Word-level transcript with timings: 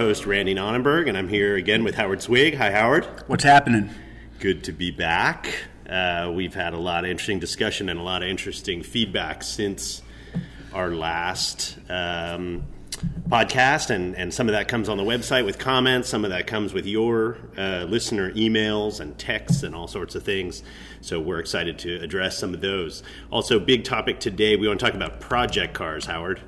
host, 0.00 0.24
Randy 0.24 0.54
Nonnenberg, 0.54 1.08
and 1.08 1.18
I'm 1.18 1.28
here 1.28 1.56
again 1.56 1.84
with 1.84 1.94
Howard 1.94 2.22
Swig. 2.22 2.54
Hi, 2.54 2.70
Howard. 2.70 3.04
What's 3.26 3.44
happening? 3.44 3.90
Good 4.38 4.64
to 4.64 4.72
be 4.72 4.90
back. 4.90 5.52
Uh, 5.86 6.32
we've 6.34 6.54
had 6.54 6.72
a 6.72 6.78
lot 6.78 7.04
of 7.04 7.10
interesting 7.10 7.38
discussion 7.38 7.90
and 7.90 8.00
a 8.00 8.02
lot 8.02 8.22
of 8.22 8.30
interesting 8.30 8.82
feedback 8.82 9.42
since 9.42 10.00
our 10.72 10.90
last 10.92 11.76
um, 11.90 12.64
podcast, 13.28 13.90
and, 13.90 14.16
and 14.16 14.32
some 14.32 14.48
of 14.48 14.54
that 14.54 14.68
comes 14.68 14.88
on 14.88 14.96
the 14.96 15.04
website 15.04 15.44
with 15.44 15.58
comments, 15.58 16.08
some 16.08 16.24
of 16.24 16.30
that 16.30 16.46
comes 16.46 16.72
with 16.72 16.86
your 16.86 17.36
uh, 17.58 17.84
listener 17.86 18.32
emails 18.32 19.00
and 19.00 19.18
texts 19.18 19.62
and 19.62 19.74
all 19.74 19.86
sorts 19.86 20.14
of 20.14 20.22
things. 20.22 20.62
So 21.02 21.20
we're 21.20 21.40
excited 21.40 21.78
to 21.80 22.00
address 22.00 22.38
some 22.38 22.54
of 22.54 22.62
those. 22.62 23.02
Also, 23.30 23.58
big 23.58 23.84
topic 23.84 24.18
today, 24.18 24.56
we 24.56 24.66
want 24.66 24.80
to 24.80 24.86
talk 24.86 24.94
about 24.94 25.20
project 25.20 25.74
cars, 25.74 26.06
Howard. 26.06 26.40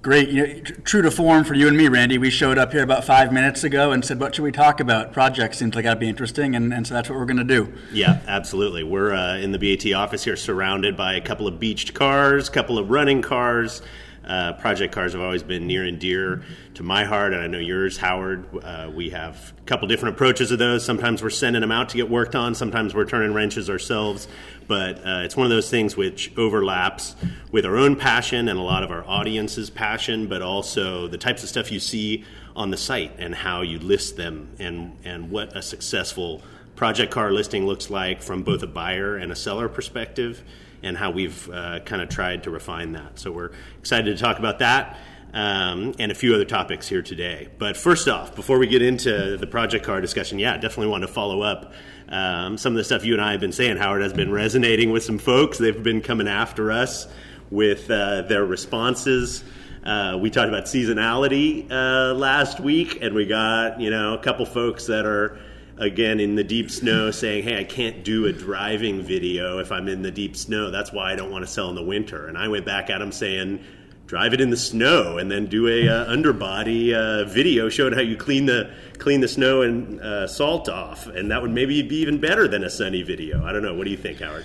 Great. 0.00 0.28
You 0.28 0.62
true 0.62 1.02
to 1.02 1.10
form 1.10 1.42
for 1.42 1.54
you 1.54 1.66
and 1.66 1.76
me, 1.76 1.88
Randy, 1.88 2.18
we 2.18 2.30
showed 2.30 2.56
up 2.56 2.70
here 2.70 2.84
about 2.84 3.04
five 3.04 3.32
minutes 3.32 3.64
ago 3.64 3.90
and 3.90 4.04
said, 4.04 4.20
What 4.20 4.32
should 4.32 4.44
we 4.44 4.52
talk 4.52 4.78
about? 4.78 5.12
Project 5.12 5.56
seems 5.56 5.74
like 5.74 5.84
that'd 5.84 5.98
be 5.98 6.08
interesting, 6.08 6.54
and, 6.54 6.72
and 6.72 6.86
so 6.86 6.94
that's 6.94 7.10
what 7.10 7.18
we're 7.18 7.24
going 7.24 7.38
to 7.38 7.44
do. 7.44 7.72
Yeah, 7.92 8.20
absolutely. 8.28 8.84
We're 8.84 9.12
uh, 9.12 9.38
in 9.38 9.50
the 9.50 9.58
BAT 9.58 9.92
office 9.94 10.22
here, 10.22 10.36
surrounded 10.36 10.96
by 10.96 11.14
a 11.14 11.20
couple 11.20 11.48
of 11.48 11.58
beached 11.58 11.94
cars, 11.94 12.48
a 12.48 12.52
couple 12.52 12.78
of 12.78 12.90
running 12.90 13.22
cars. 13.22 13.82
Uh, 14.28 14.52
project 14.52 14.92
cars 14.92 15.14
have 15.14 15.22
always 15.22 15.42
been 15.42 15.66
near 15.66 15.84
and 15.84 15.98
dear 15.98 16.42
to 16.74 16.82
my 16.82 17.04
heart, 17.04 17.32
and 17.32 17.42
I 17.42 17.46
know 17.46 17.58
yours, 17.58 17.96
Howard. 17.96 18.44
Uh, 18.62 18.90
we 18.94 19.08
have 19.10 19.54
a 19.58 19.62
couple 19.62 19.88
different 19.88 20.16
approaches 20.16 20.50
of 20.50 20.58
those. 20.58 20.84
Sometimes 20.84 21.22
we're 21.22 21.30
sending 21.30 21.62
them 21.62 21.72
out 21.72 21.88
to 21.90 21.96
get 21.96 22.10
worked 22.10 22.34
on, 22.34 22.54
sometimes 22.54 22.94
we're 22.94 23.06
turning 23.06 23.32
wrenches 23.32 23.70
ourselves. 23.70 24.28
But 24.66 24.98
uh, 24.98 25.22
it's 25.24 25.34
one 25.34 25.46
of 25.46 25.50
those 25.50 25.70
things 25.70 25.96
which 25.96 26.36
overlaps 26.36 27.16
with 27.50 27.64
our 27.64 27.78
own 27.78 27.96
passion 27.96 28.48
and 28.48 28.58
a 28.58 28.62
lot 28.62 28.82
of 28.82 28.90
our 28.90 29.02
audience's 29.08 29.70
passion, 29.70 30.26
but 30.26 30.42
also 30.42 31.08
the 31.08 31.16
types 31.16 31.42
of 31.42 31.48
stuff 31.48 31.72
you 31.72 31.80
see 31.80 32.24
on 32.54 32.70
the 32.70 32.76
site 32.76 33.12
and 33.18 33.34
how 33.34 33.62
you 33.62 33.78
list 33.78 34.18
them 34.18 34.50
and, 34.58 34.94
and 35.04 35.30
what 35.30 35.56
a 35.56 35.62
successful 35.62 36.42
project 36.76 37.10
car 37.10 37.32
listing 37.32 37.66
looks 37.66 37.88
like 37.88 38.20
from 38.20 38.42
both 38.42 38.62
a 38.62 38.66
buyer 38.66 39.16
and 39.16 39.32
a 39.32 39.36
seller 39.36 39.68
perspective 39.68 40.42
and 40.82 40.96
how 40.96 41.10
we've 41.10 41.48
uh, 41.50 41.80
kind 41.80 42.02
of 42.02 42.08
tried 42.08 42.44
to 42.44 42.50
refine 42.50 42.92
that. 42.92 43.18
So 43.18 43.32
we're 43.32 43.50
excited 43.78 44.16
to 44.16 44.22
talk 44.22 44.38
about 44.38 44.60
that 44.60 44.98
um, 45.32 45.94
and 45.98 46.10
a 46.10 46.14
few 46.14 46.34
other 46.34 46.44
topics 46.44 46.88
here 46.88 47.02
today. 47.02 47.48
But 47.58 47.76
first 47.76 48.08
off, 48.08 48.34
before 48.34 48.58
we 48.58 48.66
get 48.66 48.82
into 48.82 49.36
the 49.36 49.46
project 49.46 49.84
car 49.84 50.00
discussion, 50.00 50.38
yeah, 50.38 50.56
definitely 50.56 50.88
want 50.88 51.02
to 51.02 51.08
follow 51.08 51.42
up. 51.42 51.72
Um, 52.08 52.56
some 52.56 52.72
of 52.72 52.78
the 52.78 52.84
stuff 52.84 53.04
you 53.04 53.12
and 53.12 53.22
I 53.22 53.32
have 53.32 53.40
been 53.40 53.52
saying, 53.52 53.76
Howard, 53.76 54.02
has 54.02 54.12
been 54.12 54.32
resonating 54.32 54.90
with 54.90 55.04
some 55.04 55.18
folks. 55.18 55.58
They've 55.58 55.82
been 55.82 56.00
coming 56.00 56.28
after 56.28 56.72
us 56.72 57.06
with 57.50 57.90
uh, 57.90 58.22
their 58.22 58.44
responses. 58.44 59.44
Uh, 59.84 60.18
we 60.20 60.30
talked 60.30 60.48
about 60.48 60.64
seasonality 60.64 61.70
uh, 61.70 62.14
last 62.14 62.60
week, 62.60 62.98
and 63.02 63.14
we 63.14 63.26
got 63.26 63.80
you 63.80 63.90
know 63.90 64.14
a 64.14 64.18
couple 64.18 64.44
folks 64.44 64.86
that 64.86 65.06
are 65.06 65.38
again 65.78 66.20
in 66.20 66.34
the 66.34 66.44
deep 66.44 66.70
snow 66.70 67.10
saying, 67.10 67.44
"Hey, 67.44 67.58
I 67.58 67.64
can't 67.64 68.04
do 68.04 68.26
a 68.26 68.32
driving 68.32 69.02
video 69.02 69.58
if 69.58 69.72
I'm 69.72 69.88
in 69.88 70.02
the 70.02 70.10
deep 70.10 70.36
snow. 70.36 70.70
That's 70.70 70.92
why 70.92 71.12
I 71.12 71.16
don't 71.16 71.30
want 71.30 71.44
to 71.44 71.50
sell 71.50 71.68
in 71.68 71.74
the 71.74 71.82
winter." 71.82 72.26
And 72.26 72.36
I 72.36 72.48
went 72.48 72.66
back 72.66 72.90
at 72.90 73.00
him 73.00 73.12
saying, 73.12 73.60
"Drive 74.06 74.34
it 74.34 74.40
in 74.40 74.50
the 74.50 74.56
snow 74.56 75.18
and 75.18 75.30
then 75.30 75.46
do 75.46 75.68
a 75.68 75.88
uh, 75.88 76.10
underbody 76.10 76.94
uh, 76.94 77.24
video 77.24 77.68
showing 77.68 77.92
how 77.92 78.00
you 78.00 78.16
clean 78.16 78.46
the 78.46 78.70
clean 78.98 79.20
the 79.20 79.28
snow 79.28 79.62
and 79.62 80.00
uh, 80.00 80.26
salt 80.26 80.68
off, 80.68 81.06
and 81.06 81.30
that 81.30 81.42
would 81.42 81.52
maybe 81.52 81.82
be 81.82 81.96
even 81.96 82.18
better 82.18 82.48
than 82.48 82.64
a 82.64 82.70
sunny 82.70 83.02
video." 83.02 83.44
I 83.44 83.52
don't 83.52 83.62
know. 83.62 83.74
What 83.74 83.84
do 83.84 83.90
you 83.90 83.96
think, 83.96 84.20
Howard? 84.20 84.44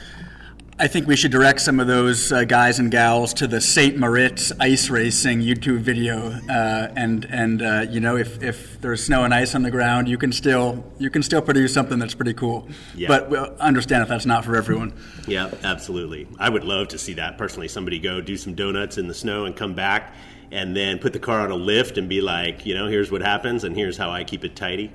I 0.79 0.88
think 0.88 1.05
we 1.07 1.16
should 1.16 1.31
direct 1.31 1.61
some 1.61 1.79
of 1.79 1.85
those 1.85 2.31
uh, 2.31 2.45
guys 2.45 2.79
and 2.79 2.89
gals 2.89 3.36
to 3.36 3.45
the 3.45 3.61
St. 3.61 3.95
Moritz 3.95 4.52
ice 4.59 4.89
racing 4.89 5.42
YouTube 5.42 5.80
video, 5.80 6.31
uh, 6.49 6.92
and 6.95 7.25
and 7.25 7.61
uh, 7.61 7.86
you 7.87 7.99
know 7.99 8.17
if, 8.17 8.42
if 8.42 8.81
there's 8.81 9.03
snow 9.03 9.23
and 9.23 9.36
ice 9.36 9.53
on 9.53 9.61
the 9.61 9.70
ground, 9.70 10.09
you 10.09 10.17
can 10.17 10.31
still 10.31 10.83
you 10.98 11.11
can 11.11 11.21
still 11.21 11.43
produce 11.43 11.73
something 11.75 11.99
that's 11.99 12.15
pretty 12.15 12.33
cool. 12.33 12.67
Yeah. 12.95 13.08
But 13.08 13.30
we'll 13.30 13.55
understand 13.59 14.02
if 14.02 14.09
that's 14.09 14.25
not 14.25 14.45
for 14.45 14.55
everyone. 14.55 14.93
Yeah, 15.27 15.52
absolutely. 15.64 16.27
I 16.39 16.49
would 16.49 16.64
love 16.64 16.87
to 16.89 16.98
see 16.98 17.14
that 17.14 17.37
personally. 17.37 17.67
Somebody 17.67 17.99
go 17.99 18.19
do 18.19 18.36
some 18.36 18.55
donuts 18.55 18.98
in 18.98 19.08
the 19.08 19.14
snow 19.14 19.45
and 19.45 19.55
come 19.55 19.75
back, 19.75 20.15
and 20.52 20.75
then 20.75 20.98
put 20.98 21.14
the 21.14 21.19
car 21.19 21.42
on 21.42 21.52
a 21.52 21.55
lift 21.55 21.99
and 21.99 22.09
be 22.09 22.19
like, 22.19 22.65
you 22.65 22.73
know, 22.73 22.87
here's 22.87 23.11
what 23.11 23.21
happens, 23.21 23.64
and 23.64 23.75
here's 23.75 23.95
how 23.95 24.09
I 24.09 24.23
keep 24.23 24.43
it 24.43 24.55
tidy. 24.55 24.92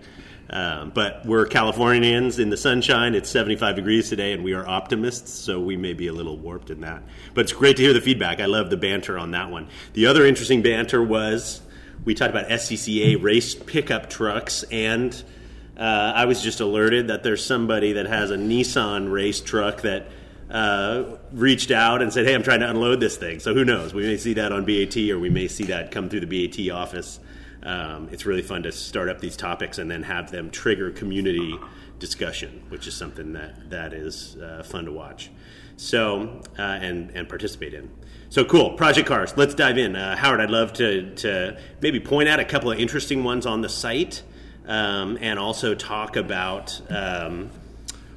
Um, 0.51 0.91
but 0.91 1.27
we're 1.27 1.45
Californians 1.45 2.39
in 2.39 2.49
the 2.49 2.57
sunshine. 2.57 3.15
It's 3.15 3.29
75 3.29 3.77
degrees 3.77 4.09
today, 4.09 4.33
and 4.33 4.43
we 4.43 4.55
are 4.55 4.67
optimists, 4.67 5.33
so 5.33 5.61
we 5.61 5.77
may 5.77 5.93
be 5.93 6.07
a 6.07 6.13
little 6.13 6.39
warped 6.39 6.71
in 6.71 6.81
that. 6.81 7.03
But 7.35 7.43
it's 7.43 7.53
great 7.53 7.77
to 7.77 7.83
hear 7.83 7.93
the 7.93 8.01
feedback. 8.01 8.41
I 8.41 8.47
love 8.47 8.71
the 8.71 8.79
banter 8.79 9.19
on 9.19 9.33
that 9.33 9.51
one. 9.51 9.69
The 9.93 10.07
other 10.07 10.25
interesting 10.25 10.63
banter 10.63 11.03
was 11.03 11.61
we 12.05 12.15
talked 12.15 12.31
about 12.31 12.49
SCCA 12.49 13.23
race 13.23 13.55
pickup 13.55 14.09
trucks, 14.09 14.63
and 14.71 15.23
uh, 15.77 16.13
I 16.15 16.25
was 16.25 16.43
just 16.43 16.61
alerted 16.61 17.09
that 17.09 17.23
there's 17.23 17.45
somebody 17.45 17.93
that 17.95 18.07
has 18.07 18.31
a 18.31 18.37
Nissan 18.37 19.13
race 19.13 19.43
truck 19.43 19.83
that 19.83 20.07
uh, 20.51 21.05
reached 21.31 21.71
out 21.71 22.01
and 22.01 22.11
said, 22.11 22.25
"Hey, 22.25 22.35
I'm 22.35 22.43
trying 22.43 22.61
to 22.61 22.71
unload 22.71 23.01
this 23.01 23.19
thing." 23.19 23.39
So 23.39 23.53
who 23.53 23.67
knows? 23.67 23.93
We 23.93 24.05
may 24.05 24.17
see 24.17 24.33
that 24.35 24.51
on 24.51 24.65
BAT, 24.65 24.97
or 25.11 25.19
we 25.19 25.29
may 25.29 25.47
see 25.47 25.65
that 25.65 25.91
come 25.91 26.09
through 26.09 26.21
the 26.21 26.49
BAT 26.49 26.75
office 26.75 27.21
um, 27.63 28.09
it's 28.13 28.27
really 28.27 28.43
fun 28.43 28.63
to 28.63 28.73
start 28.73 29.09
up 29.09 29.21
these 29.21 29.37
topics 29.37 29.79
and 29.79 29.91
then 29.91 30.03
have 30.03 30.31
them 30.31 30.51
trigger 30.51 30.91
community 30.91 31.59
discussion, 31.99 32.63
which 32.69 32.87
is 32.87 32.95
something 32.95 33.33
that 33.33 33.71
that 33.71 33.93
is 33.93 34.37
uh, 34.37 34.63
fun 34.63 34.85
to 34.85 34.93
watch. 34.93 35.31
So 35.77 36.41
uh, 36.59 36.63
and 36.63 37.11
and 37.11 37.29
participate 37.29 37.75
in. 37.75 37.91
So 38.31 38.45
cool, 38.45 38.73
Project 38.73 39.09
Cars. 39.09 39.35
Let's 39.37 39.55
dive 39.55 39.79
in. 39.79 39.97
Uh, 39.97 40.17
Howard, 40.17 40.41
I'd 40.41 40.51
love 40.51 40.73
to 40.75 41.15
to 41.17 41.59
maybe 41.81 42.01
point 42.01 42.29
out 42.29 42.41
a 42.41 42.45
couple 42.45 42.71
of 42.71 42.79
interesting 42.79 43.25
ones 43.25 43.47
on 43.47 43.63
the 43.63 43.69
site, 43.69 44.23
um, 44.67 45.19
and 45.21 45.39
also 45.39 45.75
talk 45.75 46.17
about. 46.17 46.81
Um, 46.91 47.51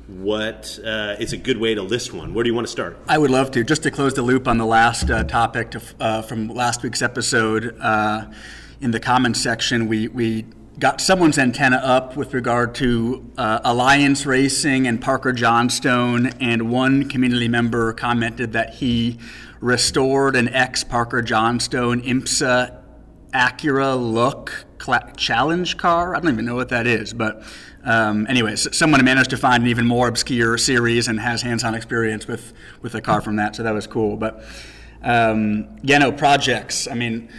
what 0.08 0.78
uh, 0.84 1.16
is 1.20 1.32
a 1.32 1.38
good 1.38 1.58
way 1.58 1.74
to 1.74 1.82
list 1.82 2.12
one? 2.12 2.34
Where 2.34 2.44
do 2.44 2.50
you 2.50 2.54
want 2.54 2.68
to 2.68 2.72
start? 2.72 2.98
I 3.08 3.18
would 3.18 3.32
love 3.32 3.52
to. 3.52 3.64
Just 3.64 3.84
to 3.84 3.92
close 3.92 4.14
the 4.14 4.22
loop 4.22 4.46
on 4.46 4.58
the 4.58 4.66
last 4.66 5.10
uh, 5.10 5.24
topic 5.24 5.72
to, 5.72 5.82
uh, 6.02 6.22
from 6.22 6.50
last 6.50 6.84
week's 6.84 7.02
episode, 7.02 7.78
uh, 7.80 8.26
in 8.82 8.92
the 8.92 9.00
comments 9.00 9.40
section, 9.40 9.88
we, 9.88 10.08
we 10.08 10.46
got 10.80 11.00
someone's 11.00 11.38
antenna 11.38 11.78
up 11.78 12.18
with 12.18 12.34
regard 12.34 12.74
to 12.76 13.24
uh, 13.38 13.60
Alliance 13.64 14.26
Racing 14.26 14.88
and 14.88 15.00
Parker 15.00 15.32
Johnstone, 15.32 16.28
and 16.40 16.72
one 16.72 17.08
community 17.08 17.48
member 17.48 17.94
commented 17.94 18.54
that 18.54 18.74
he 18.74 19.20
restored 19.60 20.36
an 20.36 20.50
ex 20.50 20.84
Parker 20.84 21.22
Johnstone 21.22 22.02
IMSA 22.02 22.76
Acura 23.32 23.96
look 24.02 24.66
challenge 25.16 25.78
car. 25.78 26.16
I 26.16 26.20
don't 26.20 26.34
even 26.34 26.46
know 26.46 26.56
what 26.56 26.70
that 26.70 26.88
is, 26.88 27.14
but 27.14 27.44
um, 27.84 28.26
anyways, 28.28 28.76
someone 28.76 29.04
managed 29.06 29.30
to 29.30 29.38
find 29.38 29.62
an 29.62 29.70
even 29.70 29.86
more 29.86 30.08
obscure 30.08 30.58
series 30.58 31.08
and 31.08 31.20
has 31.20 31.44
hands-on 31.44 31.76
experience 31.76 32.28
with 32.28 32.54
with 32.82 32.96
a 32.96 33.02
car 33.02 33.22
from 33.22 33.36
that, 33.36 33.56
so 33.56 33.62
that 33.62 33.74
was 33.76 33.86
cool. 33.86 34.18
But 34.18 34.44
um, 35.04 35.78
yeah, 35.84 36.00
no 36.00 36.12
projects. 36.12 36.88
I 36.88 36.96
mean 36.96 37.30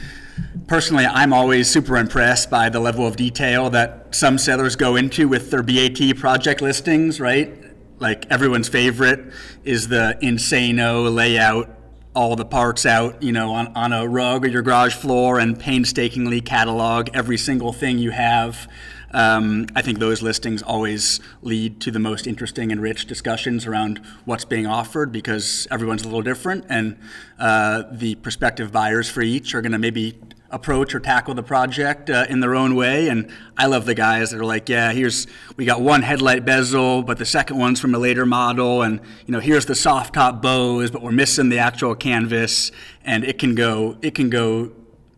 Personally, 0.66 1.04
I'm 1.04 1.32
always 1.32 1.68
super 1.68 1.96
impressed 1.96 2.50
by 2.50 2.68
the 2.68 2.80
level 2.80 3.06
of 3.06 3.16
detail 3.16 3.70
that 3.70 4.14
some 4.14 4.38
sellers 4.38 4.76
go 4.76 4.96
into 4.96 5.28
with 5.28 5.50
their 5.50 5.62
BAT 5.62 6.16
project 6.16 6.62
listings, 6.62 7.20
right? 7.20 7.52
Like 7.98 8.30
everyone's 8.30 8.68
favorite 8.68 9.32
is 9.64 9.88
the 9.88 10.18
insano 10.22 11.12
layout, 11.14 11.70
all 12.14 12.36
the 12.36 12.44
parts 12.44 12.86
out, 12.86 13.22
you 13.22 13.32
know, 13.32 13.52
on, 13.52 13.68
on 13.76 13.92
a 13.92 14.08
rug 14.08 14.44
or 14.44 14.48
your 14.48 14.62
garage 14.62 14.94
floor 14.94 15.38
and 15.38 15.58
painstakingly 15.58 16.40
catalog 16.40 17.08
every 17.14 17.38
single 17.38 17.72
thing 17.72 17.98
you 17.98 18.10
have. 18.10 18.68
Um, 19.12 19.66
I 19.76 19.82
think 19.82 19.98
those 19.98 20.22
listings 20.22 20.62
always 20.62 21.20
lead 21.42 21.80
to 21.82 21.90
the 21.90 21.98
most 21.98 22.26
interesting 22.26 22.72
and 22.72 22.80
rich 22.80 23.06
discussions 23.06 23.66
around 23.66 24.00
what's 24.24 24.44
being 24.44 24.66
offered 24.66 25.12
because 25.12 25.66
everyone's 25.70 26.02
a 26.02 26.06
little 26.06 26.22
different, 26.22 26.64
and 26.68 26.96
uh, 27.38 27.84
the 27.90 28.14
prospective 28.16 28.72
buyers 28.72 29.10
for 29.10 29.22
each 29.22 29.54
are 29.54 29.60
going 29.60 29.72
to 29.72 29.78
maybe 29.78 30.18
approach 30.52 30.94
or 30.94 31.00
tackle 31.00 31.34
the 31.34 31.42
project 31.42 32.10
uh, 32.10 32.26
in 32.28 32.40
their 32.40 32.54
own 32.54 32.74
way. 32.74 33.08
And 33.08 33.30
I 33.56 33.66
love 33.66 33.86
the 33.86 33.94
guys 33.94 34.30
that 34.30 34.40
are 34.40 34.44
like, 34.44 34.68
yeah, 34.68 34.92
here's 34.92 35.26
we 35.56 35.64
got 35.64 35.80
one 35.80 36.02
headlight 36.02 36.44
bezel, 36.44 37.02
but 37.02 37.18
the 37.18 37.24
second 37.24 37.58
one's 37.58 37.80
from 37.80 37.94
a 37.94 37.98
later 37.98 38.26
model, 38.26 38.82
and 38.82 39.00
you 39.26 39.32
know 39.32 39.40
here's 39.40 39.66
the 39.66 39.74
soft 39.74 40.14
top 40.14 40.42
bows, 40.42 40.90
but 40.90 41.02
we're 41.02 41.12
missing 41.12 41.48
the 41.48 41.58
actual 41.58 41.94
canvas, 41.94 42.70
and 43.04 43.24
it 43.24 43.38
can 43.38 43.54
go 43.54 43.96
it 44.02 44.14
can 44.14 44.30
go 44.30 44.72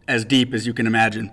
as 0.06 0.24
deep 0.24 0.54
as 0.54 0.66
you 0.66 0.74
can 0.74 0.86
imagine. 0.86 1.32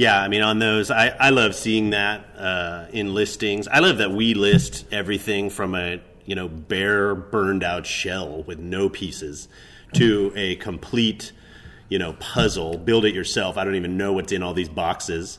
Yeah, 0.00 0.18
I 0.18 0.28
mean, 0.28 0.40
on 0.40 0.60
those, 0.60 0.90
I, 0.90 1.08
I 1.08 1.28
love 1.28 1.54
seeing 1.54 1.90
that 1.90 2.24
uh, 2.34 2.86
in 2.90 3.12
listings. 3.12 3.68
I 3.68 3.80
love 3.80 3.98
that 3.98 4.10
we 4.10 4.32
list 4.32 4.86
everything 4.90 5.50
from 5.50 5.74
a 5.74 6.00
you 6.24 6.34
know 6.34 6.48
bare 6.48 7.14
burned 7.14 7.62
out 7.62 7.84
shell 7.84 8.42
with 8.44 8.58
no 8.58 8.88
pieces 8.88 9.46
to 9.92 10.32
a 10.34 10.56
complete 10.56 11.32
you 11.90 11.98
know 11.98 12.14
puzzle, 12.14 12.78
build 12.78 13.04
it 13.04 13.14
yourself. 13.14 13.58
I 13.58 13.64
don't 13.64 13.74
even 13.74 13.98
know 13.98 14.14
what's 14.14 14.32
in 14.32 14.42
all 14.42 14.54
these 14.54 14.70
boxes. 14.70 15.38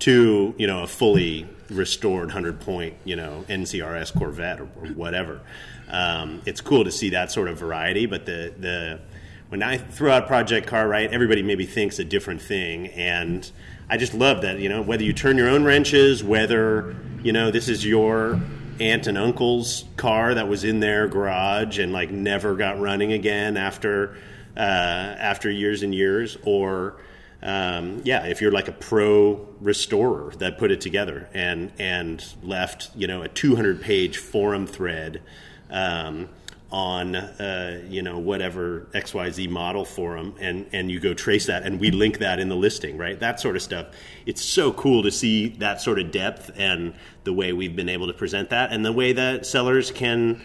To 0.00 0.54
you 0.58 0.66
know 0.66 0.82
a 0.82 0.86
fully 0.86 1.48
restored 1.70 2.32
hundred 2.32 2.60
point 2.60 2.96
you 3.06 3.16
know 3.16 3.46
NCRS 3.48 4.12
Corvette 4.12 4.60
or, 4.60 4.68
or 4.76 4.88
whatever. 4.88 5.40
Um, 5.88 6.42
it's 6.44 6.60
cool 6.60 6.84
to 6.84 6.90
see 6.90 7.08
that 7.10 7.32
sort 7.32 7.48
of 7.48 7.56
variety, 7.56 8.04
but 8.04 8.26
the 8.26 8.52
the 8.58 9.00
when 9.48 9.62
I 9.62 9.78
throw 9.78 10.12
out 10.12 10.26
Project 10.26 10.66
Car 10.66 10.86
right, 10.86 11.10
everybody 11.10 11.42
maybe 11.42 11.64
thinks 11.64 11.98
a 11.98 12.04
different 12.04 12.42
thing, 12.42 12.88
and 12.88 13.50
I 13.92 13.98
just 13.98 14.14
love 14.14 14.40
that, 14.40 14.58
you 14.58 14.70
know, 14.70 14.80
whether 14.80 15.04
you 15.04 15.12
turn 15.12 15.36
your 15.36 15.50
own 15.50 15.64
wrenches, 15.64 16.24
whether, 16.24 16.96
you 17.22 17.30
know, 17.30 17.50
this 17.50 17.68
is 17.68 17.84
your 17.84 18.40
aunt 18.80 19.06
and 19.06 19.18
uncle's 19.18 19.84
car 19.98 20.32
that 20.32 20.48
was 20.48 20.64
in 20.64 20.80
their 20.80 21.06
garage 21.08 21.78
and 21.78 21.92
like 21.92 22.10
never 22.10 22.54
got 22.54 22.80
running 22.80 23.12
again 23.12 23.58
after 23.58 24.16
uh, 24.56 24.60
after 24.60 25.50
years 25.50 25.82
and 25.82 25.94
years, 25.94 26.38
or 26.42 27.02
um, 27.42 28.00
yeah, 28.04 28.24
if 28.24 28.40
you're 28.40 28.50
like 28.50 28.68
a 28.68 28.72
pro 28.72 29.46
restorer 29.60 30.32
that 30.38 30.56
put 30.56 30.70
it 30.70 30.80
together 30.80 31.28
and 31.34 31.70
and 31.78 32.24
left 32.42 32.88
you 32.96 33.06
know 33.06 33.20
a 33.20 33.28
200 33.28 33.82
page 33.82 34.16
forum 34.16 34.66
thread 34.66 35.20
um, 35.68 36.30
on 36.72 37.14
uh, 37.14 37.82
you 37.88 38.02
know 38.02 38.18
whatever 38.18 38.88
XYZ 38.94 39.48
model 39.48 39.84
forum 39.84 40.34
and 40.40 40.66
and 40.72 40.90
you 40.90 40.98
go 40.98 41.14
trace 41.14 41.46
that 41.46 41.62
and 41.64 41.78
we 41.78 41.90
link 41.90 42.18
that 42.18 42.40
in 42.40 42.48
the 42.48 42.56
listing 42.56 42.96
right? 42.96 43.20
That 43.20 43.38
sort 43.38 43.54
of 43.56 43.62
stuff. 43.62 43.88
It's 44.26 44.42
so 44.42 44.72
cool 44.72 45.02
to 45.02 45.10
see 45.10 45.50
that 45.58 45.80
sort 45.80 45.98
of 46.00 46.10
depth 46.10 46.50
and 46.56 46.94
the 47.24 47.32
way 47.32 47.52
we've 47.52 47.76
been 47.76 47.90
able 47.90 48.06
to 48.06 48.14
present 48.14 48.50
that 48.50 48.72
and 48.72 48.84
the 48.84 48.92
way 48.92 49.12
that 49.12 49.46
sellers 49.46 49.90
can 49.90 50.40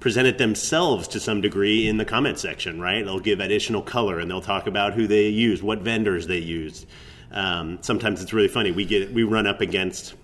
present 0.00 0.26
it 0.26 0.38
themselves 0.38 1.06
to 1.08 1.20
some 1.20 1.40
degree 1.40 1.86
in 1.86 1.96
the 1.96 2.04
comment 2.04 2.38
section 2.38 2.80
right? 2.80 3.04
They'll 3.04 3.20
give 3.20 3.40
additional 3.40 3.82
color 3.82 4.20
and 4.20 4.30
they'll 4.30 4.40
talk 4.40 4.66
about 4.66 4.94
who 4.94 5.06
they 5.06 5.28
use 5.28 5.62
what 5.62 5.80
vendors 5.80 6.28
they 6.28 6.38
use 6.38 6.86
um, 7.32 7.78
sometimes 7.80 8.22
it's 8.22 8.32
really 8.32 8.48
funny. 8.48 8.70
We 8.70 8.84
get 8.84 9.12
we 9.12 9.22
run 9.22 9.46
up 9.46 9.60
against 9.60 10.14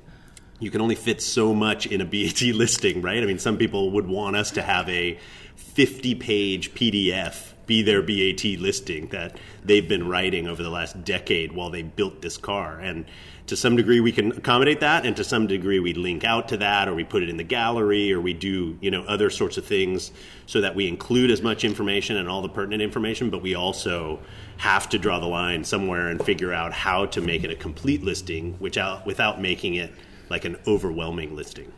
you 0.60 0.70
can 0.70 0.81
only 0.81 0.94
fit 0.94 1.22
so 1.22 1.55
much 1.55 1.87
in 1.87 2.00
a 2.00 2.05
BAT 2.05 2.43
listing, 2.55 3.02
right? 3.02 3.22
I 3.22 3.26
mean, 3.26 3.38
some 3.38 3.56
people 3.56 3.90
would 3.93 4.06
want 4.06 4.37
us 4.37 4.50
to 4.52 4.62
have 4.62 4.88
a 4.88 5.19
50 5.56 6.14
page 6.16 6.75
PDF 6.75 7.52
be 7.66 7.82
their 7.82 8.02
BAT 8.02 8.44
listing 8.58 9.08
that 9.08 9.38
they've 9.62 9.88
been 9.88 10.08
writing 10.08 10.49
over 10.49 10.62
the 10.62 10.70
last 10.70 11.05
decade 11.05 11.52
while 11.52 11.70
they 11.70 11.82
built 11.82 12.22
this 12.22 12.37
car. 12.38 12.81
And 12.81 13.05
to 13.46 13.56
some 13.56 13.76
degree, 13.76 14.00
we 14.00 14.10
can 14.10 14.32
accommodate 14.32 14.81
that, 14.81 15.06
and 15.06 15.16
to 15.16 15.25
some 15.25 15.46
degree, 15.46 15.78
we 15.78 15.94
link 15.94 16.25
out 16.25 16.49
to 16.49 16.56
that, 16.58 16.88
or 16.88 16.94
we 16.94 17.04
put 17.04 17.22
it 17.22 17.28
in 17.28 17.37
the 17.37 17.44
gallery, 17.44 18.12
or 18.12 18.20
we 18.20 18.34
do 18.34 18.76
you 18.81 18.90
know 18.90 19.02
other 19.04 19.31
sorts 19.31 19.56
of 19.56 19.64
things 19.64 20.11
so 20.46 20.61
that 20.61 20.75
we 20.75 20.88
include 20.88 21.31
as 21.31 21.40
much 21.40 21.64
information 21.64 22.16
and 22.16 22.28
all 22.28 22.43
the 22.43 22.49
pertinent 22.49 22.82
information. 22.82 23.31
But 23.31 23.43
we 23.43 23.54
also 23.54 24.20
have 24.58 24.88
to 24.90 24.99
draw 24.99 25.19
the 25.19 25.26
line 25.26 25.64
somewhere 25.64 26.08
and 26.08 26.22
figure 26.22 26.52
out 26.52 26.72
how 26.72 27.06
to 27.06 27.20
make 27.20 27.44
it 27.44 27.50
a 27.50 27.56
complete 27.56 28.02
listing, 28.02 28.54
which 28.58 28.76
out, 28.76 29.06
without 29.06 29.40
making 29.40 29.76
it 29.76 29.93
like 30.30 30.44
an 30.44 30.56
overwhelming 30.66 31.34
listing. 31.34 31.72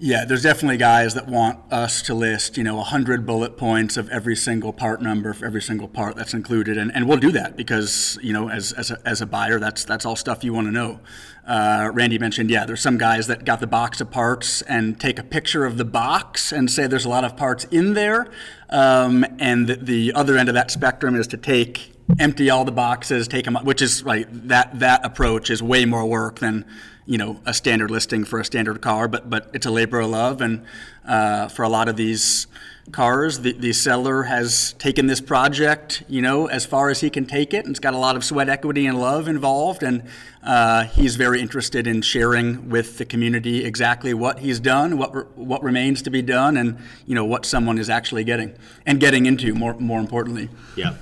Yeah, 0.00 0.24
there's 0.24 0.44
definitely 0.44 0.76
guys 0.76 1.14
that 1.14 1.26
want 1.26 1.58
us 1.72 2.02
to 2.02 2.14
list, 2.14 2.56
you 2.56 2.62
know, 2.62 2.76
100 2.76 3.26
bullet 3.26 3.56
points 3.56 3.96
of 3.96 4.08
every 4.10 4.36
single 4.36 4.72
part 4.72 5.02
number 5.02 5.32
for 5.32 5.44
every 5.44 5.60
single 5.60 5.88
part 5.88 6.14
that's 6.14 6.34
included. 6.34 6.78
And, 6.78 6.94
and 6.94 7.08
we'll 7.08 7.18
do 7.18 7.32
that 7.32 7.56
because, 7.56 8.16
you 8.22 8.32
know, 8.32 8.48
as, 8.48 8.72
as, 8.74 8.92
a, 8.92 8.98
as 9.04 9.22
a 9.22 9.26
buyer, 9.26 9.58
that's, 9.58 9.84
that's 9.84 10.06
all 10.06 10.14
stuff 10.14 10.44
you 10.44 10.52
want 10.52 10.68
to 10.68 10.70
know. 10.70 11.00
Uh, 11.44 11.90
Randy 11.92 12.16
mentioned, 12.16 12.48
yeah, 12.48 12.64
there's 12.64 12.80
some 12.80 12.96
guys 12.96 13.26
that 13.26 13.44
got 13.44 13.58
the 13.58 13.66
box 13.66 14.00
of 14.00 14.08
parts 14.08 14.62
and 14.62 15.00
take 15.00 15.18
a 15.18 15.24
picture 15.24 15.64
of 15.64 15.78
the 15.78 15.84
box 15.84 16.52
and 16.52 16.70
say 16.70 16.86
there's 16.86 17.06
a 17.06 17.08
lot 17.08 17.24
of 17.24 17.36
parts 17.36 17.64
in 17.64 17.94
there. 17.94 18.28
Um, 18.70 19.26
and 19.40 19.66
the, 19.66 19.74
the 19.74 20.12
other 20.12 20.36
end 20.36 20.48
of 20.48 20.54
that 20.54 20.70
spectrum 20.70 21.16
is 21.16 21.26
to 21.28 21.36
take 21.36 21.92
empty 22.20 22.50
all 22.50 22.64
the 22.64 22.70
boxes, 22.70 23.26
take 23.26 23.46
them, 23.46 23.56
which 23.64 23.82
is 23.82 24.04
like 24.04 24.28
That 24.30 24.78
that 24.78 25.04
approach 25.04 25.50
is 25.50 25.62
way 25.62 25.84
more 25.84 26.06
work 26.06 26.38
than 26.38 26.64
you 27.08 27.16
know 27.16 27.40
a 27.46 27.54
standard 27.54 27.90
listing 27.90 28.22
for 28.22 28.38
a 28.38 28.44
standard 28.44 28.82
car, 28.82 29.08
but 29.08 29.30
but 29.30 29.50
it's 29.54 29.64
a 29.64 29.70
labor 29.70 29.98
of 30.00 30.10
love, 30.10 30.42
and 30.42 30.62
uh, 31.06 31.48
for 31.48 31.62
a 31.62 31.68
lot 31.68 31.88
of 31.88 31.96
these 31.96 32.46
cars, 32.92 33.40
the, 33.40 33.52
the 33.52 33.72
seller 33.72 34.24
has 34.24 34.74
taken 34.74 35.06
this 35.06 35.20
project, 35.20 36.02
you 36.08 36.20
know, 36.20 36.46
as 36.46 36.66
far 36.66 36.90
as 36.90 37.00
he 37.00 37.08
can 37.10 37.24
take 37.24 37.54
it, 37.54 37.64
and 37.64 37.70
it's 37.70 37.80
got 37.80 37.94
a 37.94 37.98
lot 37.98 38.14
of 38.14 38.24
sweat 38.24 38.48
equity 38.48 38.86
and 38.86 39.00
love 39.00 39.26
involved, 39.26 39.82
and 39.82 40.02
uh, 40.42 40.84
he's 40.84 41.16
very 41.16 41.40
interested 41.40 41.86
in 41.86 42.02
sharing 42.02 42.68
with 42.68 42.98
the 42.98 43.06
community 43.06 43.64
exactly 43.64 44.12
what 44.12 44.40
he's 44.40 44.60
done, 44.60 44.98
what 44.98 45.14
re- 45.14 45.24
what 45.34 45.62
remains 45.62 46.02
to 46.02 46.10
be 46.10 46.20
done, 46.20 46.58
and 46.58 46.76
you 47.06 47.14
know 47.14 47.24
what 47.24 47.46
someone 47.46 47.78
is 47.78 47.88
actually 47.88 48.22
getting 48.22 48.54
and 48.84 49.00
getting 49.00 49.24
into. 49.24 49.54
More 49.54 49.74
more 49.78 49.98
importantly. 49.98 50.50
Yeah. 50.76 50.94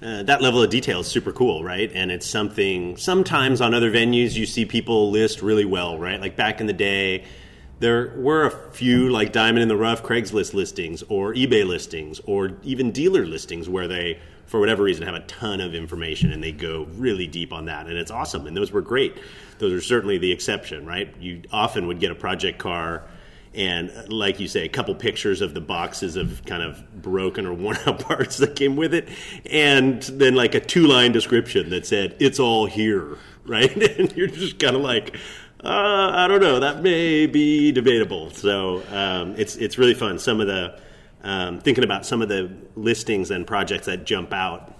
Uh, 0.00 0.22
that 0.22 0.40
level 0.40 0.62
of 0.62 0.70
detail 0.70 1.00
is 1.00 1.08
super 1.08 1.32
cool, 1.32 1.64
right? 1.64 1.90
And 1.92 2.12
it's 2.12 2.26
something 2.26 2.96
sometimes 2.96 3.60
on 3.60 3.74
other 3.74 3.90
venues 3.90 4.36
you 4.36 4.46
see 4.46 4.64
people 4.64 5.10
list 5.10 5.42
really 5.42 5.64
well, 5.64 5.98
right? 5.98 6.20
Like 6.20 6.36
back 6.36 6.60
in 6.60 6.68
the 6.68 6.72
day, 6.72 7.24
there 7.80 8.12
were 8.16 8.46
a 8.46 8.50
few 8.72 9.08
like 9.10 9.32
diamond 9.32 9.62
in 9.62 9.68
the 9.68 9.76
rough 9.76 10.04
Craigslist 10.04 10.54
listings 10.54 11.02
or 11.08 11.34
eBay 11.34 11.66
listings 11.66 12.20
or 12.26 12.52
even 12.62 12.92
dealer 12.92 13.26
listings 13.26 13.68
where 13.68 13.88
they, 13.88 14.20
for 14.46 14.60
whatever 14.60 14.84
reason, 14.84 15.04
have 15.04 15.16
a 15.16 15.26
ton 15.26 15.60
of 15.60 15.74
information 15.74 16.32
and 16.32 16.42
they 16.42 16.52
go 16.52 16.86
really 16.96 17.26
deep 17.26 17.52
on 17.52 17.64
that. 17.64 17.88
And 17.88 17.96
it's 17.96 18.12
awesome. 18.12 18.46
And 18.46 18.56
those 18.56 18.70
were 18.70 18.82
great. 18.82 19.16
Those 19.58 19.72
are 19.72 19.80
certainly 19.80 20.18
the 20.18 20.30
exception, 20.30 20.86
right? 20.86 21.12
You 21.18 21.42
often 21.52 21.88
would 21.88 21.98
get 21.98 22.12
a 22.12 22.16
project 22.16 22.58
car 22.58 23.02
and 23.58 23.90
like 24.08 24.38
you 24.38 24.46
say, 24.46 24.64
a 24.64 24.68
couple 24.68 24.94
pictures 24.94 25.40
of 25.40 25.52
the 25.52 25.60
boxes 25.60 26.14
of 26.14 26.44
kind 26.46 26.62
of 26.62 27.02
broken 27.02 27.44
or 27.44 27.52
worn 27.52 27.76
out 27.86 27.98
parts 27.98 28.36
that 28.36 28.54
came 28.54 28.76
with 28.76 28.94
it, 28.94 29.08
and 29.50 30.00
then 30.04 30.36
like 30.36 30.54
a 30.54 30.60
two 30.60 30.86
line 30.86 31.10
description 31.10 31.68
that 31.70 31.84
said, 31.84 32.16
It's 32.20 32.38
all 32.38 32.66
here, 32.66 33.18
right? 33.44 33.76
And 33.98 34.16
you're 34.16 34.28
just 34.28 34.60
kind 34.60 34.76
of 34.76 34.82
like, 34.82 35.16
uh, 35.64 36.12
I 36.14 36.28
don't 36.28 36.40
know, 36.40 36.60
that 36.60 36.82
may 36.82 37.26
be 37.26 37.72
debatable. 37.72 38.30
So 38.30 38.82
um, 38.92 39.34
it's, 39.36 39.56
it's 39.56 39.76
really 39.76 39.94
fun. 39.94 40.20
Some 40.20 40.40
of 40.40 40.46
the, 40.46 40.78
um, 41.24 41.58
thinking 41.58 41.82
about 41.82 42.06
some 42.06 42.22
of 42.22 42.28
the 42.28 42.52
listings 42.76 43.32
and 43.32 43.44
projects 43.44 43.86
that 43.86 44.04
jump 44.04 44.32
out 44.32 44.72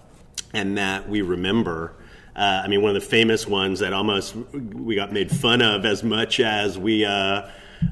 and 0.53 0.79
that 0.79 1.09
we 1.09 1.23
remember. 1.23 1.95
Uh, 2.37 2.63
I 2.63 2.69
mean, 2.69 2.81
one 2.81 2.95
of 2.95 3.03
the 3.03 3.09
famous 3.09 3.45
ones 3.45 3.81
that 3.81 3.93
almost 3.93 4.37
we 4.37 4.95
got 4.95 5.13
made 5.13 5.33
fun 5.33 5.63
of 5.63 5.85
as 5.85 6.05
much 6.05 6.39
as 6.39 6.79
we 6.79 7.05
uh, 7.05 7.49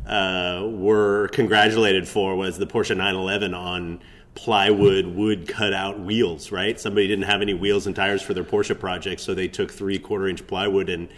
uh, 0.06 0.66
were 0.70 1.28
congratulated 1.28 2.08
for 2.08 2.36
was 2.36 2.58
the 2.58 2.66
Porsche 2.66 2.96
911 2.96 3.54
on 3.54 4.00
plywood 4.34 5.06
wood 5.06 5.48
cutout 5.48 5.98
wheels, 5.98 6.52
right? 6.52 6.78
Somebody 6.78 7.08
didn't 7.08 7.24
have 7.24 7.42
any 7.42 7.54
wheels 7.54 7.86
and 7.86 7.96
tires 7.96 8.22
for 8.22 8.34
their 8.34 8.44
Porsche 8.44 8.78
project, 8.78 9.20
so 9.20 9.34
they 9.34 9.48
took 9.48 9.72
three 9.72 9.98
quarter 9.98 10.28
inch 10.28 10.46
plywood 10.46 10.88
and 10.88 11.08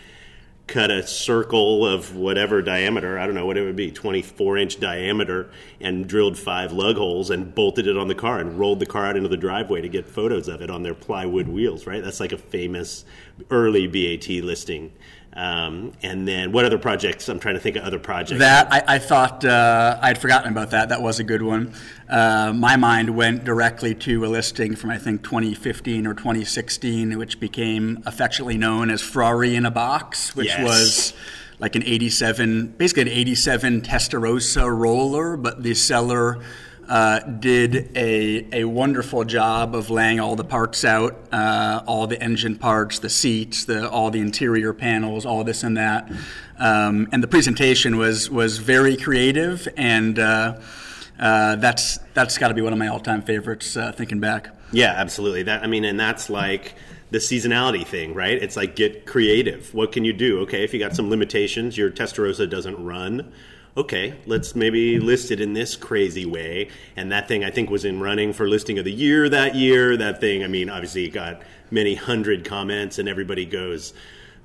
cut 0.69 0.91
a 0.91 1.05
circle 1.05 1.87
of 1.87 2.15
whatever 2.15 2.61
diameter, 2.63 3.19
I 3.19 3.27
don't 3.27 3.35
know 3.35 3.47
what 3.47 3.57
it 3.57 3.63
would 3.63 3.75
be, 3.75 3.91
24 3.91 4.59
inch 4.59 4.79
diameter, 4.79 5.51
and 5.81 6.07
drilled 6.07 6.39
five 6.39 6.73
lug 6.73 6.97
holes 6.97 7.31
and 7.31 7.55
bolted 7.55 7.87
it 7.87 7.97
on 7.97 8.07
the 8.07 8.15
car 8.15 8.39
and 8.39 8.59
rolled 8.59 8.79
the 8.79 8.87
car 8.87 9.07
out 9.07 9.17
into 9.17 9.31
the 9.31 9.37
driveway 9.37 9.81
to 9.81 9.89
get 9.89 10.07
photos 10.07 10.47
of 10.47 10.61
it 10.61 10.71
on 10.71 10.83
their 10.83 10.95
plywood 10.95 11.49
wheels, 11.49 11.87
right? 11.87 12.05
That's 12.05 12.21
like 12.21 12.33
a 12.33 12.39
famous 12.39 13.05
early 13.51 13.87
BAT 13.87 14.29
listing. 14.45 14.93
Um, 15.39 15.93
and 16.03 16.27
then 16.27 16.51
what 16.51 16.65
other 16.65 16.79
projects? 16.79 17.29
I'm 17.29 17.39
trying 17.39 17.55
to 17.55 17.61
think 17.61 17.77
of 17.77 17.85
other 17.85 18.01
projects. 18.01 18.41
That 18.41 18.73
I, 18.73 18.97
I 18.97 18.99
thought 18.99 19.45
uh, 19.45 19.97
I'd 20.03 20.19
forgotten 20.19 20.51
about 20.51 20.73
that. 20.73 20.89
That 20.89 21.01
was 21.01 21.21
a 21.21 21.25
good 21.25 21.43
one. 21.43 21.73
Uh, 22.09 22.53
my 22.53 22.75
mind 22.75 23.17
went 23.17 23.45
directly 23.45 23.95
to 23.95 24.25
a 24.25 24.27
listing 24.27 24.75
from 24.75 24.91
I 24.91 24.99
think 24.99 25.23
2015 25.23 26.09
or 26.09 26.15
2016, 26.15 27.17
which 27.17 27.39
became 27.39 28.03
affectionately 28.05 28.59
known 28.59 28.91
as 28.91 29.01
Ferrari 29.01 29.55
in 29.55 29.65
a 29.65 29.71
box, 29.71 30.35
which 30.35 30.49
yes. 30.49 30.65
was 30.65 31.13
like 31.61 31.77
an 31.77 31.85
87, 31.85 32.73
basically 32.73 33.03
an 33.03 33.09
87 33.09 33.83
Testarossa 33.83 34.69
roller, 34.69 35.37
but 35.37 35.63
the 35.63 35.75
seller 35.75 36.41
uh, 36.89 37.21
did 37.21 37.95
a, 37.97 38.61
a 38.61 38.65
wonderful 38.65 39.25
job 39.25 39.75
of 39.75 39.91
laying 39.91 40.21
all 40.21 40.37
the 40.37 40.45
parts 40.45 40.85
out, 40.85 41.17
uh, 41.33 41.83
all 41.87 42.07
the 42.07 42.21
engine 42.23 42.57
parts, 42.57 42.99
the 42.99 43.11
seats, 43.11 43.67
the, 43.67 43.89
all 43.91 44.11
the 44.11 44.21
interior 44.21 44.73
panels, 44.73 45.27
all 45.27 45.45
this 45.45 45.63
and 45.63 45.77
that. 45.77 46.11
Um, 46.59 47.09
and 47.13 47.23
the 47.23 47.29
presentation 47.29 47.99
was, 47.99 48.31
was 48.31 48.59
very 48.59 48.97
creative, 48.97 49.69
and 49.77 50.19
uh, 50.19 50.61
uh 51.19 51.57
that's, 51.57 51.99
that's 52.15 52.39
got 52.39 52.49
to 52.49 52.55
be 52.55 52.63
one 52.63 52.73
of 52.73 52.79
my 52.79 52.89
all 52.89 53.01
time 53.01 53.23
favorites 53.23 53.77
uh, 53.77 53.93
thinking 53.93 54.19
back. 54.19 54.49
Yeah, 54.73 54.93
absolutely. 54.97 55.45
That 55.45 55.63
I 55.63 55.67
mean, 55.67 55.85
and 55.85 55.99
that's 55.99 56.29
like 56.31 56.75
the 57.11 57.19
seasonality 57.19 57.87
thing, 57.87 58.15
right? 58.15 58.41
It's 58.43 58.57
like 58.57 58.77
get 58.77 59.07
creative. 59.07 59.73
What 59.75 59.93
can 59.93 60.05
you 60.05 60.13
do? 60.13 60.41
Okay, 60.41 60.63
if 60.63 60.75
you 60.75 60.81
got 60.81 60.95
some 60.95 61.09
limitations, 61.09 61.77
your 61.77 61.91
Testarossa 61.91 62.49
doesn't 62.49 62.83
run 62.83 63.33
okay, 63.79 64.15
let's 64.27 64.57
maybe 64.57 64.99
list 64.99 65.31
it 65.31 65.41
in 65.41 65.53
this 65.53 65.77
crazy 65.77 66.27
way. 66.27 66.69
And 66.97 67.13
that 67.13 67.29
thing 67.29 67.45
I 67.45 67.51
think 67.51 67.71
was 67.71 67.85
in 67.85 68.01
running 68.01 68.33
for 68.33 68.49
listing 68.49 68.77
of 68.79 68.85
the 68.85 68.93
year 68.93 69.29
that 69.29 69.55
year. 69.55 69.97
That 69.97 70.21
thing, 70.21 70.43
I 70.43 70.49
mean, 70.49 70.69
obviously 70.69 71.09
got 71.09 71.43
many 71.71 71.95
hundred 71.95 72.45
comments 72.45 72.99
and 72.99 73.09
everybody 73.09 73.47
goes 73.47 73.95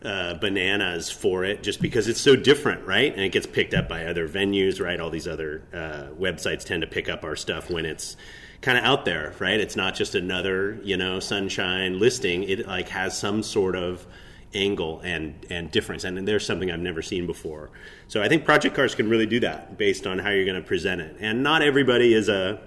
uh, 0.05 0.35
bananas 0.35 1.09
for 1.09 1.43
it 1.45 1.63
just 1.63 1.81
because 1.81 2.07
it's 2.07 2.21
so 2.21 2.35
different, 2.35 2.85
right? 2.85 3.11
And 3.11 3.21
it 3.21 3.29
gets 3.29 3.47
picked 3.47 3.73
up 3.73 3.89
by 3.89 4.05
other 4.05 4.29
venues, 4.29 4.79
right? 4.79 4.99
All 4.99 5.09
these 5.09 5.27
other 5.27 5.63
uh, 5.73 6.07
websites 6.19 6.63
tend 6.63 6.81
to 6.81 6.87
pick 6.87 7.09
up 7.09 7.23
our 7.23 7.35
stuff 7.35 7.71
when 7.71 7.87
it's 7.87 8.15
kind 8.61 8.77
of 8.77 8.83
out 8.83 9.03
there, 9.03 9.33
right? 9.39 9.59
It's 9.59 9.75
not 9.75 9.95
just 9.95 10.13
another, 10.13 10.79
you 10.83 10.95
know, 10.95 11.19
sunshine 11.19 11.99
listing. 11.99 12.43
It 12.43 12.67
like 12.67 12.89
has 12.89 13.17
some 13.17 13.41
sort 13.41 13.75
of 13.75 14.05
angle 14.53 15.01
and 15.01 15.45
and 15.49 15.71
difference 15.71 16.03
and 16.03 16.27
there's 16.27 16.45
something 16.45 16.71
I've 16.71 16.79
never 16.79 17.01
seen 17.01 17.25
before. 17.25 17.69
So 18.07 18.21
I 18.21 18.29
think 18.29 18.45
project 18.45 18.75
cars 18.75 18.95
can 18.95 19.09
really 19.09 19.25
do 19.25 19.39
that 19.41 19.77
based 19.77 20.05
on 20.05 20.19
how 20.19 20.29
you're 20.29 20.45
going 20.45 20.61
to 20.61 20.67
present 20.67 21.01
it. 21.01 21.17
And 21.19 21.43
not 21.43 21.61
everybody 21.61 22.13
is 22.13 22.29
a 22.29 22.61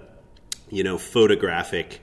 you 0.69 0.83
know 0.83 0.97
photographic 0.97 2.01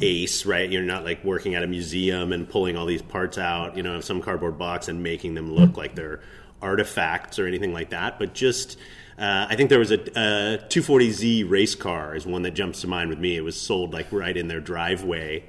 ace, 0.00 0.44
right? 0.44 0.70
You're 0.70 0.82
not 0.82 1.04
like 1.04 1.24
working 1.24 1.54
at 1.54 1.62
a 1.62 1.66
museum 1.66 2.32
and 2.32 2.48
pulling 2.48 2.76
all 2.76 2.86
these 2.86 3.02
parts 3.02 3.38
out, 3.38 3.76
you 3.76 3.82
know, 3.82 3.96
of 3.96 4.04
some 4.04 4.20
cardboard 4.20 4.58
box 4.58 4.88
and 4.88 5.02
making 5.02 5.34
them 5.34 5.52
look 5.52 5.76
like 5.76 5.94
they're 5.94 6.20
artifacts 6.62 7.38
or 7.38 7.46
anything 7.46 7.72
like 7.72 7.90
that, 7.90 8.18
but 8.18 8.34
just. 8.34 8.78
Uh, 9.16 9.46
I 9.48 9.54
think 9.54 9.70
there 9.70 9.78
was 9.78 9.92
a, 9.92 10.00
a 10.00 10.58
240Z 10.66 11.48
race 11.48 11.76
car 11.76 12.16
is 12.16 12.26
one 12.26 12.42
that 12.42 12.50
jumps 12.50 12.80
to 12.80 12.88
mind 12.88 13.10
with 13.10 13.20
me. 13.20 13.36
It 13.36 13.42
was 13.42 13.60
sold 13.60 13.92
like 13.92 14.10
right 14.10 14.36
in 14.36 14.48
their 14.48 14.58
driveway. 14.58 15.44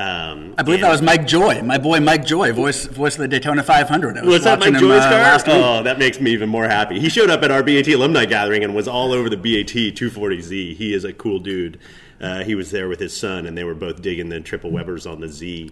Um, 0.00 0.54
I 0.56 0.62
believe 0.62 0.80
that 0.80 0.90
was 0.90 1.02
Mike 1.02 1.26
Joy, 1.26 1.60
my 1.60 1.76
boy 1.76 2.00
Mike 2.00 2.24
Joy, 2.24 2.54
voice 2.54 2.86
voice 2.86 3.16
of 3.16 3.20
the 3.20 3.28
Daytona 3.28 3.62
500. 3.62 4.16
I 4.16 4.20
was, 4.22 4.32
was 4.32 4.44
that 4.44 4.58
Mike 4.58 4.70
him, 4.70 4.80
Joy's 4.80 5.02
uh, 5.02 5.38
car? 5.44 5.54
Oh, 5.54 5.82
that 5.82 5.98
makes 5.98 6.18
me 6.18 6.30
even 6.30 6.48
more 6.48 6.66
happy. 6.66 6.98
He 6.98 7.10
showed 7.10 7.28
up 7.28 7.42
at 7.42 7.50
our 7.50 7.62
BAT 7.62 7.86
alumni 7.88 8.24
gathering 8.24 8.64
and 8.64 8.74
was 8.74 8.88
all 8.88 9.12
over 9.12 9.28
the 9.28 9.36
BAT 9.36 9.74
240Z. 9.74 10.74
He 10.74 10.94
is 10.94 11.04
a 11.04 11.12
cool 11.12 11.38
dude. 11.38 11.78
Uh, 12.18 12.44
he 12.44 12.54
was 12.54 12.70
there 12.70 12.88
with 12.88 12.98
his 12.98 13.14
son, 13.14 13.44
and 13.44 13.58
they 13.58 13.64
were 13.64 13.74
both 13.74 14.00
digging 14.00 14.30
the 14.30 14.40
triple 14.40 14.70
Webers 14.70 15.06
on 15.06 15.20
the 15.20 15.28
Z. 15.28 15.70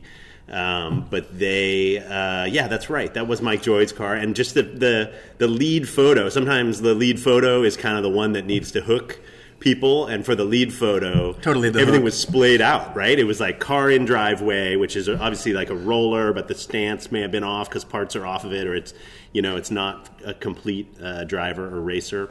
Um, 0.50 1.06
but 1.08 1.38
they, 1.38 1.96
uh, 1.96 2.44
yeah, 2.44 2.68
that's 2.68 2.90
right. 2.90 3.12
That 3.14 3.28
was 3.28 3.40
Mike 3.40 3.62
Joy's 3.62 3.92
car, 3.92 4.14
and 4.14 4.36
just 4.36 4.52
the, 4.52 4.62
the 4.62 5.14
the 5.38 5.48
lead 5.48 5.88
photo. 5.88 6.28
Sometimes 6.28 6.82
the 6.82 6.92
lead 6.92 7.18
photo 7.18 7.62
is 7.62 7.78
kind 7.78 7.96
of 7.96 8.02
the 8.02 8.10
one 8.10 8.32
that 8.32 8.44
needs 8.44 8.72
to 8.72 8.82
hook 8.82 9.20
people, 9.60 10.06
and 10.06 10.24
for 10.24 10.34
the 10.34 10.44
lead 10.44 10.72
photo, 10.72 11.32
totally 11.34 11.68
everything 11.68 11.94
hook. 11.94 12.04
was 12.04 12.18
splayed 12.18 12.60
out. 12.60 12.96
Right, 12.96 13.18
it 13.18 13.24
was 13.24 13.40
like 13.40 13.60
car 13.60 13.90
in 13.90 14.04
driveway, 14.04 14.76
which 14.76 14.96
is 14.96 15.08
obviously 15.08 15.52
like 15.52 15.70
a 15.70 15.76
roller, 15.76 16.32
but 16.32 16.48
the 16.48 16.54
stance 16.54 17.10
may 17.10 17.20
have 17.20 17.30
been 17.30 17.44
off 17.44 17.68
because 17.68 17.84
parts 17.84 18.16
are 18.16 18.26
off 18.26 18.44
of 18.44 18.52
it, 18.52 18.66
or 18.66 18.74
it's 18.74 18.94
you 19.32 19.42
know 19.42 19.56
it's 19.56 19.70
not 19.70 20.08
a 20.24 20.34
complete 20.34 20.88
uh, 21.02 21.24
driver 21.24 21.66
or 21.66 21.80
racer 21.80 22.30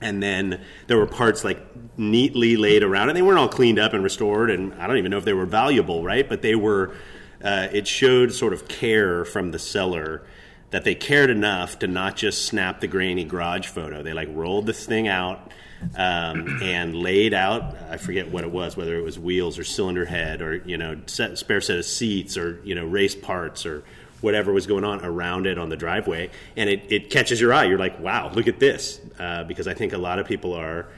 and 0.00 0.22
then 0.22 0.60
there 0.86 0.98
were 0.98 1.06
parts 1.06 1.44
like 1.44 1.60
neatly 1.96 2.56
laid 2.56 2.82
around 2.82 3.08
and 3.08 3.16
they 3.16 3.22
weren't 3.22 3.38
all 3.38 3.48
cleaned 3.48 3.78
up 3.78 3.92
and 3.92 4.04
restored 4.04 4.50
and 4.50 4.74
i 4.74 4.86
don't 4.86 4.96
even 4.96 5.10
know 5.10 5.18
if 5.18 5.24
they 5.24 5.32
were 5.32 5.46
valuable 5.46 6.02
right 6.02 6.28
but 6.28 6.42
they 6.42 6.54
were 6.54 6.94
uh, 7.42 7.68
it 7.72 7.86
showed 7.86 8.32
sort 8.32 8.52
of 8.52 8.68
care 8.68 9.24
from 9.24 9.50
the 9.50 9.58
seller 9.58 10.22
that 10.70 10.84
they 10.84 10.94
cared 10.94 11.30
enough 11.30 11.78
to 11.78 11.86
not 11.86 12.16
just 12.16 12.46
snap 12.46 12.80
the 12.80 12.86
grainy 12.86 13.24
garage 13.24 13.66
photo 13.66 14.02
they 14.02 14.12
like 14.12 14.28
rolled 14.32 14.66
this 14.66 14.86
thing 14.86 15.08
out 15.08 15.52
um, 15.96 16.60
and 16.62 16.94
laid 16.94 17.34
out 17.34 17.76
i 17.90 17.96
forget 17.96 18.30
what 18.30 18.44
it 18.44 18.50
was 18.50 18.76
whether 18.76 18.96
it 18.96 19.02
was 19.02 19.18
wheels 19.18 19.58
or 19.58 19.64
cylinder 19.64 20.04
head 20.04 20.42
or 20.42 20.56
you 20.66 20.76
know 20.76 21.00
set, 21.06 21.38
spare 21.38 21.60
set 21.60 21.78
of 21.78 21.84
seats 21.84 22.36
or 22.36 22.60
you 22.64 22.74
know 22.74 22.84
race 22.84 23.14
parts 23.14 23.66
or 23.66 23.84
whatever 24.24 24.52
was 24.52 24.66
going 24.66 24.84
on 24.84 25.04
around 25.04 25.46
it 25.46 25.58
on 25.58 25.68
the 25.68 25.76
driveway, 25.76 26.30
and 26.56 26.70
it, 26.70 26.82
it 26.88 27.10
catches 27.10 27.40
your 27.40 27.52
eye. 27.52 27.64
You're 27.64 27.78
like, 27.78 28.00
wow, 28.00 28.32
look 28.32 28.48
at 28.48 28.58
this, 28.58 28.98
uh, 29.18 29.44
because 29.44 29.68
I 29.68 29.74
think 29.74 29.92
a 29.92 29.98
lot 29.98 30.18
of 30.18 30.26
people 30.26 30.54
are 30.54 30.88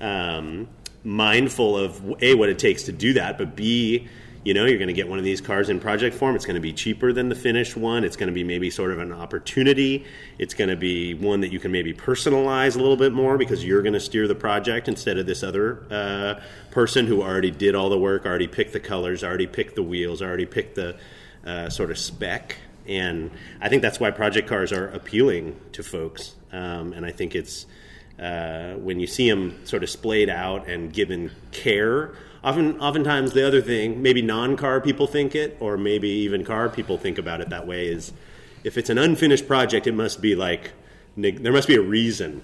um, 0.00 0.68
mindful 1.04 1.78
of 1.78 2.20
a 2.20 2.34
what 2.34 2.48
it 2.48 2.58
takes 2.58 2.82
to 2.84 2.92
do 2.92 3.14
that, 3.14 3.38
but 3.38 3.56
b 3.56 4.08
you 4.44 4.54
know 4.54 4.64
you're 4.64 4.78
going 4.78 4.88
to 4.88 4.94
get 4.94 5.08
one 5.08 5.18
of 5.18 5.24
these 5.24 5.40
cars 5.40 5.68
in 5.68 5.78
project 5.78 6.14
form 6.16 6.34
it's 6.34 6.44
going 6.44 6.54
to 6.54 6.60
be 6.60 6.72
cheaper 6.72 7.12
than 7.12 7.28
the 7.28 7.34
finished 7.34 7.76
one 7.76 8.04
it's 8.04 8.16
going 8.16 8.26
to 8.26 8.32
be 8.32 8.44
maybe 8.44 8.70
sort 8.70 8.90
of 8.90 8.98
an 8.98 9.12
opportunity 9.12 10.04
it's 10.38 10.54
going 10.54 10.70
to 10.70 10.76
be 10.76 11.14
one 11.14 11.40
that 11.40 11.52
you 11.52 11.58
can 11.58 11.70
maybe 11.70 11.92
personalize 11.92 12.74
a 12.74 12.78
little 12.78 12.96
bit 12.96 13.12
more 13.12 13.38
because 13.38 13.64
you're 13.64 13.82
going 13.82 13.92
to 13.92 14.00
steer 14.00 14.26
the 14.26 14.34
project 14.34 14.88
instead 14.88 15.18
of 15.18 15.26
this 15.26 15.42
other 15.42 15.84
uh, 15.90 16.40
person 16.70 17.06
who 17.06 17.22
already 17.22 17.50
did 17.50 17.74
all 17.74 17.88
the 17.88 17.98
work 17.98 18.26
already 18.26 18.48
picked 18.48 18.72
the 18.72 18.80
colors 18.80 19.22
already 19.22 19.46
picked 19.46 19.74
the 19.74 19.82
wheels 19.82 20.20
already 20.22 20.46
picked 20.46 20.74
the 20.74 20.96
uh, 21.46 21.68
sort 21.68 21.90
of 21.90 21.98
spec 21.98 22.56
and 22.86 23.30
I 23.60 23.68
think 23.68 23.82
that's 23.82 24.00
why 24.00 24.10
project 24.10 24.48
cars 24.48 24.72
are 24.72 24.88
appealing 24.88 25.58
to 25.72 25.82
folks. 25.82 26.34
Um, 26.52 26.92
and 26.92 27.06
I 27.06 27.12
think 27.12 27.34
it's 27.34 27.66
uh, 28.18 28.74
when 28.74 29.00
you 29.00 29.06
see 29.06 29.28
them 29.28 29.64
sort 29.64 29.82
of 29.82 29.90
splayed 29.90 30.28
out 30.28 30.68
and 30.68 30.92
given 30.92 31.30
care. 31.52 32.14
Often, 32.44 32.80
oftentimes, 32.80 33.32
the 33.32 33.46
other 33.46 33.62
thing, 33.62 34.02
maybe 34.02 34.20
non-car 34.20 34.80
people 34.80 35.06
think 35.06 35.34
it, 35.34 35.56
or 35.60 35.76
maybe 35.76 36.08
even 36.08 36.44
car 36.44 36.68
people 36.68 36.98
think 36.98 37.18
about 37.18 37.40
it 37.40 37.50
that 37.50 37.66
way, 37.66 37.86
is 37.86 38.12
if 38.64 38.76
it's 38.76 38.90
an 38.90 38.98
unfinished 38.98 39.46
project, 39.46 39.86
it 39.86 39.94
must 39.94 40.20
be 40.20 40.34
like 40.34 40.72
there 41.16 41.52
must 41.52 41.68
be 41.68 41.74
a 41.74 41.80
reason 41.80 42.40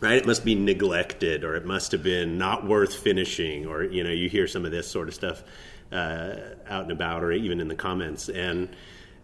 right 0.00 0.18
it 0.18 0.26
must 0.26 0.44
be 0.44 0.54
neglected 0.54 1.42
or 1.42 1.56
it 1.56 1.64
must 1.64 1.90
have 1.90 2.02
been 2.02 2.36
not 2.36 2.66
worth 2.66 2.94
finishing 2.94 3.64
or 3.64 3.82
you 3.82 4.04
know 4.04 4.10
you 4.10 4.28
hear 4.28 4.46
some 4.46 4.66
of 4.66 4.70
this 4.70 4.86
sort 4.86 5.08
of 5.08 5.14
stuff 5.14 5.42
uh, 5.90 6.34
out 6.68 6.82
and 6.82 6.92
about 6.92 7.24
or 7.24 7.32
even 7.32 7.60
in 7.60 7.68
the 7.68 7.74
comments 7.74 8.28
and 8.28 8.68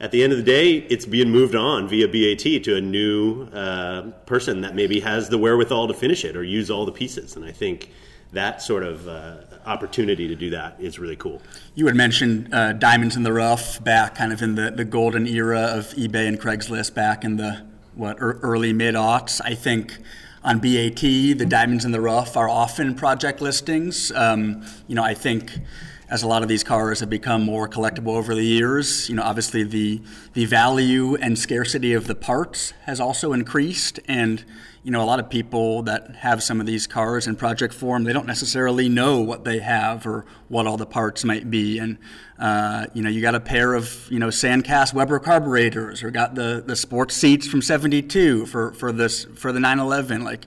at 0.01 0.13
the 0.13 0.23
end 0.23 0.33
of 0.33 0.39
the 0.39 0.45
day, 0.45 0.77
it's 0.77 1.05
being 1.05 1.29
moved 1.31 1.55
on 1.55 1.87
via 1.87 2.09
BAT 2.09 2.65
to 2.65 2.77
a 2.77 2.81
new 2.81 3.43
uh, 3.53 4.11
person 4.25 4.63
that 4.63 4.75
maybe 4.75 5.01
has 5.01 5.29
the 5.29 5.37
wherewithal 5.37 5.89
to 5.89 5.95
finish 5.95 6.25
it 6.25 6.37
or 6.37 6.43
use 6.43 6.71
all 6.71 6.87
the 6.87 6.93
pieces. 6.93 7.37
And 7.37 7.45
I 7.45 7.53
think 7.53 7.91
that 8.33 8.63
sort 8.63 8.83
of 8.83 9.09
uh, 9.09 9.39
opportunity 9.67 10.29
to 10.29 10.35
do 10.35 10.51
that 10.51 10.77
is 10.79 10.99
really 10.99 11.17
cool. 11.17 11.43
You 11.75 11.87
had 11.87 11.97
mentioned 11.97 12.53
uh, 12.55 12.73
diamonds 12.75 13.17
in 13.17 13.23
the 13.23 13.33
rough 13.33 13.83
back 13.83 14.15
kind 14.15 14.33
of 14.33 14.43
in 14.43 14.55
the, 14.55 14.71
the 14.71 14.85
golden 14.85 15.27
era 15.27 15.61
of 15.61 15.87
eBay 15.95 16.29
and 16.29 16.41
Craigslist 16.41 16.95
back 16.95 17.25
in 17.25 17.37
the 17.37 17.67
what 17.95 18.17
early 18.21 18.73
mid 18.73 18.95
aughts. 18.95 19.41
I 19.45 19.55
think 19.55 19.99
on 20.43 20.59
BAT, 20.59 21.01
the 21.01 21.47
diamonds 21.47 21.85
in 21.85 21.93
the 21.93 22.01
rough 22.01 22.37
are 22.37 22.49
often 22.49 22.95
project 22.95 23.41
listings. 23.41 24.11
Um, 24.13 24.65
you 24.87 24.95
know, 24.95 25.05
I 25.05 25.13
think 25.13 25.53
as 26.09 26.23
a 26.23 26.27
lot 26.27 26.43
of 26.43 26.49
these 26.49 26.65
cars 26.65 27.01
have 27.01 27.11
become 27.11 27.45
more 27.45 27.69
collectible 27.69 28.17
over 28.17 28.35
the 28.35 28.45
years, 28.45 29.09
you 29.09 29.15
know, 29.15 29.23
obviously 29.23 29.63
the 29.63 30.01
the 30.33 30.45
value 30.45 31.15
and 31.17 31.39
scarcity 31.39 31.93
of 31.93 32.07
the 32.07 32.15
parts 32.15 32.73
has 32.85 33.01
also 33.01 33.33
increased, 33.33 34.01
and 34.07 34.45
you 34.83 34.91
know, 34.91 35.03
a 35.03 35.05
lot 35.05 35.21
of 35.21 35.29
people 35.29 35.83
that 35.83 36.17
have 36.17 36.43
some 36.43 36.59
of 36.59 36.67
these 36.67 36.87
cars 36.87 37.27
in 37.27 37.37
project 37.37 37.75
form, 37.75 38.05
they 38.05 38.15
don't 38.15 38.27
necessarily 38.27 38.89
know 38.89 39.21
what 39.21 39.45
they 39.45 39.59
have 39.59 40.07
or 40.07 40.25
what 40.49 40.67
all 40.67 40.79
the 40.79 40.87
parts 40.87 41.23
might 41.23 41.51
be, 41.51 41.79
and 41.79 41.99
uh, 42.39 42.87
you 42.95 43.03
know, 43.03 43.11
you 43.11 43.21
got 43.21 43.35
a 43.35 43.41
pair 43.41 43.75
of 43.75 44.07
you 44.11 44.19
know 44.19 44.29
Sandcast 44.29 44.95
Weber 44.95 45.19
carburetors, 45.19 46.03
or 46.03 46.11
got 46.11 46.35
the 46.35 46.63
the 46.65 46.77
sports 46.77 47.15
seats 47.15 47.47
from 47.47 47.61
'72 47.61 48.47
for 48.47 48.73
for 48.73 48.91
this 48.91 49.27
for 49.37 49.53
the 49.53 49.61
911, 49.61 50.25
like 50.25 50.47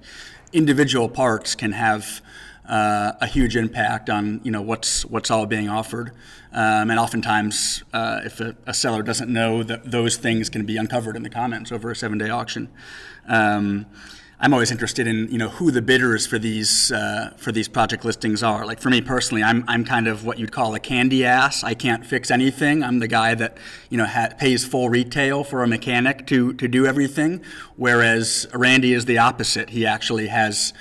individual 0.51 1.09
parts 1.09 1.53
can 1.53 1.71
have 1.71 2.21
uh, 2.67 3.11
a 3.21 3.27
huge 3.27 3.55
impact 3.55 4.09
on 4.09 4.41
you 4.43 4.51
know 4.51 4.61
what's 4.61 5.05
what's 5.05 5.29
all 5.29 5.45
being 5.45 5.69
offered, 5.69 6.11
um, 6.51 6.89
and 6.89 6.99
oftentimes 6.99 7.83
uh, 7.93 8.21
if 8.25 8.39
a, 8.39 8.55
a, 8.65 8.73
seller 8.73 9.03
doesn't 9.03 9.31
know 9.31 9.61
that 9.61 9.91
those 9.91 10.17
things 10.17 10.49
can 10.49 10.65
be 10.65 10.77
uncovered 10.77 11.15
in 11.15 11.21
the 11.21 11.29
comments 11.29 11.71
over 11.71 11.91
a 11.91 11.95
seven 11.95 12.17
day 12.17 12.29
auction. 12.29 12.69
Um, 13.27 13.85
I'm 14.39 14.53
always 14.53 14.71
interested 14.71 15.07
in 15.07 15.31
you 15.31 15.37
know 15.37 15.49
who 15.49 15.71
the 15.71 15.81
bidders 15.81 16.27
for 16.27 16.37
these 16.37 16.91
uh, 16.91 17.33
for 17.37 17.51
these 17.51 17.67
project 17.67 18.03
listings 18.03 18.43
are. 18.43 18.65
Like 18.65 18.79
for 18.79 18.89
me 18.89 18.99
personally, 18.99 19.43
I'm 19.43 19.63
I'm 19.67 19.85
kind 19.85 20.07
of 20.07 20.25
what 20.25 20.39
you'd 20.39 20.51
call 20.51 20.75
a 20.75 20.79
candy 20.79 21.23
ass. 21.23 21.63
I 21.63 21.73
can't 21.75 22.05
fix 22.05 22.29
anything. 22.31 22.83
I'm 22.83 22.99
the 22.99 23.07
guy 23.07 23.35
that 23.35 23.57
you 23.89 23.97
know 23.97 24.05
ha- 24.05 24.33
pays 24.37 24.65
full 24.65 24.89
retail 24.89 25.43
for 25.43 25.63
a 25.63 25.67
mechanic 25.67 26.27
to 26.27 26.53
to 26.53 26.67
do 26.67 26.85
everything. 26.85 27.41
Whereas 27.75 28.47
Randy 28.53 28.93
is 28.93 29.05
the 29.05 29.17
opposite. 29.17 29.69
He 29.69 29.85
actually 29.85 30.27
has 30.27 30.73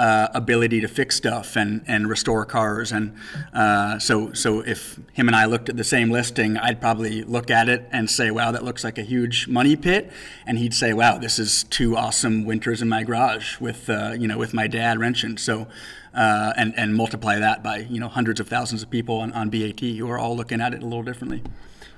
uh, 0.00 0.28
ability 0.32 0.80
to 0.80 0.88
fix 0.88 1.14
stuff 1.14 1.56
and, 1.56 1.84
and 1.86 2.08
restore 2.08 2.46
cars. 2.46 2.90
And 2.90 3.14
uh, 3.52 3.98
so, 3.98 4.32
so 4.32 4.60
if 4.60 4.98
him 5.12 5.28
and 5.28 5.36
I 5.36 5.44
looked 5.44 5.68
at 5.68 5.76
the 5.76 5.84
same 5.84 6.10
listing, 6.10 6.56
I'd 6.56 6.80
probably 6.80 7.22
look 7.22 7.50
at 7.50 7.68
it 7.68 7.86
and 7.92 8.08
say, 8.08 8.30
wow, 8.30 8.50
that 8.50 8.64
looks 8.64 8.82
like 8.82 8.96
a 8.96 9.02
huge 9.02 9.46
money 9.46 9.76
pit. 9.76 10.10
And 10.46 10.56
he'd 10.56 10.72
say, 10.72 10.94
wow, 10.94 11.18
this 11.18 11.38
is 11.38 11.64
two 11.64 11.98
awesome 11.98 12.46
winters 12.46 12.80
in 12.80 12.88
my 12.88 13.02
garage 13.02 13.60
with, 13.60 13.90
uh, 13.90 14.12
you 14.18 14.26
know, 14.26 14.38
with 14.38 14.54
my 14.54 14.66
dad 14.66 14.98
wrenching. 14.98 15.36
So, 15.36 15.66
uh, 16.14 16.54
and, 16.56 16.72
and 16.78 16.96
multiply 16.96 17.38
that 17.38 17.62
by, 17.62 17.80
you 17.80 18.00
know, 18.00 18.08
hundreds 18.08 18.40
of 18.40 18.48
thousands 18.48 18.82
of 18.82 18.88
people 18.88 19.16
on, 19.16 19.32
on 19.32 19.50
BAT 19.50 19.80
who 19.80 20.08
are 20.08 20.18
all 20.18 20.34
looking 20.34 20.62
at 20.62 20.72
it 20.72 20.82
a 20.82 20.86
little 20.86 21.02
differently. 21.02 21.42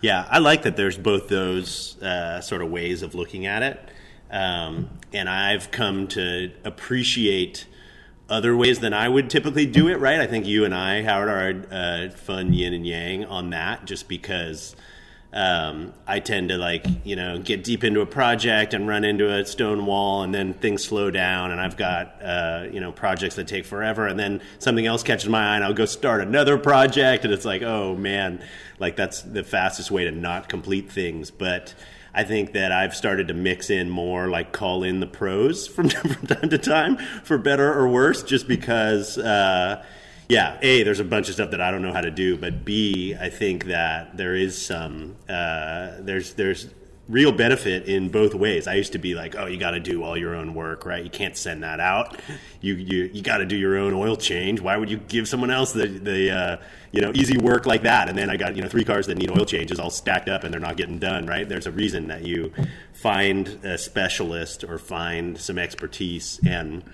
Yeah, 0.00 0.26
I 0.28 0.40
like 0.40 0.62
that 0.62 0.76
there's 0.76 0.98
both 0.98 1.28
those 1.28 2.02
uh, 2.02 2.40
sort 2.40 2.62
of 2.62 2.70
ways 2.72 3.02
of 3.02 3.14
looking 3.14 3.46
at 3.46 3.62
it. 3.62 3.80
Um, 4.28 4.90
and 5.12 5.28
I've 5.28 5.70
come 5.70 6.08
to 6.08 6.50
appreciate 6.64 7.66
other 8.32 8.56
ways 8.56 8.80
than 8.80 8.94
I 8.94 9.08
would 9.08 9.28
typically 9.28 9.66
do 9.66 9.88
it, 9.88 10.00
right? 10.00 10.18
I 10.18 10.26
think 10.26 10.46
you 10.46 10.64
and 10.64 10.74
I, 10.74 11.02
Howard, 11.02 11.28
are 11.28 11.66
uh, 11.70 12.10
fun 12.10 12.54
yin 12.54 12.72
and 12.72 12.86
yang 12.86 13.26
on 13.26 13.50
that 13.50 13.84
just 13.84 14.08
because 14.08 14.74
um, 15.34 15.92
I 16.06 16.18
tend 16.20 16.48
to 16.48 16.56
like, 16.56 16.86
you 17.04 17.14
know, 17.14 17.38
get 17.38 17.62
deep 17.62 17.84
into 17.84 18.00
a 18.00 18.06
project 18.06 18.72
and 18.72 18.88
run 18.88 19.04
into 19.04 19.30
a 19.30 19.44
stone 19.44 19.84
wall 19.84 20.22
and 20.22 20.34
then 20.34 20.54
things 20.54 20.82
slow 20.82 21.10
down 21.10 21.50
and 21.50 21.60
I've 21.60 21.76
got, 21.76 22.22
uh, 22.22 22.66
you 22.72 22.80
know, 22.80 22.90
projects 22.90 23.34
that 23.34 23.48
take 23.48 23.66
forever 23.66 24.06
and 24.06 24.18
then 24.18 24.40
something 24.58 24.86
else 24.86 25.02
catches 25.02 25.28
my 25.28 25.52
eye 25.52 25.56
and 25.56 25.64
I'll 25.64 25.74
go 25.74 25.84
start 25.84 26.22
another 26.22 26.56
project 26.56 27.24
and 27.24 27.34
it's 27.34 27.44
like, 27.44 27.60
oh 27.60 27.94
man, 27.96 28.42
like 28.78 28.96
that's 28.96 29.20
the 29.20 29.44
fastest 29.44 29.90
way 29.90 30.04
to 30.04 30.10
not 30.10 30.48
complete 30.48 30.90
things. 30.90 31.30
But, 31.30 31.74
I 32.14 32.24
think 32.24 32.52
that 32.52 32.72
I've 32.72 32.94
started 32.94 33.28
to 33.28 33.34
mix 33.34 33.70
in 33.70 33.88
more, 33.88 34.28
like 34.28 34.52
call 34.52 34.82
in 34.82 35.00
the 35.00 35.06
pros 35.06 35.66
from, 35.74 35.88
from 35.88 36.26
time 36.26 36.48
to 36.50 36.58
time, 36.58 36.96
for 37.24 37.38
better 37.38 37.72
or 37.72 37.88
worse, 37.88 38.22
just 38.22 38.48
because. 38.48 39.18
Uh, 39.18 39.84
yeah, 40.28 40.56
A, 40.62 40.82
there's 40.82 41.00
a 41.00 41.04
bunch 41.04 41.28
of 41.28 41.34
stuff 41.34 41.50
that 41.50 41.60
I 41.60 41.70
don't 41.70 41.82
know 41.82 41.92
how 41.92 42.00
to 42.00 42.10
do, 42.10 42.38
but 42.38 42.64
B, 42.64 43.14
I 43.14 43.28
think 43.28 43.66
that 43.66 44.16
there 44.16 44.34
is 44.34 44.56
some, 44.56 45.16
uh, 45.28 45.96
there's, 45.98 46.32
there's 46.34 46.68
real 47.08 47.32
benefit 47.32 47.86
in 47.86 48.08
both 48.08 48.34
ways. 48.34 48.66
I 48.66 48.74
used 48.74 48.92
to 48.92 48.98
be 48.98 49.14
like, 49.14 49.34
oh, 49.36 49.46
you 49.46 49.58
got 49.58 49.72
to 49.72 49.80
do 49.80 50.02
all 50.02 50.16
your 50.16 50.34
own 50.34 50.54
work, 50.54 50.86
right? 50.86 51.02
You 51.02 51.10
can't 51.10 51.36
send 51.36 51.62
that 51.62 51.80
out. 51.80 52.20
You 52.60 52.74
you, 52.74 53.10
you 53.12 53.22
got 53.22 53.38
to 53.38 53.44
do 53.44 53.56
your 53.56 53.76
own 53.76 53.92
oil 53.92 54.16
change. 54.16 54.60
Why 54.60 54.76
would 54.76 54.88
you 54.88 54.98
give 54.98 55.28
someone 55.28 55.50
else 55.50 55.72
the 55.72 55.86
the 55.86 56.30
uh, 56.30 56.56
you 56.92 57.00
know 57.00 57.12
easy 57.14 57.38
work 57.38 57.66
like 57.66 57.82
that? 57.82 58.08
And 58.08 58.16
then 58.16 58.30
I 58.30 58.36
got 58.36 58.56
you 58.56 58.62
know 58.62 58.68
three 58.68 58.84
cars 58.84 59.06
that 59.08 59.18
need 59.18 59.30
oil 59.30 59.44
changes 59.44 59.78
all 59.80 59.90
stacked 59.90 60.28
up 60.28 60.44
and 60.44 60.52
they're 60.52 60.60
not 60.60 60.76
getting 60.76 60.98
done, 60.98 61.26
right? 61.26 61.48
There's 61.48 61.66
a 61.66 61.72
reason 61.72 62.08
that 62.08 62.24
you 62.24 62.52
find 62.92 63.48
a 63.64 63.76
specialist 63.78 64.64
or 64.64 64.78
find 64.78 65.38
some 65.38 65.58
expertise 65.58 66.40
and 66.46 66.84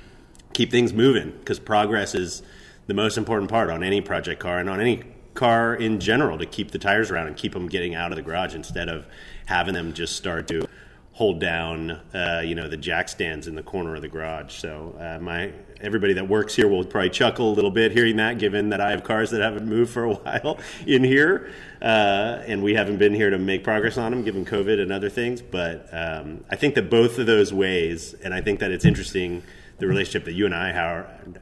keep 0.54 0.70
things 0.70 0.92
moving 0.92 1.32
because 1.38 1.58
progress 1.58 2.14
is 2.14 2.42
the 2.86 2.94
most 2.94 3.18
important 3.18 3.50
part 3.50 3.68
on 3.68 3.84
any 3.84 4.00
project 4.00 4.40
car 4.40 4.58
and 4.58 4.70
on 4.70 4.80
any 4.80 5.04
car 5.34 5.74
in 5.74 6.00
general 6.00 6.36
to 6.36 6.46
keep 6.46 6.72
the 6.72 6.78
tires 6.78 7.12
around 7.12 7.28
and 7.28 7.36
keep 7.36 7.52
them 7.52 7.68
getting 7.68 7.94
out 7.94 8.10
of 8.10 8.16
the 8.16 8.22
garage 8.22 8.56
instead 8.56 8.88
of 8.88 9.06
having 9.48 9.72
them 9.72 9.94
just 9.94 10.14
start 10.14 10.46
to 10.46 10.68
hold 11.12 11.40
down, 11.40 11.90
uh, 12.14 12.42
you 12.44 12.54
know, 12.54 12.68
the 12.68 12.76
jack 12.76 13.08
stands 13.08 13.48
in 13.48 13.54
the 13.54 13.62
corner 13.62 13.96
of 13.96 14.02
the 14.02 14.08
garage. 14.08 14.54
So 14.54 14.94
uh, 15.00 15.18
my 15.20 15.50
everybody 15.80 16.12
that 16.12 16.28
works 16.28 16.54
here 16.54 16.68
will 16.68 16.84
probably 16.84 17.08
chuckle 17.08 17.50
a 17.50 17.54
little 17.54 17.70
bit 17.70 17.92
hearing 17.92 18.16
that, 18.16 18.38
given 18.38 18.68
that 18.68 18.80
I 18.80 18.90
have 18.90 19.04
cars 19.04 19.30
that 19.30 19.40
haven't 19.40 19.66
moved 19.66 19.90
for 19.90 20.04
a 20.04 20.14
while 20.14 20.58
in 20.86 21.02
here, 21.02 21.50
uh, 21.80 22.42
and 22.46 22.62
we 22.62 22.74
haven't 22.74 22.98
been 22.98 23.14
here 23.14 23.30
to 23.30 23.38
make 23.38 23.64
progress 23.64 23.96
on 23.96 24.12
them, 24.12 24.22
given 24.22 24.44
COVID 24.44 24.80
and 24.80 24.92
other 24.92 25.08
things. 25.08 25.40
But 25.40 25.88
um, 25.92 26.44
I 26.50 26.56
think 26.56 26.74
that 26.74 26.90
both 26.90 27.18
of 27.18 27.26
those 27.26 27.52
ways, 27.54 28.14
and 28.22 28.34
I 28.34 28.42
think 28.42 28.60
that 28.60 28.70
it's 28.70 28.84
interesting 28.84 29.42
the 29.78 29.86
relationship 29.86 30.26
that 30.26 30.34
you 30.34 30.44
and 30.44 30.54
I 30.54 30.72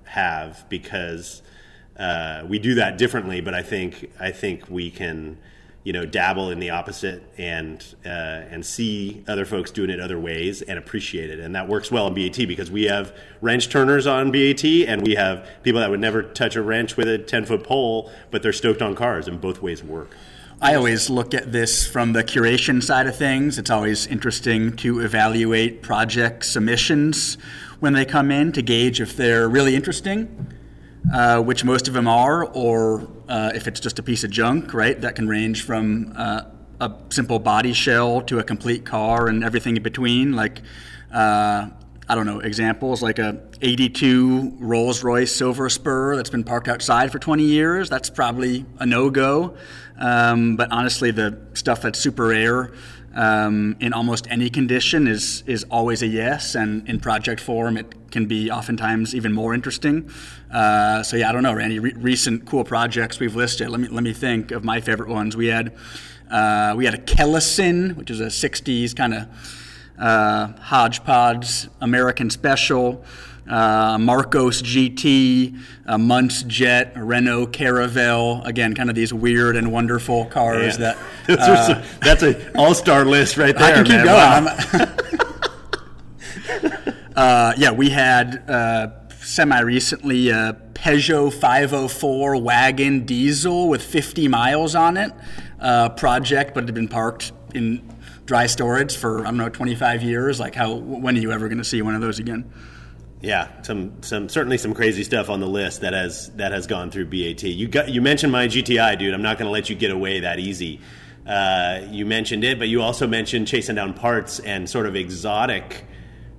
have 0.04 0.64
because 0.68 1.42
uh, 1.98 2.44
we 2.46 2.60
do 2.60 2.76
that 2.76 2.98
differently. 2.98 3.40
But 3.40 3.54
I 3.54 3.62
think 3.62 4.12
I 4.20 4.30
think 4.30 4.70
we 4.70 4.90
can 4.92 5.38
you 5.86 5.92
know 5.92 6.04
dabble 6.04 6.50
in 6.50 6.58
the 6.58 6.70
opposite 6.70 7.22
and 7.38 7.94
uh, 8.04 8.08
and 8.08 8.66
see 8.66 9.22
other 9.28 9.44
folks 9.44 9.70
doing 9.70 9.88
it 9.88 10.00
other 10.00 10.18
ways 10.18 10.60
and 10.60 10.80
appreciate 10.80 11.30
it 11.30 11.38
and 11.38 11.54
that 11.54 11.68
works 11.68 11.92
well 11.92 12.08
in 12.08 12.14
BAT 12.14 12.48
because 12.48 12.72
we 12.72 12.86
have 12.86 13.16
wrench 13.40 13.68
turners 13.68 14.04
on 14.04 14.32
BAT 14.32 14.64
and 14.64 15.06
we 15.06 15.14
have 15.14 15.48
people 15.62 15.80
that 15.80 15.88
would 15.88 16.00
never 16.00 16.24
touch 16.24 16.56
a 16.56 16.62
wrench 16.62 16.96
with 16.96 17.06
a 17.06 17.18
10 17.18 17.46
foot 17.46 17.62
pole 17.62 18.10
but 18.32 18.42
they're 18.42 18.52
stoked 18.52 18.82
on 18.82 18.96
cars 18.96 19.28
and 19.28 19.40
both 19.40 19.62
ways 19.62 19.84
work. 19.84 20.10
I 20.60 20.74
always 20.74 21.08
look 21.08 21.34
at 21.34 21.52
this 21.52 21.86
from 21.86 22.14
the 22.14 22.24
curation 22.24 22.82
side 22.82 23.06
of 23.06 23.14
things. 23.14 23.56
It's 23.56 23.70
always 23.70 24.08
interesting 24.08 24.74
to 24.78 25.00
evaluate 25.00 25.82
project 25.82 26.46
submissions 26.46 27.38
when 27.78 27.92
they 27.92 28.04
come 28.04 28.32
in 28.32 28.50
to 28.52 28.62
gauge 28.62 29.00
if 29.00 29.16
they're 29.16 29.48
really 29.48 29.76
interesting 29.76 30.52
uh, 31.12 31.40
which 31.42 31.64
most 31.64 31.88
of 31.88 31.94
them 31.94 32.08
are, 32.08 32.44
or 32.44 33.08
uh, 33.28 33.52
if 33.54 33.68
it's 33.68 33.80
just 33.80 33.98
a 33.98 34.02
piece 34.02 34.24
of 34.24 34.30
junk, 34.30 34.74
right? 34.74 35.00
That 35.00 35.14
can 35.14 35.28
range 35.28 35.62
from 35.64 36.12
uh, 36.16 36.42
a 36.80 36.92
simple 37.10 37.38
body 37.38 37.72
shell 37.72 38.20
to 38.22 38.38
a 38.38 38.42
complete 38.42 38.84
car 38.84 39.28
and 39.28 39.44
everything 39.44 39.76
in 39.76 39.82
between. 39.82 40.32
Like, 40.32 40.62
uh, 41.12 41.68
I 42.08 42.14
don't 42.14 42.26
know, 42.26 42.40
examples 42.40 43.02
like 43.02 43.18
a 43.18 43.40
82 43.62 44.56
Rolls 44.58 45.02
Royce 45.02 45.34
Silver 45.34 45.68
Spur 45.68 46.16
that's 46.16 46.30
been 46.30 46.44
parked 46.44 46.68
outside 46.68 47.10
for 47.10 47.18
20 47.18 47.42
years. 47.42 47.88
That's 47.88 48.10
probably 48.10 48.64
a 48.78 48.86
no 48.86 49.10
go. 49.10 49.56
Um, 49.98 50.56
but 50.56 50.70
honestly, 50.70 51.10
the 51.10 51.40
stuff 51.54 51.82
that's 51.82 51.98
super 51.98 52.28
rare 52.28 52.72
um, 53.16 53.76
in 53.80 53.94
almost 53.94 54.26
any 54.30 54.50
condition 54.50 55.08
is 55.08 55.42
is 55.46 55.64
always 55.70 56.02
a 56.02 56.06
yes, 56.06 56.54
and 56.54 56.86
in 56.88 57.00
project 57.00 57.40
form 57.40 57.76
it 57.76 58.10
can 58.10 58.26
be 58.26 58.50
oftentimes 58.50 59.14
even 59.14 59.32
more 59.32 59.54
interesting. 59.54 60.08
Uh, 60.52 61.02
so 61.02 61.16
yeah, 61.16 61.30
I 61.30 61.32
don't 61.32 61.42
know, 61.42 61.54
Randy. 61.54 61.78
Re- 61.78 61.94
recent 61.96 62.46
cool 62.46 62.62
projects 62.62 63.18
we've 63.18 63.34
listed. 63.34 63.70
Let 63.70 63.80
me 63.80 63.88
let 63.88 64.04
me 64.04 64.12
think 64.12 64.50
of 64.50 64.64
my 64.64 64.80
favorite 64.80 65.08
ones. 65.08 65.34
We 65.36 65.46
had 65.46 65.74
uh, 66.30 66.74
we 66.76 66.84
had 66.84 66.94
a 66.94 66.98
Kellison, 66.98 67.96
which 67.96 68.10
is 68.10 68.20
a 68.20 68.26
'60s 68.26 68.94
kind 68.94 69.14
of 69.14 69.28
uh, 69.98 70.48
hodgepodge 70.60 71.68
American 71.80 72.28
special 72.28 73.02
uh, 73.48 73.98
Marcos 73.98 74.62
GT, 74.62 75.58
a 75.86 75.98
Muntz 75.98 76.42
Jet, 76.42 76.92
Renault 76.96 77.48
Caravelle. 77.48 78.44
Again, 78.46 78.74
kind 78.74 78.88
of 78.90 78.96
these 78.96 79.12
weird 79.12 79.56
and 79.56 79.72
wonderful 79.72 80.26
cars 80.26 80.78
that. 80.78 80.96
Uh, 81.28 81.84
that's 82.00 82.22
an 82.22 82.36
all-star 82.54 83.04
list 83.04 83.36
right 83.36 83.56
there. 83.58 83.72
I 83.72 83.72
can 83.72 83.84
keep 83.84 83.96
man. 84.04 84.44
going. 84.44 84.86
uh, 87.16 87.52
yeah, 87.56 87.72
we 87.72 87.90
had 87.90 88.48
uh, 88.48 88.90
semi 89.10 89.58
recently 89.58 90.28
a 90.28 90.56
Peugeot 90.74 91.32
504 91.32 92.36
wagon 92.36 93.04
diesel 93.04 93.68
with 93.68 93.82
50 93.82 94.28
miles 94.28 94.76
on 94.76 94.96
it. 94.96 95.12
Uh, 95.58 95.88
project, 95.88 96.54
but 96.54 96.62
it 96.62 96.66
had 96.66 96.74
been 96.76 96.86
parked 96.86 97.32
in 97.54 97.82
dry 98.26 98.46
storage 98.46 98.96
for 98.96 99.20
I 99.20 99.24
don't 99.24 99.38
know 99.38 99.48
25 99.48 100.02
years. 100.02 100.38
Like, 100.38 100.54
how 100.54 100.74
when 100.74 101.16
are 101.16 101.20
you 101.20 101.32
ever 101.32 101.48
going 101.48 101.58
to 101.58 101.64
see 101.64 101.82
one 101.82 101.94
of 101.94 102.00
those 102.00 102.18
again? 102.18 102.50
Yeah, 103.22 103.62
some 103.62 104.02
some 104.02 104.28
certainly 104.28 104.58
some 104.58 104.74
crazy 104.74 105.02
stuff 105.02 105.30
on 105.30 105.40
the 105.40 105.46
list 105.46 105.80
that 105.80 105.94
has 105.94 106.30
that 106.36 106.52
has 106.52 106.66
gone 106.66 106.90
through 106.90 107.06
BAT. 107.06 107.42
You 107.42 107.66
got 107.66 107.88
you 107.88 108.02
mentioned 108.02 108.30
my 108.30 108.46
GTI, 108.46 108.98
dude. 108.98 109.14
I'm 109.14 109.22
not 109.22 109.38
going 109.38 109.46
to 109.46 109.52
let 109.52 109.70
you 109.70 109.76
get 109.76 109.90
away 109.90 110.20
that 110.20 110.38
easy. 110.38 110.80
Uh, 111.26 111.80
you 111.90 112.06
mentioned 112.06 112.44
it, 112.44 112.58
but 112.58 112.68
you 112.68 112.82
also 112.82 113.06
mentioned 113.06 113.48
chasing 113.48 113.74
down 113.74 113.94
parts 113.94 114.38
and 114.38 114.68
sort 114.68 114.86
of 114.86 114.94
exotic 114.94 115.84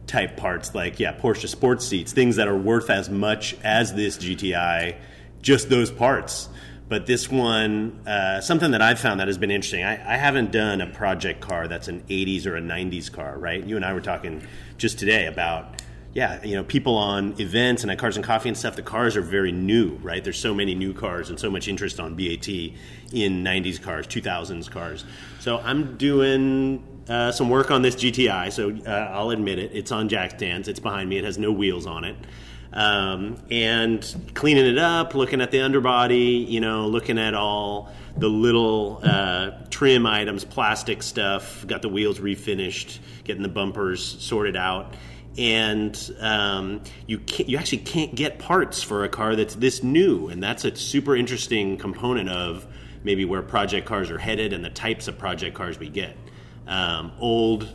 type 0.06 0.38
parts, 0.38 0.74
like 0.74 1.00
yeah, 1.00 1.14
Porsche 1.14 1.48
sports 1.48 1.86
seats, 1.86 2.14
things 2.14 2.38
that 2.38 2.48
are 2.48 2.58
worth 2.58 2.90
as 2.90 3.10
much 3.10 3.56
as 3.64 3.94
this 3.94 4.18
GTI, 4.18 4.96
just 5.42 5.70
those 5.70 5.92
parts. 5.92 6.48
But 6.88 7.06
this 7.06 7.30
one, 7.30 8.08
uh, 8.08 8.40
something 8.40 8.72
that 8.72 8.82
I've 8.82 9.00
found 9.00 9.20
that 9.20 9.28
has 9.28 9.38
been 9.38 9.52
interesting. 9.52 9.84
I, 9.84 10.14
I 10.14 10.16
haven't 10.16 10.54
done 10.54 10.80
a 10.80 10.88
project 10.88 11.42
car 11.42 11.68
that's 11.68 11.90
an 11.90 12.04
'80s 12.08 12.46
or 12.46 12.56
a 12.56 12.62
'90s 12.62 13.12
car, 13.12 13.38
right? 13.38 13.62
You 13.62 13.76
and 13.76 13.84
I 13.84 13.92
were 13.92 14.00
talking 14.00 14.48
just 14.78 15.00
today 15.00 15.26
about 15.26 15.82
yeah, 16.14 16.44
you 16.44 16.56
know, 16.56 16.64
people 16.64 16.96
on 16.96 17.40
events 17.40 17.84
and 17.84 17.92
at 17.92 18.00
Cars 18.00 18.16
and 18.16 18.26
Coffee 18.26 18.50
and 18.50 18.58
stuff, 18.58 18.76
the 18.76 18.82
cars 18.82 19.16
are 19.16 19.22
very 19.22 19.52
new, 19.52 19.96
right? 19.98 20.24
There's 20.24 20.40
so 20.40 20.54
many 20.54 20.74
new 20.74 20.94
cars 20.94 21.30
and 21.30 21.40
so 21.40 21.52
much 21.52 21.68
interest 21.68 22.00
on 22.00 22.16
BAT 22.16 22.48
in 22.48 23.44
90s 23.44 23.82
cars, 23.82 24.08
2000s 24.08 24.70
cars. 24.70 25.06
So 25.40 25.60
I'm 25.60 25.96
doing 25.98 26.84
uh, 27.08 27.32
some 27.32 27.50
work 27.50 27.72
on 27.72 27.82
this 27.82 27.96
GTI, 27.96 28.52
so 28.52 28.76
uh, 28.86 29.12
I'll 29.14 29.30
admit 29.30 29.60
it. 29.60 29.72
It's 29.74 29.92
on 29.92 30.10
jack 30.10 30.32
stands, 30.32 30.68
it's 30.68 30.80
behind 30.80 31.10
me, 31.10 31.18
it 31.18 31.24
has 31.24 31.38
no 31.38 31.52
wheels 31.52 31.86
on 31.86 32.04
it. 32.04 32.16
Um, 32.74 33.38
and 33.50 34.32
cleaning 34.34 34.66
it 34.66 34.78
up, 34.78 35.16
looking 35.16 35.40
at 35.40 35.52
the 35.52 35.62
underbody, 35.62 36.46
you 36.50 36.60
know, 36.60 36.88
looking 36.88 37.18
at 37.18 37.34
all 37.34 37.92
the 38.18 38.28
little 38.28 39.00
uh, 39.04 39.52
trim 39.70 40.06
items, 40.06 40.44
plastic 40.44 41.02
stuff, 41.02 41.66
got 41.66 41.82
the 41.82 41.90
wheels 41.90 42.20
refinished, 42.20 43.00
getting 43.24 43.44
the 43.44 43.50
bumpers 43.50 44.04
sorted 44.04 44.56
out 44.56 44.96
and 45.38 46.16
um, 46.20 46.82
you 47.06 47.22
you 47.38 47.58
actually 47.58 47.80
can't 47.80 48.16
get 48.16 48.40
parts 48.40 48.82
for 48.82 49.04
a 49.04 49.10
car 49.10 49.36
that's 49.36 49.56
this 49.56 49.84
new, 49.84 50.30
and 50.30 50.42
that's 50.42 50.66
a 50.66 50.76
super 50.76 51.16
interesting 51.16 51.78
component 51.78 52.30
of 52.30 52.66
maybe 53.04 53.24
where 53.24 53.42
project 53.42 53.86
cars 53.86 54.10
are 54.10 54.18
headed 54.18 54.52
and 54.52 54.66
the 54.66 54.70
types 54.70 55.08
of 55.08 55.18
project 55.18 55.56
cars 55.56 55.80
we 55.80 55.90
get. 55.90 56.18
Um, 56.66 57.12
old 57.20 57.70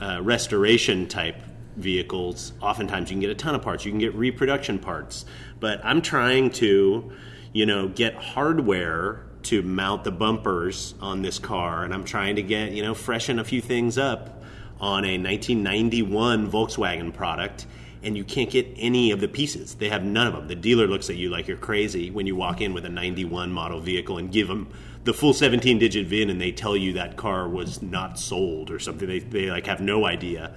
uh, 0.00 0.20
restoration 0.22 1.08
type 1.08 1.42
vehicles, 1.76 2.52
oftentimes 2.60 3.10
you 3.10 3.14
can 3.14 3.20
get 3.20 3.30
a 3.30 3.34
ton 3.34 3.54
of 3.54 3.62
parts. 3.62 3.84
You 3.84 3.92
can 3.92 3.98
get 3.98 4.14
reproduction 4.14 4.78
parts, 4.78 5.24
but 5.58 5.84
I'm 5.84 6.02
trying 6.02 6.50
to, 6.50 7.12
you 7.52 7.66
know, 7.66 7.88
get 7.88 8.14
hardware 8.14 9.22
to 9.44 9.62
mount 9.62 10.04
the 10.04 10.10
bumpers 10.10 10.94
on 11.00 11.22
this 11.22 11.38
car, 11.38 11.84
and 11.84 11.94
I'm 11.94 12.04
trying 12.04 12.36
to 12.36 12.42
get 12.42 12.72
you 12.72 12.82
know 12.82 12.94
freshen 12.94 13.38
a 13.38 13.44
few 13.44 13.62
things 13.62 13.96
up 13.96 14.42
on 14.80 15.04
a 15.04 15.18
1991 15.18 16.50
Volkswagen 16.50 17.12
product 17.12 17.66
and 18.02 18.16
you 18.16 18.24
can't 18.24 18.50
get 18.50 18.66
any 18.76 19.10
of 19.10 19.20
the 19.20 19.28
pieces. 19.28 19.74
They 19.74 19.88
have 19.88 20.04
none 20.04 20.26
of 20.26 20.34
them. 20.34 20.46
The 20.46 20.54
dealer 20.54 20.86
looks 20.86 21.10
at 21.10 21.16
you 21.16 21.30
like 21.30 21.48
you're 21.48 21.56
crazy 21.56 22.10
when 22.10 22.26
you 22.26 22.36
walk 22.36 22.60
in 22.60 22.72
with 22.72 22.84
a 22.84 22.88
91 22.88 23.52
model 23.52 23.80
vehicle 23.80 24.18
and 24.18 24.30
give 24.30 24.48
them 24.48 24.72
the 25.04 25.12
full 25.12 25.32
17 25.32 25.78
digit 25.78 26.06
VIN 26.06 26.30
and 26.30 26.40
they 26.40 26.52
tell 26.52 26.76
you 26.76 26.94
that 26.94 27.16
car 27.16 27.48
was 27.48 27.82
not 27.82 28.18
sold 28.18 28.70
or 28.70 28.78
something. 28.78 29.08
They, 29.08 29.18
they 29.20 29.50
like 29.50 29.66
have 29.66 29.80
no 29.80 30.06
idea. 30.06 30.54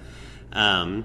Um, 0.52 1.04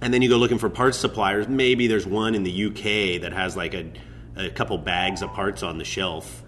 and 0.00 0.14
then 0.14 0.22
you 0.22 0.28
go 0.28 0.36
looking 0.36 0.58
for 0.58 0.70
parts 0.70 0.98
suppliers. 0.98 1.48
Maybe 1.48 1.86
there's 1.86 2.06
one 2.06 2.34
in 2.34 2.42
the 2.42 2.66
UK 2.66 3.22
that 3.22 3.32
has 3.32 3.56
like 3.56 3.74
a, 3.74 3.90
a 4.36 4.50
couple 4.50 4.78
bags 4.78 5.22
of 5.22 5.32
parts 5.32 5.62
on 5.62 5.78
the 5.78 5.84
shelf. 5.84 6.42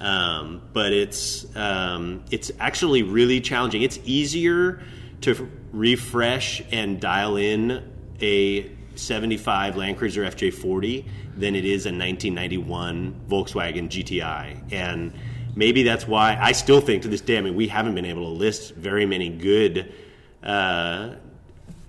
Um, 0.00 0.62
but 0.72 0.92
it's 0.92 1.44
um, 1.56 2.24
it's 2.30 2.52
actually 2.60 3.02
really 3.02 3.40
challenging. 3.40 3.82
It's 3.82 3.98
easier 4.04 4.80
to 5.22 5.50
refresh 5.72 6.62
and 6.70 7.00
dial 7.00 7.36
in 7.36 7.90
a 8.20 8.70
75 8.94 9.76
Land 9.76 9.98
Cruiser 9.98 10.24
FJ40 10.24 11.04
than 11.36 11.54
it 11.54 11.64
is 11.64 11.86
a 11.86 11.90
1991 11.90 13.20
Volkswagen 13.28 13.88
GTI. 13.88 14.72
And 14.72 15.12
maybe 15.54 15.82
that's 15.82 16.06
why 16.06 16.36
I 16.40 16.52
still 16.52 16.80
think 16.80 17.02
to 17.02 17.08
this 17.08 17.20
day, 17.20 17.38
I 17.38 17.40
mean, 17.40 17.54
we 17.54 17.68
haven't 17.68 17.94
been 17.94 18.04
able 18.04 18.24
to 18.24 18.38
list 18.38 18.74
very 18.74 19.06
many 19.06 19.28
good 19.28 19.92
uh, 20.42 21.14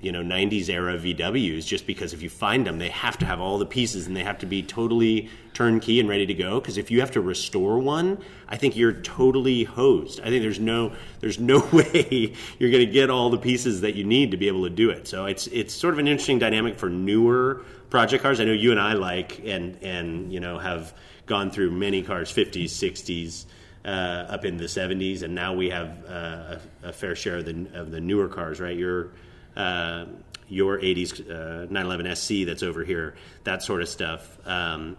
you 0.01 0.11
know 0.11 0.21
90s 0.21 0.69
era 0.69 0.97
VWs 0.97 1.65
just 1.65 1.85
because 1.85 2.13
if 2.13 2.21
you 2.21 2.29
find 2.29 2.65
them 2.65 2.77
they 2.77 2.89
have 2.89 3.17
to 3.17 3.25
have 3.25 3.39
all 3.39 3.57
the 3.57 3.65
pieces 3.65 4.07
and 4.07 4.15
they 4.15 4.23
have 4.23 4.39
to 4.39 4.45
be 4.45 4.63
totally 4.63 5.29
turnkey 5.53 5.99
and 5.99 6.07
ready 6.07 6.25
to 6.25 6.33
go. 6.33 6.59
Because 6.59 6.77
if 6.77 6.89
you 6.89 6.99
have 7.01 7.11
to 7.11 7.21
restore 7.21 7.79
one 7.79 8.17
I 8.47 8.57
think 8.57 8.75
you're 8.75 8.93
totally 8.93 9.63
hosed. 9.63 10.19
I 10.21 10.25
think 10.25 10.41
there's 10.41 10.59
no 10.59 10.93
there's 11.19 11.39
no 11.39 11.59
way 11.71 12.33
you're 12.57 12.71
going 12.71 12.85
to 12.85 12.91
get 12.91 13.09
all 13.09 13.29
the 13.29 13.37
pieces 13.37 13.81
that 13.81 13.95
you 13.95 14.03
need 14.03 14.31
to 14.31 14.37
be 14.37 14.47
able 14.47 14.63
to 14.63 14.69
do 14.69 14.89
it. 14.89 15.07
So 15.07 15.25
it's 15.25 15.47
it's 15.47 15.73
sort 15.73 15.93
of 15.93 15.99
an 15.99 16.07
interesting 16.07 16.39
dynamic 16.39 16.77
for 16.77 16.89
newer 16.89 17.63
project 17.89 18.23
cars. 18.23 18.39
I 18.39 18.45
know 18.45 18.53
you 18.53 18.71
and 18.71 18.79
I 18.79 18.93
like 18.93 19.41
and 19.45 19.77
and 19.83 20.33
you 20.33 20.39
know 20.39 20.57
have 20.57 20.93
gone 21.25 21.51
through 21.51 21.71
many 21.71 22.01
cars 22.01 22.33
50s 22.33 22.65
60s 22.65 23.45
uh, 23.85 23.87
up 23.87 24.45
in 24.45 24.57
the 24.57 24.65
70s, 24.65 25.21
and 25.21 25.33
now 25.35 25.53
we 25.53 25.69
have 25.69 26.03
uh, 26.07 26.57
a, 26.83 26.89
a, 26.89 26.93
fair 26.93 27.15
share 27.15 27.37
of 27.37 27.45
the, 27.45 27.67
of 27.73 27.91
the 27.91 28.01
newer 28.01 28.27
cars, 28.27 28.59
right? 28.59 28.75
Your 28.75 29.11
uh, 29.59 30.05
your 30.47 30.79
80s 30.79 31.19
uh, 31.29 31.67
911 31.69 32.15
SC 32.15 32.45
that's 32.45 32.63
over 32.63 32.83
here, 32.83 33.15
that 33.43 33.61
sort 33.61 33.81
of 33.81 33.89
stuff. 33.89 34.37
Um, 34.47 34.97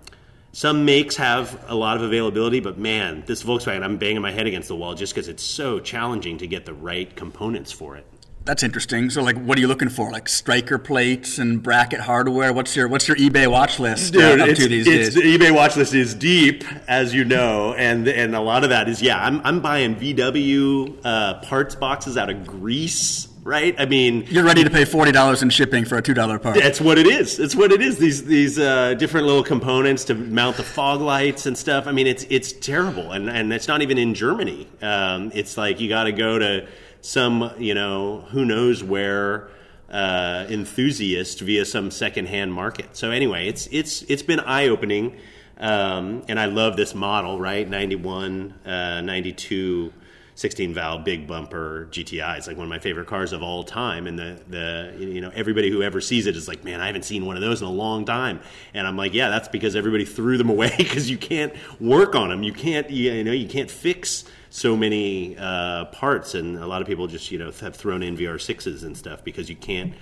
some 0.53 0.85
makes 0.85 1.17
have 1.17 1.65
a 1.69 1.75
lot 1.75 1.97
of 1.97 2.03
availability, 2.03 2.61
but 2.61 2.77
man, 2.77 3.23
this 3.27 3.43
Volkswagen, 3.43 3.85
I'm 3.85 3.99
banging 3.99 4.23
my 4.23 4.33
head 4.33 4.47
against 4.47 4.69
the 4.69 4.77
wall 4.77 4.95
just 4.95 5.15
because 5.15 5.29
it's 5.29 5.43
so 5.43 5.79
challenging 5.79 6.39
to 6.39 6.47
get 6.47 6.67
the 6.67 6.75
right 6.75 7.15
components 7.15 7.71
for 7.71 7.97
it. 7.97 8.05
That's 8.45 8.63
interesting. 8.63 9.11
So, 9.11 9.23
like, 9.23 9.37
what 9.37 9.59
are 9.59 9.61
you 9.61 9.69
looking 9.69 9.91
for? 9.91 10.11
Like 10.11 10.29
striker 10.29 10.79
plates 10.79 11.39
and 11.39 11.63
bracket 11.63 12.01
hardware. 12.01 12.53
What's 12.53 12.75
your 12.75 12.89
What's 12.89 13.07
your 13.07 13.17
eBay 13.19 13.47
watch 13.47 13.79
list 13.79 14.17
uh, 14.17 14.19
Dude, 14.19 14.41
uh, 14.41 14.45
up 14.45 14.57
to 14.57 14.67
these 14.67 14.87
days? 14.87 15.15
The 15.15 15.21
eBay 15.21 15.55
watch 15.55 15.77
list 15.77 15.95
is 15.95 16.15
deep, 16.15 16.65
as 16.89 17.13
you 17.13 17.25
know, 17.25 17.75
and 17.75 18.09
and 18.09 18.35
a 18.35 18.41
lot 18.41 18.65
of 18.65 18.71
that 18.71 18.89
is 18.89 19.03
yeah. 19.03 19.23
I'm 19.23 19.43
I'm 19.45 19.61
buying 19.61 19.95
VW 19.95 21.01
uh, 21.05 21.41
parts 21.41 21.75
boxes 21.75 22.17
out 22.17 22.31
of 22.31 22.47
Greece 22.47 23.29
right? 23.43 23.75
I 23.79 23.87
mean, 23.87 24.27
you're 24.29 24.45
ready 24.45 24.65
to 24.65 24.71
pay 24.71 24.85
forty 24.85 25.13
dollars 25.13 25.43
in 25.43 25.51
shipping 25.51 25.85
for 25.85 25.97
a 25.97 26.03
two 26.03 26.15
dollar 26.15 26.39
part. 26.39 26.57
That's 26.57 26.81
what 26.81 26.99
it 26.99 27.07
is. 27.07 27.39
It's 27.39 27.55
what 27.55 27.73
it 27.73 27.81
is. 27.81 27.99
These 27.99 28.25
these 28.25 28.59
uh, 28.59 28.95
different 28.95 29.27
little 29.27 29.43
components 29.43 30.05
to 30.05 30.15
mount 30.15 30.57
the 30.57 30.63
fog 30.63 31.01
lights 31.01 31.47
and 31.47 31.57
stuff. 31.57 31.87
I 31.87 31.93
mean, 31.93 32.07
it's 32.07 32.25
it's 32.29 32.53
terrible, 32.53 33.13
and 33.13 33.29
and 33.29 33.53
it's 33.53 33.69
not 33.69 33.83
even 33.83 33.99
in 33.99 34.15
Germany. 34.15 34.69
Um, 34.83 35.31
it's 35.35 35.57
like 35.57 35.81
you 35.81 35.89
got 35.89 36.05
to 36.05 36.13
go 36.13 36.39
to 36.39 36.67
some, 37.01 37.53
you 37.59 37.75
know, 37.75 38.27
who 38.31 38.45
knows 38.45 38.85
where 38.85 39.49
uh, 39.91 40.47
enthusiast 40.49 41.41
via 41.41 41.65
some 41.65 41.91
secondhand 41.91 42.53
market. 42.53 42.97
So 42.97 43.11
anyway, 43.11 43.49
it's 43.49 43.67
it's 43.69 44.03
it's 44.03 44.23
been 44.23 44.41
eye 44.41 44.69
opening, 44.69 45.17
um, 45.59 46.23
and 46.29 46.39
I 46.39 46.47
love 46.47 46.77
this 46.77 46.95
model. 46.95 47.41
Right, 47.41 47.69
91, 47.69 48.55
uh, 48.65 49.01
92 49.01 49.93
16 50.41 50.73
valve 50.73 51.05
big 51.05 51.27
bumper 51.27 51.87
GTI. 51.91 52.39
It's 52.39 52.47
like 52.47 52.57
one 52.57 52.65
of 52.65 52.71
my 52.71 52.79
favorite 52.79 53.07
cars 53.07 53.35
of 53.35 53.43
all 53.43 53.63
time. 53.63 54.07
And 54.07 54.19
the, 54.19 54.41
the, 54.49 54.95
you 54.99 55.21
know, 55.21 55.31
everybody 55.35 55.69
who 55.69 55.83
ever 55.83 56.01
sees 56.01 56.27
it 56.27 56.35
is 56.35 56.49
like, 56.49 56.65
man, 56.65 56.81
I 56.81 56.87
haven't 56.87 57.05
seen 57.05 57.27
one 57.27 57.37
of 57.37 57.43
those 57.43 57.61
in 57.61 57.67
a 57.67 57.71
long 57.71 58.07
time. 58.07 58.41
And 58.73 58.87
I'm 58.87 58.97
like, 58.97 59.13
yeah, 59.13 59.29
that's 59.29 59.49
because 59.49 59.77
everybody 59.77 60.07
threw 60.07 60.39
them 60.39 60.49
away 60.57 60.73
because 60.79 61.11
you 61.11 61.19
can't 61.19 61.53
work 61.79 62.15
on 62.15 62.31
them. 62.31 62.43
You 62.43 62.55
can't, 62.55 62.89
you 62.89 63.23
know, 63.23 63.33
you 63.33 63.49
can't 63.49 63.71
fix 63.71 64.25
so 64.49 64.75
many 64.75 65.37
uh, 65.37 65.85
parts. 65.87 66.35
And 66.35 66.57
a 66.57 66.67
lot 66.67 66.81
of 66.81 66.89
people 66.89 67.07
just, 67.07 67.31
you 67.31 67.39
know, 67.39 67.51
have 67.51 67.77
thrown 67.77 68.03
in 68.03 68.17
VR6s 68.17 68.83
and 68.83 68.97
stuff 68.97 69.23
because 69.23 69.51
you 69.51 69.57
can't 69.57 69.93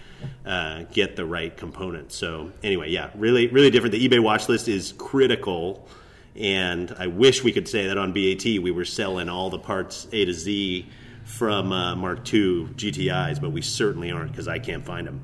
uh, 0.47 0.85
get 0.93 1.17
the 1.17 1.27
right 1.27 1.57
components. 1.57 2.15
So 2.15 2.53
anyway, 2.63 2.91
yeah, 2.91 3.11
really, 3.17 3.49
really 3.49 3.71
different. 3.71 3.91
The 3.91 4.09
eBay 4.09 4.21
watch 4.21 4.49
list 4.49 4.69
is 4.69 4.95
critical 4.99 5.89
and 6.37 6.95
I 6.99 7.07
wish 7.07 7.43
we 7.43 7.53
could 7.53 7.69
say 7.69 7.87
that 7.87 7.99
on 7.99 8.13
BAT 8.13 8.45
we 8.45 8.71
were 8.71 8.85
selling 8.85 9.29
all 9.29 9.51
the 9.51 9.59
parts 9.59 10.07
A 10.13 10.25
to 10.25 10.33
Z 10.33 10.87
from 11.25 11.73
uh, 11.73 11.95
Mark 11.95 12.21
II 12.33 12.69
GTIs, 12.75 13.41
but 13.41 13.51
we 13.51 13.63
certainly 13.63 14.11
aren't 14.11 14.33
because 14.33 14.49
I 14.49 14.59
can't 14.59 14.85
find 14.85 15.07
them. 15.07 15.23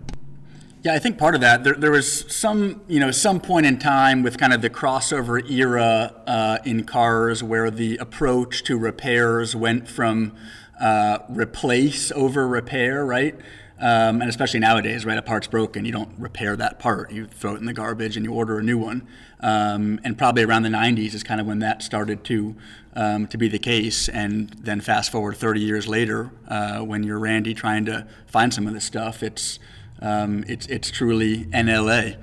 Yeah, 0.82 0.92
I 0.92 0.98
think 0.98 1.16
part 1.16 1.34
of 1.34 1.40
that 1.40 1.64
there, 1.64 1.72
there, 1.72 1.90
was 1.90 2.30
some 2.30 2.82
you 2.88 3.00
know 3.00 3.10
some 3.10 3.40
point 3.40 3.64
in 3.64 3.78
time 3.78 4.22
with 4.22 4.36
kind 4.36 4.52
of 4.52 4.60
the 4.60 4.68
crossover 4.68 5.50
era 5.50 6.12
uh, 6.26 6.58
in 6.66 6.84
cars 6.84 7.42
where 7.42 7.70
the 7.70 7.96
approach 7.96 8.64
to 8.64 8.76
repairs 8.76 9.56
went 9.56 9.88
from 9.88 10.34
uh, 10.78 11.20
replace 11.30 12.12
over 12.12 12.46
repair, 12.46 13.04
right? 13.06 13.34
Um, 13.78 14.20
and 14.20 14.28
especially 14.28 14.60
nowadays, 14.60 15.06
right? 15.06 15.16
A 15.16 15.22
part's 15.22 15.46
broken, 15.46 15.84
you 15.84 15.92
don't 15.92 16.18
repair 16.18 16.54
that 16.56 16.78
part. 16.78 17.10
You 17.10 17.26
throw 17.26 17.54
it 17.54 17.58
in 17.58 17.64
the 17.66 17.72
garbage 17.72 18.16
and 18.16 18.24
you 18.24 18.32
order 18.32 18.58
a 18.58 18.62
new 18.62 18.78
one. 18.78 19.08
Um, 19.44 20.00
and 20.04 20.16
probably 20.16 20.42
around 20.42 20.62
the 20.62 20.70
90s 20.70 21.12
is 21.12 21.22
kind 21.22 21.38
of 21.38 21.46
when 21.46 21.58
that 21.58 21.82
started 21.82 22.24
to 22.24 22.56
um, 22.94 23.26
to 23.26 23.36
be 23.36 23.46
the 23.46 23.58
case. 23.58 24.08
And 24.08 24.48
then 24.48 24.80
fast 24.80 25.12
forward 25.12 25.36
30 25.36 25.60
years 25.60 25.86
later, 25.86 26.30
uh, 26.48 26.80
when 26.80 27.02
you're 27.02 27.18
Randy 27.18 27.52
trying 27.52 27.84
to 27.84 28.06
find 28.26 28.54
some 28.54 28.66
of 28.66 28.72
this 28.72 28.86
stuff, 28.86 29.22
it's 29.22 29.58
um, 30.00 30.44
it's 30.48 30.66
it's 30.68 30.90
truly 30.90 31.44
NLA. 31.46 32.16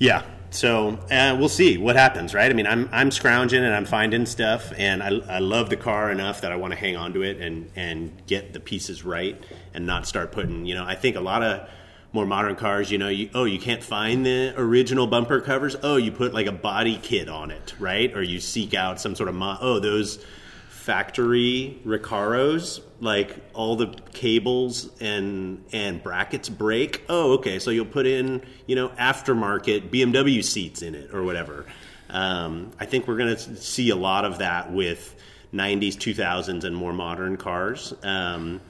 Yeah, 0.00 0.24
so 0.50 0.98
uh, 1.10 1.36
we'll 1.38 1.48
see 1.48 1.78
what 1.78 1.94
happens, 1.94 2.34
right? 2.34 2.50
I 2.50 2.54
mean, 2.54 2.66
I'm 2.66 2.88
I'm 2.90 3.10
scrounging 3.12 3.62
and 3.62 3.74
I'm 3.74 3.84
finding 3.84 4.26
stuff, 4.26 4.72
and 4.76 5.02
I, 5.02 5.10
I 5.28 5.38
love 5.38 5.70
the 5.70 5.76
car 5.76 6.10
enough 6.10 6.40
that 6.40 6.50
I 6.50 6.56
want 6.56 6.72
to 6.72 6.78
hang 6.78 6.96
on 6.96 7.12
to 7.12 7.22
it 7.22 7.38
and 7.38 7.70
and 7.76 8.26
get 8.26 8.52
the 8.52 8.60
pieces 8.60 9.04
right 9.04 9.40
and 9.74 9.86
not 9.86 10.06
start 10.06 10.32
putting. 10.32 10.64
You 10.66 10.74
know, 10.74 10.84
I 10.84 10.94
think 10.94 11.16
a 11.16 11.20
lot 11.20 11.42
of 11.42 11.68
more 12.12 12.26
modern 12.26 12.56
cars, 12.56 12.90
you 12.90 12.98
know, 12.98 13.08
you, 13.08 13.30
oh, 13.34 13.44
you 13.44 13.58
can't 13.58 13.82
find 13.82 14.24
the 14.24 14.54
original 14.56 15.06
bumper 15.06 15.40
covers. 15.40 15.76
Oh, 15.82 15.96
you 15.96 16.10
put 16.10 16.32
like 16.32 16.46
a 16.46 16.52
body 16.52 16.98
kit 17.02 17.28
on 17.28 17.50
it, 17.50 17.74
right? 17.78 18.14
Or 18.16 18.22
you 18.22 18.40
seek 18.40 18.74
out 18.74 19.00
some 19.00 19.14
sort 19.14 19.28
of 19.28 19.34
mo- 19.34 19.58
oh 19.60 19.78
those 19.78 20.24
factory 20.70 21.78
Recaros, 21.84 22.80
like 23.00 23.36
all 23.52 23.76
the 23.76 23.88
cables 24.14 24.88
and 25.00 25.62
and 25.70 26.02
brackets 26.02 26.48
break. 26.48 27.04
Oh, 27.10 27.32
okay, 27.32 27.58
so 27.58 27.70
you'll 27.70 27.84
put 27.84 28.06
in 28.06 28.42
you 28.66 28.74
know 28.74 28.88
aftermarket 28.90 29.90
BMW 29.90 30.42
seats 30.42 30.80
in 30.80 30.94
it 30.94 31.12
or 31.12 31.22
whatever. 31.24 31.66
Um, 32.08 32.70
I 32.80 32.86
think 32.86 33.06
we're 33.06 33.18
going 33.18 33.36
to 33.36 33.56
see 33.56 33.90
a 33.90 33.96
lot 33.96 34.24
of 34.24 34.38
that 34.38 34.72
with 34.72 35.14
90s, 35.52 35.94
2000s, 35.96 36.64
and 36.64 36.74
more 36.74 36.94
modern 36.94 37.36
cars. 37.36 37.92
Um, 38.02 38.62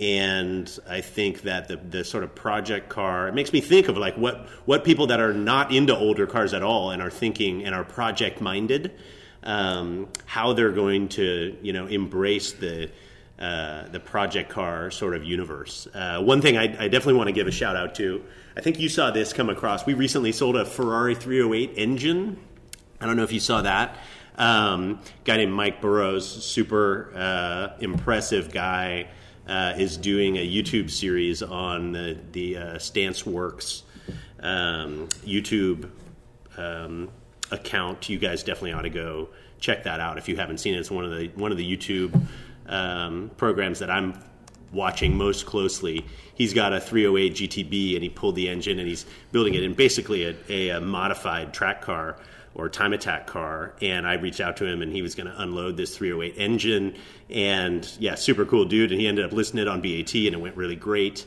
and 0.00 0.78
I 0.88 1.00
think 1.02 1.42
that 1.42 1.68
the, 1.68 1.76
the 1.76 2.04
sort 2.04 2.24
of 2.24 2.34
project 2.34 2.88
car 2.88 3.28
it 3.28 3.34
makes 3.34 3.52
me 3.52 3.60
think 3.60 3.88
of 3.88 3.96
like 3.96 4.16
what 4.16 4.48
what 4.64 4.84
people 4.84 5.08
that 5.08 5.20
are 5.20 5.34
not 5.34 5.72
into 5.72 5.96
older 5.96 6.26
cars 6.26 6.54
at 6.54 6.62
all 6.62 6.90
and 6.90 7.02
are 7.02 7.10
thinking 7.10 7.64
and 7.64 7.74
are 7.74 7.84
project 7.84 8.40
minded 8.40 8.92
um, 9.42 10.08
how 10.24 10.52
they're 10.52 10.72
going 10.72 11.08
to 11.08 11.56
you 11.62 11.72
know 11.72 11.86
embrace 11.86 12.52
the 12.52 12.90
uh, 13.38 13.88
the 13.88 13.98
project 13.98 14.50
car 14.50 14.90
sort 14.90 15.16
of 15.16 15.24
universe. 15.24 15.88
Uh, 15.92 16.22
one 16.22 16.40
thing 16.40 16.56
I, 16.56 16.62
I, 16.62 16.86
definitely 16.86 17.14
want 17.14 17.26
to 17.26 17.32
give 17.32 17.48
a 17.48 17.50
shout 17.50 17.74
out 17.74 17.96
to. 17.96 18.22
I 18.56 18.60
think 18.60 18.78
you 18.78 18.88
saw 18.88 19.10
this 19.10 19.32
come 19.32 19.50
across. 19.50 19.84
We 19.84 19.94
recently 19.94 20.30
sold 20.30 20.54
a 20.54 20.64
Ferrari 20.64 21.16
308 21.16 21.72
engine. 21.76 22.38
I 23.00 23.06
don't 23.06 23.16
know 23.16 23.24
if 23.24 23.32
you 23.32 23.40
saw 23.40 23.62
that. 23.62 23.96
Um, 24.36 25.00
guy 25.24 25.38
named 25.38 25.52
Mike 25.52 25.80
Burroughs, 25.80 26.24
super 26.44 27.12
uh, 27.16 27.70
impressive 27.80 28.52
guy, 28.52 29.08
uh, 29.46 29.74
is 29.76 29.96
doing 29.96 30.36
a 30.36 30.46
YouTube 30.46 30.90
series 30.90 31.42
on 31.42 31.92
the, 31.92 32.18
the 32.32 32.56
uh, 32.56 32.64
StanceWorks 32.76 33.82
um, 34.40 35.08
YouTube 35.24 35.90
um, 36.56 37.08
account, 37.50 38.08
you 38.08 38.18
guys 38.18 38.42
definitely 38.42 38.72
ought 38.72 38.82
to 38.82 38.90
go 38.90 39.28
check 39.60 39.84
that 39.84 40.00
out 40.00 40.18
if 40.18 40.28
you 40.28 40.36
haven't 40.36 40.58
seen 40.58 40.74
it. 40.74 40.78
It's 40.78 40.90
one 40.90 41.04
of 41.04 41.10
the 41.10 41.28
one 41.36 41.52
of 41.52 41.58
the 41.58 41.76
YouTube 41.76 42.20
um, 42.66 43.30
programs 43.36 43.78
that 43.78 43.90
I'm 43.90 44.18
watching 44.72 45.16
most 45.16 45.46
closely. 45.46 46.04
He's 46.34 46.54
got 46.54 46.72
a 46.72 46.80
308 46.80 47.34
GTB 47.34 47.94
and 47.94 48.02
he 48.02 48.08
pulled 48.08 48.34
the 48.34 48.48
engine 48.48 48.78
and 48.78 48.88
he's 48.88 49.04
building 49.30 49.54
it 49.54 49.62
in 49.62 49.74
basically 49.74 50.24
a, 50.24 50.36
a, 50.48 50.68
a 50.70 50.80
modified 50.80 51.52
track 51.52 51.82
car 51.82 52.16
or 52.54 52.68
time 52.68 52.92
attack 52.92 53.26
car. 53.26 53.74
And 53.80 54.06
I 54.06 54.14
reached 54.14 54.40
out 54.40 54.56
to 54.58 54.66
him 54.66 54.82
and 54.82 54.92
he 54.92 55.02
was 55.02 55.14
going 55.14 55.26
to 55.26 55.40
unload 55.40 55.76
this 55.76 55.96
308 55.96 56.34
engine. 56.38 56.94
And 57.30 57.88
yeah, 57.98 58.14
super 58.14 58.44
cool 58.44 58.64
dude. 58.64 58.92
And 58.92 59.00
he 59.00 59.06
ended 59.06 59.24
up 59.24 59.32
listing 59.32 59.60
it 59.60 59.68
on 59.68 59.80
BAT 59.80 60.14
and 60.14 60.34
it 60.34 60.40
went 60.40 60.56
really 60.56 60.76
great. 60.76 61.26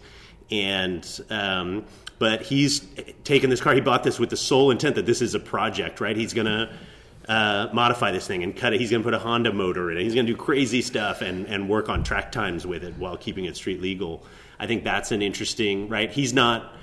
And 0.51 1.05
um, 1.29 1.85
but 2.19 2.43
he's 2.43 2.88
taken 3.23 3.49
this 3.49 3.61
car. 3.61 3.73
He 3.73 3.81
bought 3.81 4.03
this 4.03 4.19
with 4.19 4.29
the 4.29 4.38
sole 4.38 4.71
intent 4.71 4.95
that 4.95 5.05
this 5.05 5.21
is 5.21 5.35
a 5.35 5.39
project, 5.39 5.99
right? 5.99 6.15
He's 6.15 6.33
going 6.33 6.45
to 6.45 6.69
uh, 7.27 7.69
modify 7.73 8.11
this 8.11 8.25
thing 8.27 8.43
and 8.43 8.55
cut 8.55 8.73
it. 8.73 8.79
He's 8.79 8.91
going 8.91 9.01
to 9.01 9.05
put 9.05 9.13
a 9.13 9.19
Honda 9.19 9.51
motor 9.51 9.91
in 9.91 9.97
it. 9.97 10.03
He's 10.03 10.13
going 10.13 10.25
to 10.25 10.31
do 10.31 10.38
crazy 10.38 10.81
stuff 10.81 11.21
and, 11.21 11.45
and 11.47 11.67
work 11.67 11.89
on 11.89 12.03
track 12.03 12.31
times 12.31 12.65
with 12.65 12.83
it 12.83 12.95
while 12.97 13.17
keeping 13.17 13.45
it 13.45 13.55
street 13.57 13.81
legal. 13.81 14.23
I 14.59 14.67
think 14.67 14.83
that's 14.83 15.11
an 15.11 15.21
interesting, 15.21 15.89
right? 15.89 16.11
He's 16.11 16.33
not 16.33 16.73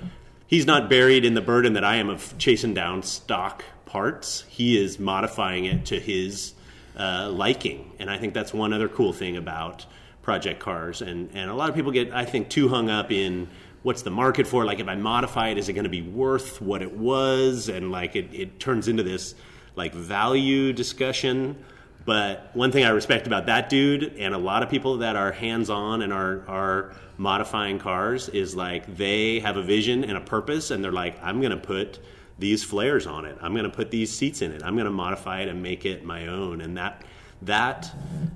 he's 0.53 0.67
not 0.67 0.87
buried 0.87 1.25
in 1.25 1.33
the 1.33 1.41
burden 1.41 1.73
that 1.73 1.83
I 1.83 1.95
am 1.95 2.11
of 2.11 2.37
chasing 2.37 2.75
down 2.75 3.01
stock 3.01 3.65
parts. 3.85 4.45
He 4.47 4.79
is 4.79 4.99
modifying 4.99 5.65
it 5.65 5.87
to 5.87 5.99
his 5.99 6.53
uh, 6.95 7.31
liking, 7.31 7.91
and 7.97 8.07
I 8.07 8.19
think 8.19 8.35
that's 8.35 8.53
one 8.53 8.71
other 8.71 8.87
cool 8.87 9.13
thing 9.13 9.35
about 9.35 9.87
project 10.21 10.59
cars. 10.59 11.01
And 11.01 11.31
and 11.33 11.49
a 11.49 11.55
lot 11.55 11.69
of 11.69 11.75
people 11.75 11.91
get, 11.91 12.11
I 12.13 12.25
think, 12.25 12.49
too 12.49 12.69
hung 12.69 12.91
up 12.91 13.11
in 13.11 13.49
what's 13.81 14.03
the 14.03 14.11
market 14.11 14.45
for? 14.45 14.63
Like, 14.63 14.79
if 14.79 14.87
I 14.87 14.93
modify 14.93 15.49
it, 15.49 15.57
is 15.57 15.69
it 15.69 15.73
going 15.73 15.85
to 15.85 15.89
be 15.89 16.03
worth 16.03 16.61
what 16.61 16.83
it 16.83 16.95
was? 16.95 17.67
And 17.67 17.91
like, 17.91 18.15
it, 18.15 18.31
it 18.31 18.59
turns 18.59 18.87
into 18.87 19.01
this 19.01 19.33
like 19.75 19.95
value 19.95 20.71
discussion. 20.71 21.57
But 22.05 22.51
one 22.53 22.71
thing 22.71 22.83
I 22.83 22.89
respect 22.89 23.25
about 23.25 23.47
that 23.47 23.69
dude 23.69 24.17
and 24.19 24.35
a 24.35 24.37
lot 24.37 24.61
of 24.61 24.69
people 24.69 24.97
that 24.97 25.15
are 25.15 25.31
hands 25.31 25.71
on 25.71 26.03
and 26.03 26.13
are, 26.13 26.43
are 26.47 26.95
modifying 27.23 27.79
cars 27.79 28.27
is 28.29 28.53
like 28.53 28.97
they 28.97 29.39
have 29.39 29.55
a 29.55 29.63
vision 29.63 30.03
and 30.03 30.17
a 30.17 30.21
purpose, 30.21 30.69
and 30.71 30.83
they're 30.83 30.91
like, 30.91 31.17
I'm 31.23 31.39
going 31.39 31.51
to 31.51 31.57
put 31.57 31.99
these 32.37 32.63
flares 32.65 33.07
on 33.07 33.23
it. 33.23 33.37
I'm 33.41 33.53
going 33.53 33.63
to 33.63 33.75
put 33.75 33.89
these 33.89 34.11
seats 34.11 34.41
in 34.41 34.51
it. 34.51 34.61
I'm 34.61 34.75
going 34.75 34.85
to 34.85 34.91
modify 34.91 35.39
it 35.39 35.47
and 35.47 35.63
make 35.63 35.85
it 35.85 36.03
my 36.03 36.27
own. 36.27 36.59
And 36.61 36.77
that 36.77 37.03
that 37.43 37.91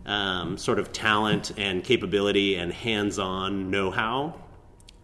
um, 0.06 0.58
sort 0.58 0.80
of 0.80 0.92
talent 0.92 1.52
and 1.58 1.84
capability 1.84 2.56
and 2.56 2.74
hands-on 2.74 3.70
know-how 3.72 4.34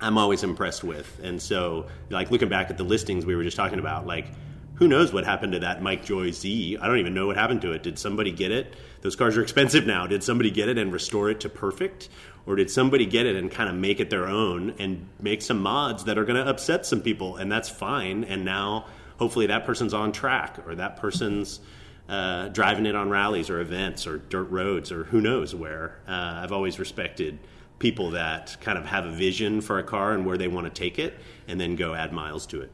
I'm 0.02 0.18
always 0.18 0.44
impressed 0.44 0.84
with. 0.84 1.20
And 1.24 1.42
so, 1.42 1.88
like 2.10 2.32
looking 2.32 2.50
back 2.50 2.70
at 2.70 2.78
the 2.78 2.84
listings 2.84 3.26
we 3.26 3.36
were 3.36 3.44
just 3.44 3.58
talking 3.58 3.80
about, 3.80 4.08
like 4.08 4.28
who 4.76 4.88
knows 4.88 5.14
what 5.14 5.24
happened 5.24 5.54
to 5.54 5.60
that 5.60 5.82
Mike 5.82 6.04
Joy 6.04 6.32
Z? 6.32 6.78
I 6.82 6.88
don't 6.88 6.98
even 6.98 7.14
know 7.14 7.28
what 7.28 7.38
happened 7.38 7.62
to 7.62 7.74
it. 7.74 7.84
Did 7.84 8.00
somebody 8.00 8.32
get 8.32 8.52
it? 8.52 8.74
Those 9.02 9.16
cars 9.16 9.38
are 9.38 9.42
expensive 9.42 9.86
now. 9.86 10.08
Did 10.08 10.24
somebody 10.24 10.50
get 10.50 10.68
it 10.68 10.78
and 10.78 10.92
restore 10.92 11.30
it 11.30 11.40
to 11.42 11.50
perfect? 11.50 12.10
Or 12.46 12.56
did 12.56 12.70
somebody 12.70 13.06
get 13.06 13.26
it 13.26 13.36
and 13.36 13.50
kind 13.50 13.70
of 13.70 13.76
make 13.76 14.00
it 14.00 14.10
their 14.10 14.28
own 14.28 14.76
and 14.78 15.08
make 15.20 15.42
some 15.42 15.62
mods 15.62 16.04
that 16.06 16.18
are 16.18 16.26
going 16.26 16.44
to 16.44 16.50
upset 16.50 16.86
some 16.86 17.02
people? 17.02 17.38
And 17.38 17.52
that's 17.52 17.70
fine. 17.70 18.26
And 18.26 18.44
now 18.44 18.86
hopefully 19.18 19.48
that 19.48 19.66
person's 19.66 19.94
on 19.94 20.12
track 20.12 20.60
or 20.68 20.76
that 20.76 20.98
person's 20.98 21.62
uh, 22.10 22.50
driving 22.50 22.86
it 22.86 22.96
on 22.96 23.10
rallies 23.10 23.50
or 23.50 23.62
events 23.62 24.06
or 24.06 24.18
dirt 24.18 24.50
roads 24.50 24.92
or 24.92 25.06
who 25.06 25.22
knows 25.22 25.56
where. 25.56 26.00
Uh, 26.08 26.42
I've 26.44 26.52
always 26.52 26.80
respected 26.80 27.40
people 27.80 28.12
that 28.12 28.58
kind 28.62 28.78
of 28.78 28.86
have 28.86 29.06
a 29.06 29.12
vision 29.12 29.62
for 29.62 29.80
a 29.80 29.84
car 29.84 30.14
and 30.14 30.26
where 30.26 30.38
they 30.38 30.48
want 30.48 30.66
to 30.66 30.70
take 30.72 31.00
it 31.00 31.18
and 31.48 31.60
then 31.60 31.76
go 31.76 31.94
add 31.94 32.12
miles 32.12 32.46
to 32.48 32.62
it. 32.62 32.72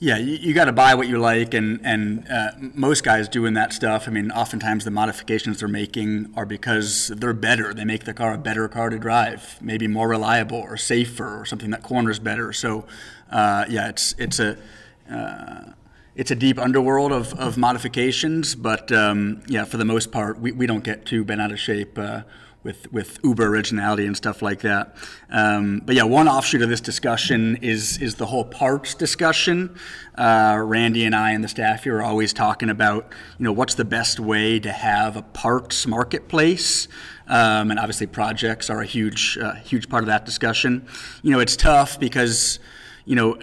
Yeah, 0.00 0.18
you, 0.18 0.34
you 0.36 0.54
got 0.54 0.64
to 0.66 0.72
buy 0.72 0.94
what 0.94 1.08
you 1.08 1.18
like, 1.18 1.54
and 1.54 1.80
and 1.84 2.28
uh, 2.28 2.50
most 2.58 3.04
guys 3.04 3.28
doing 3.28 3.54
that 3.54 3.72
stuff. 3.72 4.08
I 4.08 4.10
mean, 4.10 4.30
oftentimes 4.30 4.84
the 4.84 4.90
modifications 4.90 5.60
they're 5.60 5.68
making 5.68 6.32
are 6.36 6.44
because 6.46 7.08
they're 7.16 7.32
better. 7.32 7.72
They 7.72 7.84
make 7.84 8.04
the 8.04 8.14
car 8.14 8.34
a 8.34 8.38
better 8.38 8.68
car 8.68 8.90
to 8.90 8.98
drive, 8.98 9.58
maybe 9.60 9.86
more 9.86 10.08
reliable 10.08 10.58
or 10.58 10.76
safer, 10.76 11.40
or 11.40 11.44
something 11.46 11.70
that 11.70 11.82
corners 11.82 12.18
better. 12.18 12.52
So, 12.52 12.86
uh, 13.30 13.66
yeah, 13.68 13.88
it's 13.88 14.14
it's 14.18 14.40
a 14.40 14.58
uh, 15.10 15.72
it's 16.16 16.30
a 16.30 16.36
deep 16.36 16.58
underworld 16.58 17.12
of, 17.12 17.34
of 17.34 17.56
modifications, 17.56 18.54
but 18.54 18.92
um, 18.92 19.42
yeah, 19.46 19.64
for 19.64 19.76
the 19.76 19.84
most 19.84 20.12
part, 20.12 20.38
we, 20.38 20.52
we 20.52 20.66
don't 20.66 20.84
get 20.84 21.04
too 21.06 21.24
bent 21.24 21.40
out 21.40 21.50
of 21.50 21.58
shape 21.58 21.98
uh, 21.98 22.22
with 22.64 22.90
with 22.92 23.18
uber 23.22 23.46
originality 23.46 24.06
and 24.06 24.16
stuff 24.16 24.42
like 24.42 24.62
that. 24.62 24.96
Um, 25.30 25.82
but 25.84 25.94
yeah, 25.94 26.02
one 26.02 26.26
offshoot 26.26 26.62
of 26.62 26.68
this 26.68 26.80
discussion 26.80 27.56
is 27.62 27.98
is 27.98 28.16
the 28.16 28.26
whole 28.26 28.44
parts 28.44 28.94
discussion. 28.94 29.76
Uh, 30.16 30.60
Randy 30.64 31.04
and 31.04 31.14
I 31.14 31.32
and 31.32 31.44
the 31.44 31.48
staff 31.48 31.84
here 31.84 31.98
are 31.98 32.02
always 32.02 32.32
talking 32.32 32.70
about 32.70 33.12
you 33.38 33.44
know 33.44 33.52
what's 33.52 33.74
the 33.74 33.84
best 33.84 34.18
way 34.18 34.58
to 34.58 34.72
have 34.72 35.16
a 35.16 35.22
parts 35.22 35.86
marketplace. 35.86 36.88
Um, 37.26 37.70
and 37.70 37.78
obviously, 37.78 38.06
projects 38.06 38.68
are 38.68 38.80
a 38.80 38.86
huge 38.86 39.38
uh, 39.40 39.54
huge 39.54 39.88
part 39.88 40.02
of 40.02 40.08
that 40.08 40.24
discussion. 40.24 40.88
You 41.22 41.30
know, 41.30 41.40
it's 41.40 41.56
tough 41.56 42.00
because 42.00 42.58
you 43.04 43.16
know, 43.16 43.38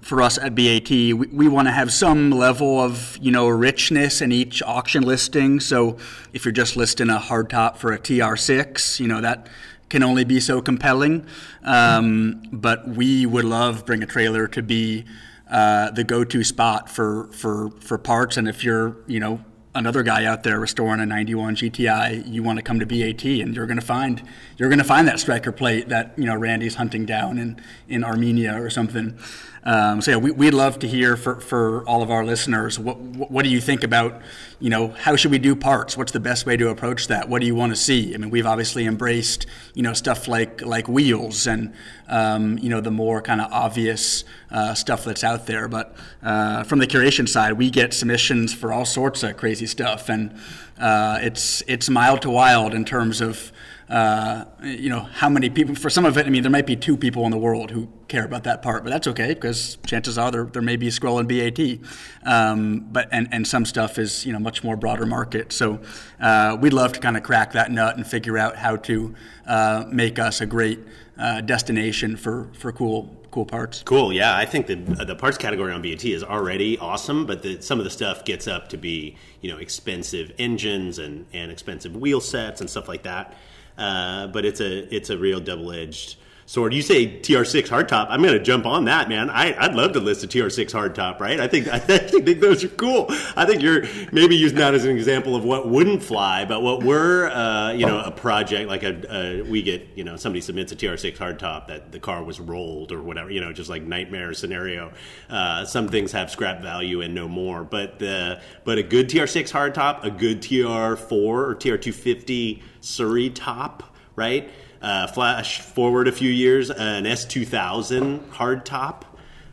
for 0.00 0.22
us 0.22 0.38
at 0.38 0.54
BAT, 0.54 0.90
we, 0.90 1.12
we 1.12 1.48
want 1.48 1.68
to 1.68 1.72
have 1.72 1.92
some 1.92 2.30
level 2.30 2.80
of 2.80 3.18
you 3.20 3.30
know 3.30 3.48
richness 3.48 4.20
in 4.20 4.32
each 4.32 4.62
auction 4.62 5.02
listing. 5.02 5.60
So 5.60 5.98
if 6.32 6.44
you're 6.44 6.52
just 6.52 6.76
listing 6.76 7.10
a 7.10 7.18
hardtop 7.18 7.76
for 7.76 7.92
a 7.92 7.98
TR6, 7.98 9.00
you 9.00 9.08
know 9.08 9.20
that 9.20 9.48
can 9.88 10.02
only 10.02 10.24
be 10.24 10.40
so 10.40 10.62
compelling. 10.62 11.26
Um, 11.64 12.42
but 12.52 12.88
we 12.88 13.26
would 13.26 13.44
love 13.44 13.84
bring 13.84 14.02
a 14.02 14.06
trailer 14.06 14.46
to 14.48 14.62
be 14.62 15.04
uh, 15.50 15.90
the 15.90 16.04
go-to 16.04 16.44
spot 16.44 16.88
for 16.88 17.26
for 17.32 17.70
for 17.80 17.98
parts. 17.98 18.36
And 18.36 18.48
if 18.48 18.64
you're 18.64 18.96
you 19.06 19.20
know 19.20 19.44
another 19.74 20.02
guy 20.02 20.24
out 20.24 20.42
there 20.42 20.58
restoring 20.58 21.00
a 21.00 21.06
91 21.06 21.56
GTI, 21.56 22.26
you 22.26 22.42
want 22.42 22.58
to 22.58 22.62
come 22.62 22.80
to 22.80 22.86
BAT 22.86 23.24
and 23.24 23.54
you're 23.54 23.66
going 23.66 23.78
to 23.78 23.84
find 23.84 24.22
you're 24.56 24.68
going 24.68 24.78
to 24.78 24.84
find 24.84 25.06
that 25.08 25.20
striker 25.20 25.52
plate 25.52 25.88
that 25.88 26.12
you 26.16 26.24
know 26.24 26.36
Randy's 26.36 26.76
hunting 26.76 27.04
down 27.04 27.38
in 27.38 27.60
in 27.88 28.04
Armenia 28.04 28.60
or 28.60 28.70
something. 28.70 29.18
Um, 29.62 30.00
so 30.00 30.12
yeah, 30.12 30.16
we, 30.16 30.30
would 30.30 30.54
love 30.54 30.78
to 30.78 30.88
hear 30.88 31.16
for, 31.16 31.38
for 31.40 31.84
all 31.86 32.02
of 32.02 32.10
our 32.10 32.24
listeners. 32.24 32.78
What, 32.78 32.96
what 32.98 33.42
do 33.42 33.50
you 33.50 33.60
think 33.60 33.82
about, 33.82 34.22
you 34.58 34.70
know, 34.70 34.88
how 34.88 35.16
should 35.16 35.30
we 35.30 35.38
do 35.38 35.54
parts? 35.54 35.96
What's 35.96 36.12
the 36.12 36.20
best 36.20 36.46
way 36.46 36.56
to 36.56 36.68
approach 36.70 37.08
that? 37.08 37.28
What 37.28 37.40
do 37.40 37.46
you 37.46 37.54
want 37.54 37.72
to 37.72 37.76
see? 37.76 38.14
I 38.14 38.16
mean, 38.16 38.30
we've 38.30 38.46
obviously 38.46 38.86
embraced, 38.86 39.46
you 39.74 39.82
know, 39.82 39.92
stuff 39.92 40.28
like 40.28 40.62
like 40.62 40.88
wheels 40.88 41.46
and, 41.46 41.74
um, 42.08 42.58
you 42.58 42.70
know, 42.70 42.80
the 42.80 42.90
more 42.90 43.20
kind 43.20 43.40
of 43.40 43.52
obvious 43.52 44.24
uh, 44.50 44.74
stuff 44.74 45.04
that's 45.04 45.24
out 45.24 45.46
there. 45.46 45.68
But 45.68 45.94
uh, 46.22 46.62
from 46.64 46.78
the 46.78 46.86
curation 46.86 47.28
side, 47.28 47.54
we 47.54 47.70
get 47.70 47.92
submissions 47.92 48.54
for 48.54 48.72
all 48.72 48.86
sorts 48.86 49.22
of 49.22 49.36
crazy 49.36 49.66
stuff, 49.66 50.08
and 50.08 50.34
uh, 50.78 51.18
it's 51.20 51.62
it's 51.66 51.90
mild 51.90 52.22
to 52.22 52.30
wild 52.30 52.72
in 52.74 52.84
terms 52.84 53.20
of 53.20 53.52
uh, 53.90 54.44
you 54.62 54.88
know, 54.88 55.00
how 55.00 55.28
many 55.28 55.50
people, 55.50 55.74
for 55.74 55.90
some 55.90 56.04
of 56.04 56.16
it, 56.16 56.24
I 56.24 56.30
mean, 56.30 56.42
there 56.42 56.50
might 56.50 56.66
be 56.66 56.76
two 56.76 56.96
people 56.96 57.24
in 57.24 57.32
the 57.32 57.38
world 57.38 57.72
who 57.72 57.88
care 58.06 58.24
about 58.24 58.44
that 58.44 58.62
part, 58.62 58.84
but 58.84 58.90
that's 58.90 59.08
okay 59.08 59.34
because 59.34 59.78
chances 59.84 60.16
are 60.16 60.30
there, 60.30 60.44
there 60.44 60.62
may 60.62 60.76
be 60.76 60.86
a 60.86 60.92
scroll 60.92 61.18
in 61.18 61.26
BAT. 61.26 61.80
Um, 62.24 62.86
but, 62.92 63.08
and, 63.10 63.28
and 63.32 63.44
some 63.44 63.64
stuff 63.64 63.98
is, 63.98 64.24
you 64.24 64.32
know, 64.32 64.38
much 64.38 64.62
more 64.62 64.76
broader 64.76 65.06
market. 65.06 65.52
So 65.52 65.80
uh, 66.20 66.56
we'd 66.60 66.72
love 66.72 66.92
to 66.92 67.00
kind 67.00 67.16
of 67.16 67.24
crack 67.24 67.52
that 67.52 67.72
nut 67.72 67.96
and 67.96 68.06
figure 68.06 68.38
out 68.38 68.54
how 68.54 68.76
to 68.76 69.14
uh, 69.46 69.84
make 69.90 70.20
us 70.20 70.40
a 70.40 70.46
great 70.46 70.78
uh, 71.18 71.40
destination 71.40 72.16
for, 72.16 72.48
for 72.54 72.72
cool 72.72 73.16
cool 73.30 73.46
parts. 73.46 73.82
Cool, 73.84 74.12
yeah. 74.12 74.36
I 74.36 74.44
think 74.44 74.66
the 74.66 74.74
the 74.74 75.14
parts 75.14 75.38
category 75.38 75.72
on 75.72 75.82
BAT 75.82 76.04
is 76.04 76.24
already 76.24 76.76
awesome, 76.78 77.26
but 77.26 77.42
the, 77.42 77.60
some 77.60 77.78
of 77.78 77.84
the 77.84 77.90
stuff 77.90 78.24
gets 78.24 78.48
up 78.48 78.68
to 78.70 78.76
be 78.76 79.16
you 79.40 79.52
know 79.52 79.58
expensive 79.58 80.32
engines 80.38 80.98
and 80.98 81.26
and 81.32 81.52
expensive 81.52 81.94
wheel 81.94 82.20
sets 82.20 82.60
and 82.60 82.68
stuff 82.68 82.88
like 82.88 83.04
that. 83.04 83.36
Uh, 83.80 84.26
but 84.26 84.44
it's 84.44 84.60
a 84.60 84.94
it's 84.94 85.08
a 85.08 85.16
real 85.16 85.40
double 85.40 85.72
edged 85.72 86.16
sword. 86.50 86.74
You 86.74 86.82
say 86.82 87.06
TR6 87.06 87.68
hardtop, 87.68 88.08
I'm 88.10 88.22
going 88.22 88.34
to 88.34 88.42
jump 88.42 88.66
on 88.66 88.86
that, 88.86 89.08
man. 89.08 89.30
I, 89.30 89.68
would 89.68 89.76
love 89.76 89.92
to 89.92 90.00
list 90.00 90.24
a 90.24 90.26
TR6 90.26 90.72
hardtop, 90.72 91.20
right? 91.20 91.38
I 91.38 91.46
think 91.46 91.68
I 91.72 91.78
think 91.78 92.40
those 92.40 92.64
are 92.64 92.68
cool. 92.68 93.06
I 93.36 93.46
think 93.46 93.62
you're 93.62 93.84
maybe 94.10 94.34
using 94.34 94.58
that 94.58 94.74
as 94.74 94.84
an 94.84 94.90
example 94.90 95.36
of 95.36 95.44
what 95.44 95.68
wouldn't 95.68 96.02
fly, 96.02 96.44
but 96.44 96.60
what 96.60 96.82
were 96.82 97.30
uh, 97.30 97.70
you 97.72 97.86
know 97.86 98.00
a 98.00 98.10
project 98.10 98.68
like 98.68 98.82
a, 98.82 99.14
a, 99.14 99.42
we 99.42 99.62
get 99.62 99.86
you 99.94 100.02
know 100.02 100.16
somebody 100.16 100.40
submits 100.40 100.72
a 100.72 100.76
TR6 100.76 101.16
hardtop 101.18 101.68
that 101.68 101.92
the 101.92 102.00
car 102.00 102.24
was 102.24 102.40
rolled 102.40 102.90
or 102.90 103.00
whatever, 103.00 103.30
you 103.30 103.40
know, 103.40 103.52
just 103.52 103.70
like 103.70 103.84
nightmare 103.84 104.34
scenario. 104.34 104.92
Uh, 105.28 105.64
some 105.64 105.86
things 105.86 106.10
have 106.10 106.32
scrap 106.32 106.62
value 106.62 107.00
and 107.00 107.14
no 107.14 107.28
more, 107.28 107.62
but 107.62 108.00
the 108.00 108.40
but 108.64 108.76
a 108.76 108.82
good 108.82 109.08
TR6 109.08 109.52
hardtop, 109.52 110.02
a 110.02 110.10
good 110.10 110.42
TR4 110.42 111.12
or 111.12 111.54
TR250 111.54 112.60
Surrey 112.80 113.30
top, 113.30 113.96
right? 114.16 114.50
Uh, 114.82 115.06
flash 115.06 115.60
forward 115.60 116.08
a 116.08 116.12
few 116.12 116.30
years, 116.30 116.70
an 116.70 117.04
S2000 117.04 118.30
hardtop. 118.30 119.02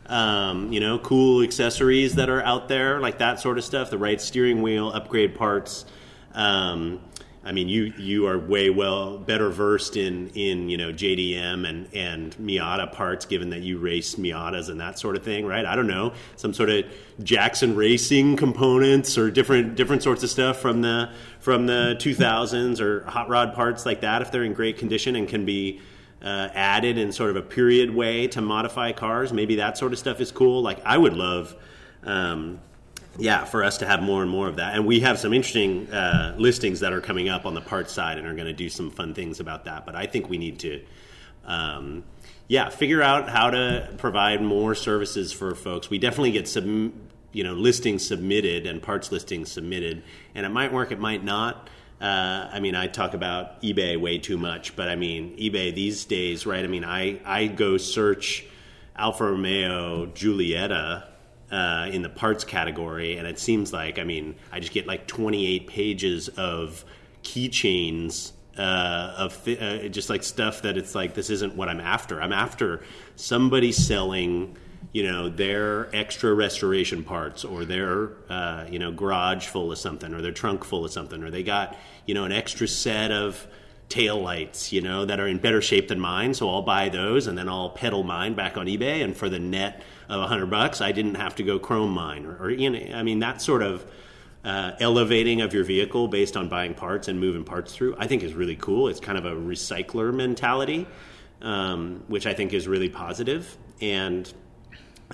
Um, 0.06 0.72
you 0.72 0.80
know, 0.80 0.98
cool 0.98 1.42
accessories 1.42 2.14
that 2.14 2.30
are 2.30 2.42
out 2.42 2.68
there, 2.68 2.98
like 2.98 3.18
that 3.18 3.38
sort 3.40 3.58
of 3.58 3.64
stuff. 3.64 3.90
The 3.90 3.98
right 3.98 4.20
steering 4.20 4.62
wheel, 4.62 4.90
upgrade 4.90 5.34
parts. 5.34 5.84
Um, 6.32 7.00
I 7.48 7.52
mean, 7.52 7.66
you 7.66 7.94
you 7.96 8.26
are 8.26 8.38
way 8.38 8.68
well 8.68 9.16
better 9.16 9.48
versed 9.48 9.96
in 9.96 10.28
in 10.34 10.68
you 10.68 10.76
know 10.76 10.92
JDM 10.92 11.66
and 11.66 11.88
and 11.94 12.36
Miata 12.36 12.92
parts, 12.92 13.24
given 13.24 13.48
that 13.50 13.62
you 13.62 13.78
race 13.78 14.16
Miatas 14.16 14.68
and 14.68 14.78
that 14.80 14.98
sort 14.98 15.16
of 15.16 15.22
thing, 15.22 15.46
right? 15.46 15.64
I 15.64 15.74
don't 15.74 15.86
know 15.86 16.12
some 16.36 16.52
sort 16.52 16.68
of 16.68 16.84
Jackson 17.22 17.74
Racing 17.74 18.36
components 18.36 19.16
or 19.16 19.30
different 19.30 19.76
different 19.76 20.02
sorts 20.02 20.22
of 20.22 20.28
stuff 20.28 20.60
from 20.60 20.82
the 20.82 21.10
from 21.40 21.64
the 21.64 21.96
2000s 21.98 22.80
or 22.80 23.04
hot 23.04 23.30
rod 23.30 23.54
parts 23.54 23.86
like 23.86 24.02
that 24.02 24.20
if 24.20 24.30
they're 24.30 24.44
in 24.44 24.52
great 24.52 24.76
condition 24.76 25.16
and 25.16 25.26
can 25.26 25.46
be 25.46 25.80
uh, 26.20 26.50
added 26.52 26.98
in 26.98 27.12
sort 27.12 27.30
of 27.30 27.36
a 27.36 27.42
period 27.42 27.94
way 27.94 28.28
to 28.28 28.42
modify 28.42 28.92
cars. 28.92 29.32
Maybe 29.32 29.56
that 29.56 29.78
sort 29.78 29.94
of 29.94 29.98
stuff 29.98 30.20
is 30.20 30.30
cool. 30.30 30.60
Like 30.60 30.84
I 30.84 30.98
would 30.98 31.14
love. 31.14 31.56
Um, 32.04 32.60
yeah, 33.18 33.44
for 33.44 33.64
us 33.64 33.78
to 33.78 33.86
have 33.86 34.00
more 34.00 34.22
and 34.22 34.30
more 34.30 34.48
of 34.48 34.56
that. 34.56 34.76
And 34.76 34.86
we 34.86 35.00
have 35.00 35.18
some 35.18 35.32
interesting 35.32 35.92
uh, 35.92 36.36
listings 36.38 36.80
that 36.80 36.92
are 36.92 37.00
coming 37.00 37.28
up 37.28 37.46
on 37.46 37.54
the 37.54 37.60
parts 37.60 37.92
side 37.92 38.16
and 38.16 38.26
are 38.26 38.34
going 38.34 38.46
to 38.46 38.52
do 38.52 38.68
some 38.68 38.90
fun 38.90 39.12
things 39.12 39.40
about 39.40 39.64
that. 39.64 39.84
But 39.84 39.96
I 39.96 40.06
think 40.06 40.28
we 40.28 40.38
need 40.38 40.60
to, 40.60 40.84
um, 41.44 42.04
yeah, 42.46 42.68
figure 42.68 43.02
out 43.02 43.28
how 43.28 43.50
to 43.50 43.92
provide 43.98 44.40
more 44.40 44.74
services 44.74 45.32
for 45.32 45.54
folks. 45.56 45.90
We 45.90 45.98
definitely 45.98 46.30
get 46.30 46.46
some, 46.46 46.92
you 47.32 47.42
know, 47.42 47.54
listings 47.54 48.06
submitted 48.06 48.66
and 48.66 48.80
parts 48.80 49.10
listings 49.10 49.50
submitted, 49.50 50.04
and 50.34 50.46
it 50.46 50.50
might 50.50 50.72
work, 50.72 50.92
it 50.92 51.00
might 51.00 51.24
not. 51.24 51.68
Uh, 52.00 52.48
I 52.52 52.60
mean, 52.60 52.76
I 52.76 52.86
talk 52.86 53.14
about 53.14 53.60
eBay 53.62 54.00
way 54.00 54.18
too 54.18 54.38
much, 54.38 54.76
but 54.76 54.88
I 54.88 54.94
mean, 54.94 55.36
eBay 55.36 55.74
these 55.74 56.04
days, 56.04 56.46
right? 56.46 56.64
I 56.64 56.68
mean, 56.68 56.84
I, 56.84 57.20
I 57.24 57.48
go 57.48 57.76
search 57.76 58.46
Alfa 58.94 59.24
Romeo 59.24 60.06
Giulietta 60.06 61.08
uh, 61.50 61.88
in 61.90 62.02
the 62.02 62.08
parts 62.08 62.44
category, 62.44 63.16
and 63.16 63.26
it 63.26 63.38
seems 63.38 63.72
like 63.72 63.98
I 63.98 64.04
mean 64.04 64.34
I 64.52 64.60
just 64.60 64.72
get 64.72 64.86
like 64.86 65.06
28 65.06 65.66
pages 65.66 66.28
of 66.28 66.84
keychains 67.22 68.32
uh, 68.58 69.14
of 69.16 69.48
uh, 69.48 69.88
just 69.88 70.10
like 70.10 70.22
stuff 70.22 70.62
that 70.62 70.76
it's 70.76 70.94
like 70.94 71.14
this 71.14 71.30
isn't 71.30 71.54
what 71.54 71.68
I'm 71.68 71.80
after. 71.80 72.20
I'm 72.20 72.32
after 72.32 72.82
somebody 73.16 73.72
selling 73.72 74.56
you 74.92 75.02
know 75.02 75.28
their 75.28 75.94
extra 75.94 76.32
restoration 76.32 77.04
parts 77.04 77.44
or 77.44 77.64
their 77.64 78.10
uh, 78.28 78.66
you 78.70 78.78
know 78.78 78.92
garage 78.92 79.46
full 79.46 79.70
of 79.70 79.78
something 79.78 80.14
or 80.14 80.22
their 80.22 80.32
trunk 80.32 80.64
full 80.64 80.84
of 80.84 80.90
something 80.90 81.22
or 81.22 81.30
they 81.30 81.42
got 81.42 81.76
you 82.06 82.14
know 82.14 82.24
an 82.24 82.32
extra 82.32 82.66
set 82.66 83.10
of 83.10 83.46
tail 83.88 84.20
lights, 84.20 84.72
you 84.72 84.80
know, 84.80 85.04
that 85.04 85.18
are 85.18 85.26
in 85.26 85.38
better 85.38 85.62
shape 85.62 85.88
than 85.88 85.98
mine. 85.98 86.34
So 86.34 86.50
I'll 86.50 86.62
buy 86.62 86.88
those 86.88 87.26
and 87.26 87.38
then 87.38 87.48
I'll 87.48 87.70
peddle 87.70 88.02
mine 88.02 88.34
back 88.34 88.56
on 88.56 88.66
eBay. 88.66 89.02
And 89.02 89.16
for 89.16 89.28
the 89.28 89.38
net 89.38 89.82
of 90.08 90.20
a 90.20 90.26
hundred 90.26 90.50
bucks, 90.50 90.80
I 90.80 90.92
didn't 90.92 91.14
have 91.14 91.34
to 91.36 91.42
go 91.42 91.58
chrome 91.58 91.92
mine 91.92 92.26
or, 92.26 92.36
or 92.36 92.50
you 92.50 92.70
know, 92.70 92.94
I 92.94 93.02
mean, 93.02 93.20
that 93.20 93.40
sort 93.40 93.62
of 93.62 93.86
uh, 94.44 94.72
elevating 94.80 95.40
of 95.40 95.52
your 95.52 95.64
vehicle 95.64 96.08
based 96.08 96.36
on 96.36 96.48
buying 96.48 96.74
parts 96.74 97.08
and 97.08 97.18
moving 97.18 97.44
parts 97.44 97.74
through, 97.74 97.96
I 97.98 98.06
think 98.06 98.22
is 98.22 98.34
really 98.34 98.56
cool. 98.56 98.88
It's 98.88 99.00
kind 99.00 99.18
of 99.18 99.24
a 99.24 99.32
recycler 99.32 100.14
mentality, 100.14 100.86
um, 101.42 102.04
which 102.08 102.26
I 102.26 102.34
think 102.34 102.52
is 102.52 102.68
really 102.68 102.88
positive. 102.88 103.56
And 103.80 104.32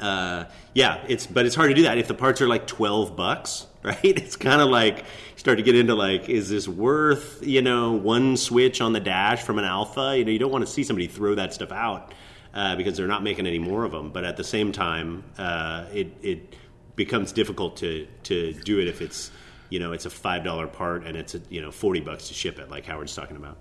uh, 0.01 0.45
yeah, 0.75 1.05
it's 1.09 1.27
but 1.27 1.47
it's 1.47 1.55
hard 1.55 1.71
to 1.71 1.75
do 1.75 1.83
that 1.83 1.99
if 1.99 2.09
the 2.09 2.15
parts 2.15 2.41
are 2.41 2.49
like 2.49 2.67
twelve 2.67 3.17
bucks, 3.17 3.67
right? 3.83 3.99
It's 4.03 4.37
kind 4.37 4.61
of 4.61 4.69
like 4.69 5.05
start 5.45 5.59
to 5.59 5.63
get 5.63 5.77
into 5.77 5.95
like, 5.95 6.31
is 6.31 6.49
this 6.49 6.67
worth 6.67 7.47
you 7.47 7.61
know 7.61 7.93
one 7.93 8.35
switch 8.39 8.81
on 8.81 8.95
the 8.95 9.01
dash 9.01 9.43
from 9.43 9.59
an 9.59 9.67
Alfa? 9.67 10.17
You 10.17 10.25
know, 10.25 10.31
you 10.31 10.39
don't 10.39 10.51
want 10.51 10.65
to 10.65 10.73
see 10.73 10.85
somebody 10.85 11.07
throw 11.07 11.35
that 11.35 11.53
stuff 11.53 11.71
out 11.71 12.15
uh, 12.55 12.77
because 12.77 12.97
they're 12.97 13.07
not 13.07 13.23
making 13.23 13.47
any 13.47 13.59
more 13.59 13.85
of 13.85 13.93
them. 13.93 14.11
But 14.11 14.25
at 14.25 14.39
the 14.39 14.43
same 14.45 14.73
time, 14.73 15.23
uh, 15.37 15.85
it 15.93 16.17
it 16.23 16.57
becomes 16.97 17.31
difficult 17.31 17.77
to 17.77 18.07
to 18.23 18.55
do 18.55 18.81
it 18.81 18.89
if 18.89 19.03
it's 19.03 19.31
you 19.69 19.81
know 19.81 19.93
it's 19.93 20.07
a 20.07 20.11
five 20.11 20.45
dollar 20.45 20.67
part 20.67 21.05
and 21.05 21.15
it's 21.15 21.35
a, 21.35 21.43
you 21.51 21.61
know 21.61 21.71
forty 21.71 22.01
bucks 22.01 22.29
to 22.29 22.35
ship 22.35 22.59
it, 22.59 22.71
like 22.71 22.87
Howard's 22.87 23.15
talking 23.15 23.37
about. 23.37 23.59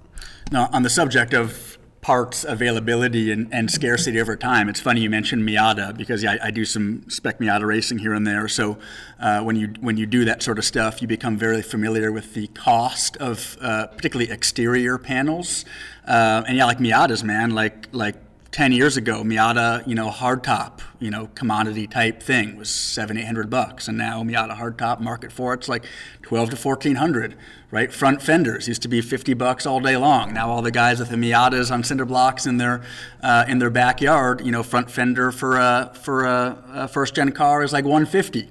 Now, 0.54 0.70
on 0.72 0.84
the 0.84 0.90
subject 0.90 1.34
of 1.34 1.78
parts 2.04 2.44
availability 2.44 3.32
and, 3.32 3.52
and, 3.54 3.72
scarcity 3.72 4.20
over 4.20 4.36
time. 4.36 4.68
It's 4.68 4.82
funny 4.82 5.00
you 5.00 5.10
mentioned 5.10 5.48
Miata 5.48 5.96
because 5.98 6.24
I, 6.26 6.38
I 6.44 6.52
do 6.52 6.66
some 6.66 7.10
spec 7.10 7.40
Miata 7.40 7.66
racing 7.66 8.00
here 8.00 8.14
and 8.14 8.28
there. 8.28 8.48
So 8.50 8.78
uh, 9.20 9.42
when 9.42 9.56
you 9.56 9.74
when 9.80 9.96
you 9.96 10.06
do 10.06 10.26
that 10.26 10.44
sort 10.44 10.60
of 10.60 10.66
stuff, 10.66 11.02
you 11.02 11.08
become 11.08 11.38
very 11.38 11.62
familiar 11.62 12.12
with 12.12 12.34
the 12.34 12.48
cost 12.48 13.16
of 13.18 13.58
uh, 13.62 13.88
particularly 13.88 14.32
exterior 14.32 14.98
panels. 14.98 15.64
Uh, 16.06 16.44
and 16.46 16.58
yeah, 16.58 16.66
like 16.66 16.80
Miatas, 16.80 17.24
man, 17.24 17.52
like 17.52 17.88
like 17.94 18.16
10 18.54 18.72
years 18.72 18.98
ago, 18.98 19.24
Miata, 19.24 19.86
you 19.88 19.96
know, 19.96 20.12
hardtop, 20.12 20.80
you 21.00 21.10
know, 21.10 21.28
commodity 21.34 21.88
type 21.88 22.22
thing 22.22 22.56
was 22.56 22.70
seven, 22.70 23.18
eight 23.18 23.26
hundred 23.26 23.50
bucks. 23.50 23.88
And 23.88 23.98
now 23.98 24.22
Miata 24.22 24.56
hardtop 24.56 25.00
market 25.00 25.32
for 25.32 25.56
it's 25.56 25.68
like 25.68 25.86
12 26.22 26.52
to 26.52 26.56
1400, 26.56 27.36
right? 27.72 27.92
Front 27.92 28.22
fenders 28.22 28.68
used 28.68 28.84
to 28.84 28.88
be 28.88 29.02
50 29.02 29.34
bucks 29.34 29.66
all 29.66 29.80
day 29.80 29.98
long. 29.98 30.36
Now 30.36 30.52
all 30.52 30.62
the 30.62 30.70
guys 30.70 31.00
with 31.00 31.10
the 31.10 31.16
Miatas 31.16 31.72
on 31.72 31.84
cinder 31.84 32.06
blocks 32.06 32.46
in 32.46 32.58
their, 32.58 32.84
uh, 33.24 33.44
in 33.48 33.58
their 33.58 33.72
backyard, 33.72 34.46
you 34.46 34.52
know, 34.52 34.62
front 34.62 34.92
fender 34.92 35.32
for 35.32 35.58
a, 35.58 35.92
for 36.04 36.26
a, 36.26 36.64
a 36.74 36.88
first 36.88 37.16
gen 37.16 37.32
car 37.32 37.64
is 37.64 37.74
like 37.74 37.86
150. 37.86 38.50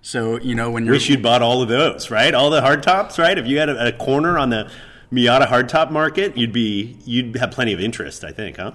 So, 0.00 0.40
you 0.40 0.54
know, 0.54 0.70
when 0.70 0.86
you're. 0.86 0.94
Wish 0.94 1.10
you'd 1.10 1.22
bought 1.22 1.42
all 1.42 1.60
of 1.60 1.68
those, 1.68 2.10
right? 2.10 2.34
All 2.34 2.48
the 2.48 2.62
hardtops, 2.62 3.18
right? 3.18 3.36
If 3.36 3.46
you 3.46 3.58
had 3.58 3.68
a, 3.68 3.88
a 3.88 3.92
corner 3.92 4.38
on 4.38 4.48
the 4.48 4.70
Miata 5.12 5.46
hardtop 5.46 5.90
market, 5.90 6.38
you'd 6.38 6.54
be, 6.54 6.96
you'd 7.04 7.36
have 7.36 7.50
plenty 7.50 7.74
of 7.74 7.80
interest, 7.80 8.24
I 8.24 8.32
think, 8.32 8.56
huh? 8.56 8.72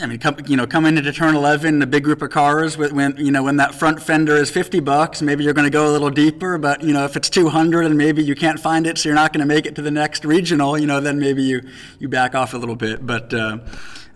I 0.00 0.06
mean, 0.06 0.18
come, 0.18 0.36
you 0.46 0.56
know, 0.56 0.66
come 0.66 0.86
into 0.86 1.12
turn 1.12 1.36
11, 1.36 1.82
a 1.82 1.86
big 1.86 2.04
group 2.04 2.22
of 2.22 2.30
cars, 2.30 2.78
when, 2.78 3.14
you 3.18 3.30
know, 3.30 3.42
when 3.42 3.56
that 3.56 3.74
front 3.74 4.02
fender 4.02 4.36
is 4.36 4.50
50 4.50 4.80
bucks, 4.80 5.20
maybe 5.20 5.44
you're 5.44 5.52
going 5.52 5.66
to 5.66 5.70
go 5.70 5.86
a 5.86 5.92
little 5.92 6.08
deeper, 6.08 6.56
but, 6.56 6.82
you 6.82 6.94
know, 6.94 7.04
if 7.04 7.14
it's 7.14 7.28
200 7.28 7.84
and 7.84 7.98
maybe 7.98 8.22
you 8.24 8.34
can't 8.34 8.58
find 8.58 8.86
it, 8.86 8.96
so 8.96 9.10
you're 9.10 9.14
not 9.14 9.34
going 9.34 9.46
to 9.46 9.46
make 9.46 9.66
it 9.66 9.74
to 9.74 9.82
the 9.82 9.90
next 9.90 10.24
regional, 10.24 10.78
you 10.78 10.86
know, 10.86 10.98
then 10.98 11.18
maybe 11.18 11.42
you, 11.42 11.60
you 11.98 12.08
back 12.08 12.34
off 12.34 12.54
a 12.54 12.56
little 12.56 12.74
bit. 12.74 13.06
But, 13.06 13.34
uh, 13.34 13.58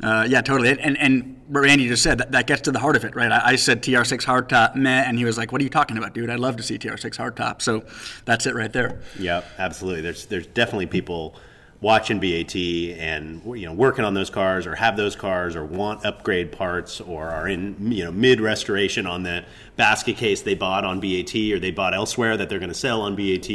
uh, 0.03 0.27
yeah, 0.29 0.41
totally. 0.41 0.71
And, 0.81 0.97
and 0.97 1.43
what 1.49 1.61
Randy 1.61 1.89
just 1.89 2.03
said, 2.03 2.19
that, 2.19 2.33
that 2.33 2.47
gets 2.47 2.63
to 2.63 2.73
the 2.73 2.79
heart 2.79 2.97
of 2.97 3.05
it, 3.05 3.15
right? 3.15 3.31
I, 3.31 3.51
I 3.51 3.57
said 3.57 3.83
TR6 3.83 4.25
hardtop, 4.25 4.77
meh, 4.77 5.05
and 5.07 5.19
he 5.19 5.27
was 5.27 5.37
like, 5.37 5.53
what 5.53 5.61
are 5.61 5.65
you 5.65 5.71
talking 5.71 5.99
about, 5.99 6.15
dude? 6.15 6.31
I'd 6.31 6.39
love 6.39 6.57
to 6.57 6.63
see 6.63 6.79
TR6 6.79 7.17
hardtop. 7.17 7.61
So 7.61 7.85
that's 8.25 8.47
it 8.47 8.55
right 8.55 8.73
there. 8.73 9.03
Yeah, 9.19 9.43
absolutely. 9.59 10.01
There's, 10.01 10.25
there's 10.25 10.47
definitely 10.47 10.87
people 10.87 11.37
watching 11.81 12.21
BAT 12.21 12.57
and 12.57 13.43
you 13.59 13.67
know 13.67 13.73
working 13.73 14.05
on 14.05 14.15
those 14.15 14.31
cars 14.31 14.67
or 14.67 14.75
have 14.75 14.97
those 14.97 15.15
cars 15.15 15.57
or 15.57 15.65
want 15.65 16.05
upgrade 16.07 16.53
parts 16.53 17.01
or 17.01 17.29
are 17.29 17.47
in 17.47 17.93
you 17.93 18.05
know 18.05 18.13
mid 18.13 18.41
restoration 18.41 19.07
on 19.07 19.23
the 19.23 19.45
basket 19.77 20.17
case 20.17 20.43
they 20.43 20.55
bought 20.55 20.85
on 20.85 21.01
BAT 21.01 21.35
or 21.35 21.59
they 21.59 21.71
bought 21.71 21.95
elsewhere 21.95 22.37
that 22.37 22.49
they're 22.49 22.59
going 22.59 22.71
to 22.71 22.75
sell 22.75 23.03
on 23.03 23.15
BAT. 23.15 23.51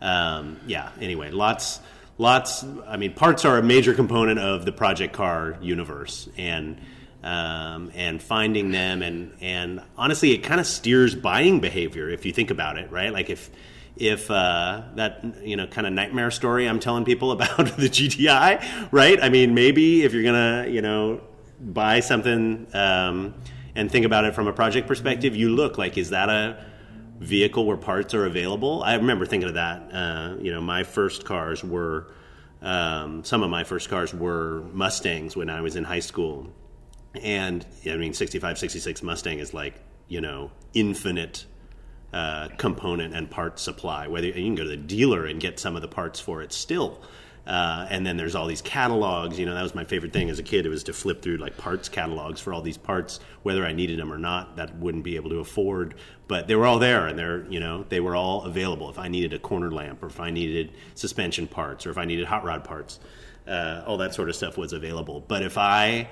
Um, 0.00 0.60
yeah. 0.66 0.90
Anyway, 1.00 1.30
lots 1.30 1.80
lots. 2.18 2.64
I 2.86 2.96
mean, 2.96 3.14
parts 3.14 3.44
are 3.44 3.58
a 3.58 3.62
major 3.62 3.94
component 3.94 4.40
of 4.40 4.64
the 4.64 4.72
project 4.72 5.12
car 5.12 5.56
universe 5.60 6.28
and. 6.36 6.78
Um, 7.22 7.90
and 7.94 8.22
finding 8.22 8.70
them 8.70 9.00
and 9.00 9.32
and 9.40 9.80
honestly 9.96 10.32
it 10.32 10.42
kind 10.42 10.60
of 10.60 10.66
steers 10.66 11.14
buying 11.14 11.60
behavior 11.60 12.10
if 12.10 12.26
you 12.26 12.34
think 12.34 12.50
about 12.50 12.76
it 12.76 12.90
right 12.90 13.14
like 13.14 13.30
if 13.30 13.48
if 13.96 14.30
uh, 14.30 14.82
that 14.96 15.24
you 15.42 15.56
know 15.56 15.66
kind 15.66 15.86
of 15.86 15.92
nightmare 15.92 16.30
story 16.30 16.66
I'm 16.66 16.80
telling 16.80 17.04
people 17.04 17.32
about 17.38 17.76
the 17.76 17.88
GTI, 17.88 18.88
right? 18.90 19.22
I 19.22 19.28
mean, 19.28 19.54
maybe 19.54 20.02
if 20.02 20.12
you're 20.12 20.24
gonna 20.24 20.66
you 20.68 20.82
know 20.82 21.20
buy 21.60 22.00
something 22.00 22.66
um, 22.74 23.34
and 23.74 23.90
think 23.90 24.04
about 24.04 24.24
it 24.24 24.34
from 24.34 24.46
a 24.46 24.52
project 24.52 24.88
perspective, 24.88 25.36
you 25.36 25.50
look 25.50 25.78
like 25.78 25.96
is 25.96 26.10
that 26.10 26.28
a 26.28 26.64
vehicle 27.18 27.64
where 27.64 27.76
parts 27.76 28.14
are 28.14 28.26
available? 28.26 28.82
I 28.82 28.94
remember 28.94 29.26
thinking 29.26 29.48
of 29.48 29.54
that. 29.54 29.92
Uh, 29.92 30.36
you 30.40 30.52
know, 30.52 30.60
my 30.60 30.82
first 30.82 31.24
cars 31.24 31.62
were 31.62 32.08
um, 32.62 33.22
some 33.24 33.42
of 33.42 33.50
my 33.50 33.62
first 33.64 33.88
cars 33.88 34.14
were 34.14 34.64
Mustangs 34.72 35.36
when 35.36 35.50
I 35.50 35.60
was 35.60 35.76
in 35.76 35.84
high 35.84 36.00
school, 36.00 36.48
and 37.22 37.64
I 37.86 37.96
mean, 37.96 38.14
65, 38.14 38.58
66 38.58 39.02
Mustang 39.02 39.38
is 39.38 39.54
like 39.54 39.74
you 40.08 40.20
know 40.20 40.50
infinite 40.72 41.46
uh, 42.14 42.48
component 42.58 43.12
and 43.12 43.28
part 43.28 43.58
supply. 43.58 44.06
Whether 44.06 44.28
you 44.28 44.34
can 44.34 44.54
go 44.54 44.62
to 44.62 44.68
the 44.68 44.76
dealer 44.76 45.26
and 45.26 45.40
get 45.40 45.58
some 45.58 45.74
of 45.74 45.82
the 45.82 45.88
parts 45.88 46.20
for 46.20 46.42
it 46.42 46.52
still. 46.52 47.02
Uh, 47.44 47.88
and 47.90 48.06
then 48.06 48.16
there's 48.16 48.36
all 48.36 48.46
these 48.46 48.62
catalogs. 48.62 49.36
You 49.36 49.46
know, 49.46 49.54
that 49.54 49.64
was 49.64 49.74
my 49.74 49.82
favorite 49.82 50.12
thing 50.12 50.30
as 50.30 50.38
a 50.38 50.44
kid. 50.44 50.64
It 50.64 50.68
was 50.68 50.84
to 50.84 50.92
flip 50.92 51.22
through 51.22 51.38
like 51.38 51.56
parts 51.56 51.88
catalogs 51.88 52.40
for 52.40 52.54
all 52.54 52.62
these 52.62 52.78
parts, 52.78 53.18
whether 53.42 53.66
I 53.66 53.72
needed 53.72 53.98
them 53.98 54.12
or 54.12 54.18
not. 54.18 54.54
That 54.56 54.76
wouldn't 54.76 55.02
be 55.02 55.16
able 55.16 55.30
to 55.30 55.40
afford, 55.40 55.96
but 56.28 56.46
they 56.46 56.54
were 56.54 56.66
all 56.66 56.78
there, 56.78 57.08
and 57.08 57.18
they're 57.18 57.44
you 57.50 57.58
know 57.58 57.84
they 57.88 57.98
were 57.98 58.14
all 58.14 58.42
available. 58.44 58.88
If 58.90 58.98
I 58.98 59.08
needed 59.08 59.34
a 59.34 59.40
corner 59.40 59.72
lamp, 59.72 60.00
or 60.00 60.06
if 60.06 60.20
I 60.20 60.30
needed 60.30 60.70
suspension 60.94 61.48
parts, 61.48 61.84
or 61.84 61.90
if 61.90 61.98
I 61.98 62.04
needed 62.04 62.26
hot 62.26 62.44
rod 62.44 62.62
parts, 62.62 63.00
uh, 63.48 63.82
all 63.86 63.98
that 63.98 64.14
sort 64.14 64.28
of 64.28 64.36
stuff 64.36 64.56
was 64.56 64.72
available. 64.72 65.24
But 65.26 65.42
if 65.42 65.58
I, 65.58 66.08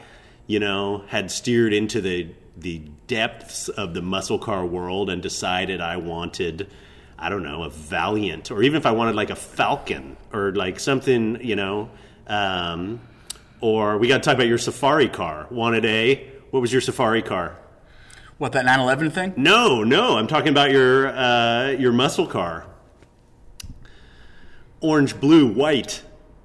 you 0.48 0.58
know, 0.58 1.04
had 1.06 1.30
steered 1.30 1.72
into 1.72 2.00
the 2.00 2.28
the 2.56 2.78
depths 3.06 3.68
of 3.68 3.94
the 3.94 4.02
muscle 4.02 4.38
car 4.38 4.64
world 4.64 5.10
and 5.10 5.22
decided 5.22 5.80
I 5.80 5.96
wanted, 5.96 6.68
I 7.18 7.28
don't 7.28 7.42
know, 7.42 7.62
a 7.62 7.70
Valiant, 7.70 8.50
or 8.50 8.62
even 8.62 8.76
if 8.76 8.86
I 8.86 8.92
wanted 8.92 9.14
like 9.14 9.30
a 9.30 9.36
Falcon 9.36 10.16
or 10.32 10.52
like 10.52 10.78
something, 10.80 11.38
you 11.42 11.56
know, 11.56 11.90
um, 12.26 13.00
or 13.60 13.98
we 13.98 14.08
got 14.08 14.18
to 14.18 14.22
talk 14.22 14.34
about 14.34 14.48
your 14.48 14.58
Safari 14.58 15.08
car. 15.08 15.46
Wanted 15.50 15.84
a, 15.84 16.30
what 16.50 16.60
was 16.60 16.72
your 16.72 16.80
Safari 16.80 17.22
car? 17.22 17.56
What 18.38 18.52
that 18.52 18.64
911 18.64 19.10
thing? 19.12 19.34
No, 19.36 19.84
no, 19.84 20.18
I'm 20.18 20.26
talking 20.26 20.48
about 20.48 20.72
your 20.72 21.08
uh, 21.08 21.68
your 21.70 21.92
muscle 21.92 22.26
car. 22.26 22.66
Orange, 24.80 25.20
blue, 25.20 25.46
white. 25.46 26.02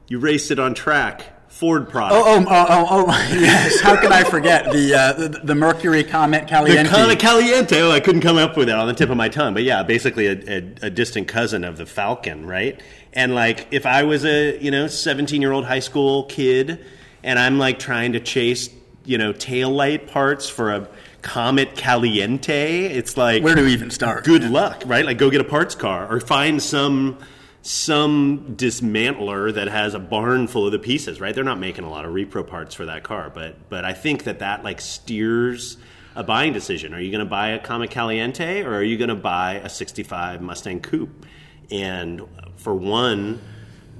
You 0.08 0.20
raced 0.20 0.52
it 0.52 0.60
on 0.60 0.76
track. 0.76 1.37
Ford 1.50 1.90
product. 1.90 2.14
Oh, 2.16 2.40
oh, 2.40 2.46
oh, 2.50 2.88
oh, 2.90 3.06
oh 3.08 3.28
yes. 3.40 3.80
How 3.82 4.00
could 4.00 4.12
I 4.12 4.24
forget 4.24 4.66
the, 4.66 4.94
uh, 4.94 5.14
the, 5.14 5.30
the 5.44 5.56
Mercury 5.56 6.04
Comet 6.04 6.48
Caliente? 6.48 6.84
The 6.84 6.90
Comet 6.90 7.20
Caliente. 7.20 7.82
Oh, 7.82 7.92
I 7.92 8.00
couldn't 8.00 8.22
come 8.22 8.38
up 8.38 8.58
with 8.58 8.68
that 8.68 8.78
on 8.78 8.88
the 8.88 8.94
tip 8.94 9.10
of 9.10 9.18
my 9.18 9.30
tongue. 9.30 9.54
But 9.54 9.64
yeah, 9.64 9.84
basically 9.84 10.28
a, 10.28 10.34
a, 10.34 10.88
a 10.88 10.90
distant 10.90 11.28
cousin 11.28 11.64
of 11.64 11.78
the 11.78 11.86
Falcon, 11.86 12.46
right? 12.46 12.80
And 13.14 13.34
like, 13.34 13.68
if 13.72 13.86
I 13.86 14.04
was 14.04 14.26
a 14.26 14.62
you 14.62 14.70
know 14.70 14.88
17 14.88 15.42
year 15.42 15.52
old 15.52 15.66
high 15.66 15.80
school 15.80 16.26
kid, 16.26 16.86
and 17.24 17.40
I'm 17.40 17.58
like 17.58 17.80
trying 17.80 18.14
to 18.14 18.20
chase 18.20 18.70
you 19.06 19.18
know 19.18 19.34
tail 19.34 19.72
light 19.72 20.08
parts 20.08 20.48
for 20.48 20.72
a 20.72 20.88
Comet 21.24 21.76
Caliente, 21.76 22.86
it's 22.86 23.18
like 23.18 23.44
where 23.44 23.56
do 23.56 23.66
we 23.66 23.74
even 23.74 23.90
start? 23.90 24.24
Good 24.24 24.44
yeah. 24.44 24.50
luck, 24.50 24.84
right? 24.86 25.06
Like, 25.06 25.18
go 25.18 25.32
get 25.32 25.42
a 25.42 25.46
parts 25.46 25.74
car 25.74 26.08
or 26.12 26.20
find 26.20 26.62
some 26.62 27.18
some 27.62 28.56
dismantler 28.56 29.54
that 29.54 29.68
has 29.68 29.94
a 29.94 30.00
barn 30.00 30.48
full 30.48 30.66
of 30.66 30.72
the 30.72 30.80
pieces, 30.80 31.20
right? 31.20 31.36
They're 31.36 31.44
not 31.44 31.60
making 31.60 31.84
a 31.84 31.90
lot 31.90 32.06
of 32.06 32.14
repro 32.14 32.46
parts 32.46 32.74
for 32.74 32.86
that 32.86 33.04
car, 33.04 33.30
but 33.34 33.70
but 33.70 33.84
I 33.86 33.94
think 33.94 34.24
that 34.24 34.40
that 34.40 34.64
like 34.64 34.80
steers 34.80 35.78
a 36.16 36.24
buying 36.24 36.52
decision. 36.52 36.94
Are 36.94 37.00
you 37.00 37.12
going 37.12 37.24
to 37.24 37.30
buy 37.30 37.50
a 37.50 37.60
Comet 37.60 37.92
Caliente 37.92 38.64
or 38.64 38.74
are 38.74 38.84
you 38.84 38.98
going 38.98 39.10
to 39.10 39.16
buy 39.16 39.56
a 39.56 39.70
65 39.70 40.42
Mustang 40.42 40.80
Coupe? 40.82 41.26
And 41.70 42.24
for 42.56 42.74
one, 42.74 43.40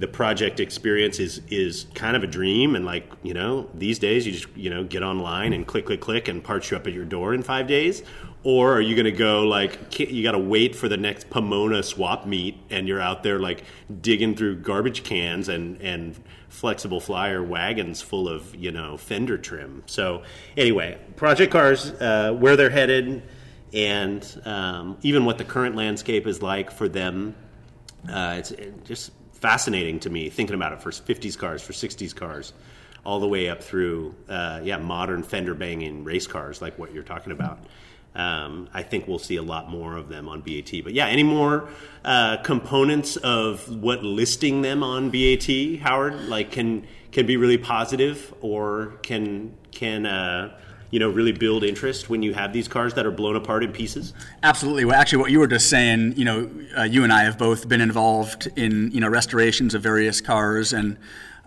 the 0.00 0.08
project 0.08 0.60
experience 0.60 1.18
is 1.18 1.40
is 1.48 1.86
kind 1.94 2.16
of 2.16 2.22
a 2.22 2.26
dream 2.26 2.76
and 2.76 2.84
like 2.84 3.10
you 3.22 3.34
know 3.34 3.68
these 3.74 3.98
days 3.98 4.26
you 4.26 4.32
just 4.32 4.46
you 4.56 4.70
know 4.70 4.84
get 4.84 5.02
online 5.02 5.52
and 5.52 5.66
click 5.66 5.86
click 5.86 6.00
click 6.00 6.28
and 6.28 6.42
parts 6.42 6.70
you 6.70 6.76
up 6.76 6.86
at 6.86 6.92
your 6.92 7.04
door 7.04 7.34
in 7.34 7.42
five 7.42 7.66
days 7.66 8.02
or 8.48 8.72
are 8.72 8.80
you 8.80 8.94
going 8.94 9.04
to 9.04 9.12
go 9.12 9.42
like 9.42 10.00
you 10.00 10.22
got 10.22 10.32
to 10.32 10.38
wait 10.38 10.74
for 10.74 10.88
the 10.88 10.96
next 10.96 11.28
Pomona 11.28 11.82
swap 11.82 12.26
meet 12.26 12.58
and 12.70 12.88
you're 12.88 13.00
out 13.00 13.22
there 13.22 13.38
like 13.38 13.62
digging 14.00 14.34
through 14.34 14.56
garbage 14.56 15.04
cans 15.04 15.50
and 15.50 15.78
and 15.82 16.18
flexible 16.48 16.98
flyer 16.98 17.42
wagons 17.42 18.00
full 18.00 18.26
of 18.26 18.54
you 18.54 18.72
know 18.72 18.96
fender 18.96 19.36
trim 19.36 19.82
so 19.84 20.22
anyway 20.56 20.98
project 21.14 21.52
cars 21.52 21.90
uh, 22.00 22.32
where 22.32 22.56
they're 22.56 22.70
headed 22.70 23.22
and 23.74 24.40
um, 24.46 24.96
even 25.02 25.26
what 25.26 25.36
the 25.36 25.44
current 25.44 25.76
landscape 25.76 26.26
is 26.26 26.40
like 26.40 26.70
for 26.70 26.88
them 26.88 27.34
uh, 28.10 28.36
it's 28.38 28.52
it 28.52 28.82
just 28.82 29.12
fascinating 29.32 30.00
to 30.00 30.08
me 30.08 30.30
thinking 30.30 30.54
about 30.54 30.72
it 30.72 30.80
for 30.80 30.90
50s 30.90 31.36
cars, 31.36 31.62
for 31.62 31.72
60s 31.72 32.14
cars, 32.14 32.54
all 33.04 33.20
the 33.20 33.28
way 33.28 33.48
up 33.48 33.62
through 33.62 34.14
uh, 34.28 34.60
yeah 34.62 34.78
modern 34.78 35.22
fender 35.22 35.54
banging 35.54 36.02
race 36.02 36.26
cars 36.26 36.62
like 36.62 36.78
what 36.78 36.94
you're 36.94 37.02
talking 37.02 37.32
about. 37.32 37.58
Um, 38.14 38.68
I 38.74 38.82
think 38.82 39.06
we'll 39.06 39.18
see 39.18 39.36
a 39.36 39.42
lot 39.42 39.70
more 39.70 39.96
of 39.96 40.08
them 40.08 40.28
on 40.28 40.40
BAT. 40.40 40.72
But 40.82 40.92
yeah, 40.92 41.06
any 41.06 41.22
more 41.22 41.68
uh, 42.04 42.38
components 42.38 43.16
of 43.16 43.68
what 43.68 44.02
listing 44.02 44.62
them 44.62 44.82
on 44.82 45.10
BAT, 45.10 45.80
Howard, 45.80 46.28
like 46.28 46.50
can 46.50 46.86
can 47.12 47.26
be 47.26 47.36
really 47.36 47.58
positive 47.58 48.34
or 48.40 48.94
can 49.02 49.54
can 49.70 50.06
uh, 50.06 50.58
you 50.90 50.98
know 50.98 51.10
really 51.10 51.32
build 51.32 51.64
interest 51.64 52.10
when 52.10 52.22
you 52.22 52.34
have 52.34 52.52
these 52.52 52.66
cars 52.66 52.94
that 52.94 53.06
are 53.06 53.10
blown 53.10 53.36
apart 53.36 53.62
in 53.62 53.72
pieces? 53.72 54.14
Absolutely. 54.42 54.84
Well, 54.84 54.96
actually, 54.96 55.18
what 55.18 55.30
you 55.30 55.38
were 55.38 55.46
just 55.46 55.68
saying, 55.70 56.14
you 56.16 56.24
know, 56.24 56.50
uh, 56.76 56.82
you 56.82 57.04
and 57.04 57.12
I 57.12 57.24
have 57.24 57.38
both 57.38 57.68
been 57.68 57.80
involved 57.80 58.48
in 58.56 58.90
you 58.90 59.00
know 59.00 59.08
restorations 59.08 59.74
of 59.74 59.82
various 59.82 60.20
cars, 60.20 60.72
and 60.72 60.96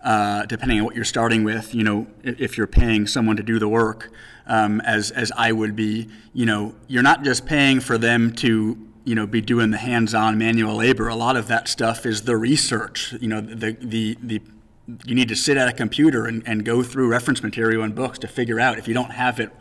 uh, 0.04 0.46
depending 0.46 0.80
on 0.80 0.86
what 0.86 0.96
you're 0.96 1.06
starting 1.06 1.44
with, 1.44 1.76
you 1.76 1.84
know, 1.84 2.08
if 2.24 2.58
you're 2.58 2.68
paying 2.68 3.08
someone 3.08 3.38
to 3.38 3.44
do 3.44 3.60
the 3.60 3.68
work, 3.68 4.12
um, 4.52 4.82
as 4.82 5.12
as 5.12 5.32
I 5.38 5.54
would 5.54 5.78
be, 5.78 6.10
you 6.34 6.46
know, 6.46 6.76
you're 6.88 7.02
not 7.02 7.24
just 7.24 7.46
paying 7.46 7.80
for 7.80 7.98
them 7.98 8.34
to 8.34 8.78
you 9.06 9.16
know 9.16 9.26
be 9.26 9.40
doing 9.40 9.72
the 9.72 9.78
hands-on 9.78 10.38
manual 10.38 10.76
labor. 10.76 11.08
A 11.08 11.16
lot 11.16 11.38
of 11.38 11.48
that 11.48 11.70
stuff 11.70 12.06
is 12.06 12.24
the 12.24 12.36
research. 12.36 13.16
You 13.22 13.30
know, 13.30 13.40
the 13.40 13.72
the 13.80 14.18
the 14.22 14.42
you 15.06 15.16
need 15.16 15.30
to 15.30 15.38
sit 15.38 15.56
at 15.56 15.70
a 15.70 15.72
computer 15.72 16.26
and, 16.26 16.44
and 16.46 16.66
go 16.66 16.84
through 16.84 17.08
reference 17.08 17.42
material 17.42 17.84
and 17.84 17.96
books 17.96 18.20
to 18.20 18.28
figure 18.28 18.60
out 18.60 18.78
if 18.78 18.90
you 18.90 18.94
don't 18.94 19.12
have 19.12 19.40
it 19.40 19.52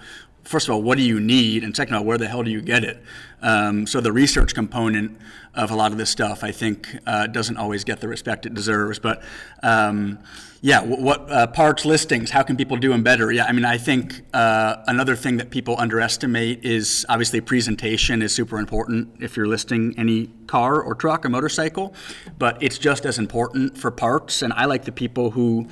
first 0.43 0.69
of 0.69 0.75
all, 0.75 0.83
what 0.83 0.97
do 0.97 1.05
you 1.05 1.21
need? 1.21 1.63
And 1.63 1.77
second 1.77 1.95
of 1.95 2.01
all, 2.01 2.07
where 2.07 2.19
the 2.19 2.27
hell 2.27 2.43
do 2.43 2.51
you 2.51 2.63
get 2.63 2.83
it? 2.83 3.01
Um, 3.43 3.87
so 3.87 4.01
the 4.01 4.11
research 4.11 4.55
component 4.55 5.19
of 5.55 5.71
a 5.71 5.77
lot 5.77 5.93
of 5.93 5.99
this 5.99 6.11
stuff, 6.11 6.43
I 6.43 6.51
think, 6.51 6.89
uh, 7.07 7.27
doesn't 7.27 7.57
always 7.57 7.85
get 7.85 8.01
the 8.01 8.09
respect 8.09 8.47
it 8.47 8.55
deserves. 8.55 8.99
But 8.99 9.23
um, 9.63 10.19
yeah, 10.63 10.83
what, 10.83 11.31
uh, 11.31 11.47
parts 11.47 11.87
listings? 11.87 12.31
How 12.31 12.43
can 12.43 12.55
people 12.55 12.77
do 12.77 12.91
them 12.91 13.03
better? 13.03 13.33
Yeah, 13.33 13.47
I 13.47 13.53
mean, 13.53 13.65
I 13.65 13.79
think 13.79 14.21
uh, 14.35 14.77
another 14.87 15.17
thing 15.17 15.39
that 15.39 15.51
people 15.51 15.75
underestimate 15.79 16.63
is 16.65 17.07
obviously 17.09 17.41
presentation 17.41 18.21
is 18.21 18.35
super 18.35 18.59
important 18.59 19.09
if 19.21 19.39
you're 19.39 19.47
listing 19.47 19.95
any 19.97 20.27
car 20.47 20.83
or 20.83 20.95
truck 20.95 21.25
or 21.25 21.31
motorcycle, 21.31 21.95
but 22.39 22.63
it's 22.63 22.77
just 22.77 23.07
as 23.07 23.19
important 23.19 23.79
for 23.79 23.91
parts. 23.91 24.43
And 24.43 24.53
I 24.53 24.67
like 24.67 24.85
the 24.85 24.93
people 24.93 25.31
who 25.31 25.67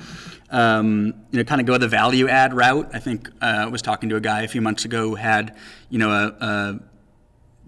um, 0.49 1.13
you 1.29 1.37
know, 1.37 1.43
kind 1.43 1.61
of 1.61 1.67
go 1.67 1.77
the 1.77 1.87
value 1.87 2.27
add 2.27 2.55
route. 2.55 2.89
I 2.91 2.97
think 2.99 3.29
uh, 3.41 3.45
I 3.45 3.65
was 3.67 3.83
talking 3.83 4.09
to 4.09 4.15
a 4.15 4.21
guy 4.21 4.41
a 4.41 4.47
few 4.47 4.61
months 4.61 4.85
ago 4.85 5.09
who 5.09 5.15
had, 5.15 5.55
you 5.89 5.99
know, 5.99 6.09
a, 6.09 6.45
a 6.45 6.79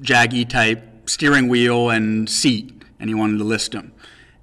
Jag 0.02 0.34
E-type 0.34 1.08
steering 1.08 1.48
wheel 1.48 1.92
and 1.92 2.28
seat, 2.28 2.84
and 3.00 3.10
he 3.10 3.14
wanted 3.14 3.38
to 3.38 3.44
list 3.44 3.74
them. 3.74 3.94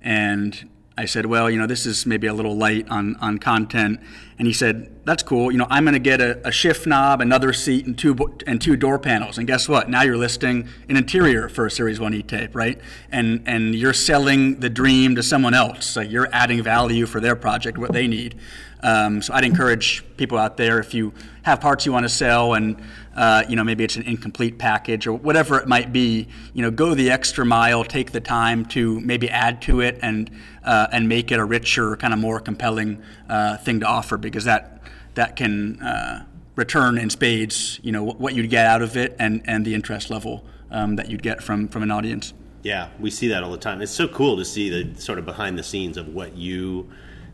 And 0.00 0.68
I 0.98 1.04
said, 1.04 1.26
well, 1.26 1.48
you 1.48 1.56
know, 1.56 1.68
this 1.68 1.86
is 1.86 2.06
maybe 2.06 2.26
a 2.26 2.34
little 2.34 2.56
light 2.56 2.88
on, 2.90 3.14
on 3.20 3.38
content. 3.38 4.00
And 4.36 4.48
he 4.48 4.52
said, 4.52 4.90
that's 5.04 5.22
cool. 5.22 5.52
You 5.52 5.58
know, 5.58 5.68
I'm 5.70 5.84
going 5.84 5.92
to 5.92 6.00
get 6.00 6.20
a, 6.20 6.44
a, 6.44 6.50
shift 6.50 6.88
knob, 6.88 7.20
another 7.20 7.52
seat, 7.52 7.86
and 7.86 7.96
two 7.96 8.16
and 8.48 8.60
two 8.60 8.74
door 8.74 8.98
panels. 8.98 9.38
And 9.38 9.46
guess 9.46 9.68
what? 9.68 9.88
Now 9.88 10.02
you're 10.02 10.16
listing 10.16 10.68
an 10.88 10.96
interior 10.96 11.48
for 11.48 11.66
a 11.66 11.70
Series 11.70 12.00
One 12.00 12.14
E-Type, 12.14 12.52
right? 12.52 12.80
And 13.12 13.44
and 13.46 13.76
you're 13.76 13.92
selling 13.92 14.58
the 14.58 14.68
dream 14.68 15.14
to 15.14 15.22
someone 15.22 15.54
else. 15.54 15.86
So 15.86 16.00
you're 16.00 16.28
adding 16.32 16.64
value 16.64 17.06
for 17.06 17.20
their 17.20 17.36
project, 17.36 17.78
what 17.78 17.92
they 17.92 18.08
need. 18.08 18.34
Um, 18.82 19.22
so 19.22 19.34
I'd 19.34 19.44
encourage 19.44 20.04
people 20.16 20.38
out 20.38 20.56
there 20.56 20.78
if 20.78 20.94
you 20.94 21.12
have 21.42 21.60
parts 21.60 21.84
you 21.84 21.92
want 21.92 22.04
to 22.04 22.08
sell 22.08 22.54
and 22.54 22.80
uh, 23.16 23.42
you 23.48 23.56
know 23.56 23.64
maybe 23.64 23.82
it's 23.82 23.96
an 23.96 24.04
incomplete 24.04 24.58
package 24.58 25.06
or 25.06 25.14
whatever 25.14 25.58
it 25.58 25.66
might 25.66 25.92
be, 25.92 26.28
you 26.54 26.62
know 26.62 26.70
go 26.70 26.94
the 26.94 27.10
extra 27.10 27.44
mile, 27.44 27.84
take 27.84 28.12
the 28.12 28.20
time 28.20 28.64
to 28.66 29.00
maybe 29.00 29.28
add 29.28 29.60
to 29.62 29.80
it 29.80 29.98
and 30.02 30.30
uh, 30.64 30.86
and 30.92 31.08
make 31.08 31.32
it 31.32 31.40
a 31.40 31.44
richer, 31.44 31.96
kind 31.96 32.12
of 32.12 32.20
more 32.20 32.38
compelling 32.38 33.02
uh, 33.28 33.56
thing 33.56 33.80
to 33.80 33.86
offer 33.86 34.16
because 34.16 34.44
that 34.44 34.82
that 35.14 35.34
can 35.34 35.80
uh, 35.82 36.24
return 36.54 36.98
in 36.98 37.10
spades, 37.10 37.80
you 37.82 37.90
know 37.90 38.04
what 38.04 38.34
you'd 38.34 38.50
get 38.50 38.66
out 38.66 38.82
of 38.82 38.96
it 38.96 39.16
and 39.18 39.42
and 39.46 39.64
the 39.64 39.74
interest 39.74 40.10
level 40.10 40.44
um, 40.70 40.94
that 40.96 41.10
you'd 41.10 41.22
get 41.22 41.42
from 41.42 41.66
from 41.66 41.82
an 41.82 41.90
audience. 41.90 42.32
Yeah, 42.62 42.90
we 42.98 43.10
see 43.10 43.28
that 43.28 43.42
all 43.42 43.50
the 43.50 43.58
time. 43.58 43.80
It's 43.80 43.92
so 43.92 44.08
cool 44.08 44.36
to 44.36 44.44
see 44.44 44.68
the 44.68 45.00
sort 45.00 45.18
of 45.18 45.24
behind 45.24 45.58
the 45.58 45.62
scenes 45.62 45.96
of 45.96 46.08
what 46.08 46.36
you 46.36 46.88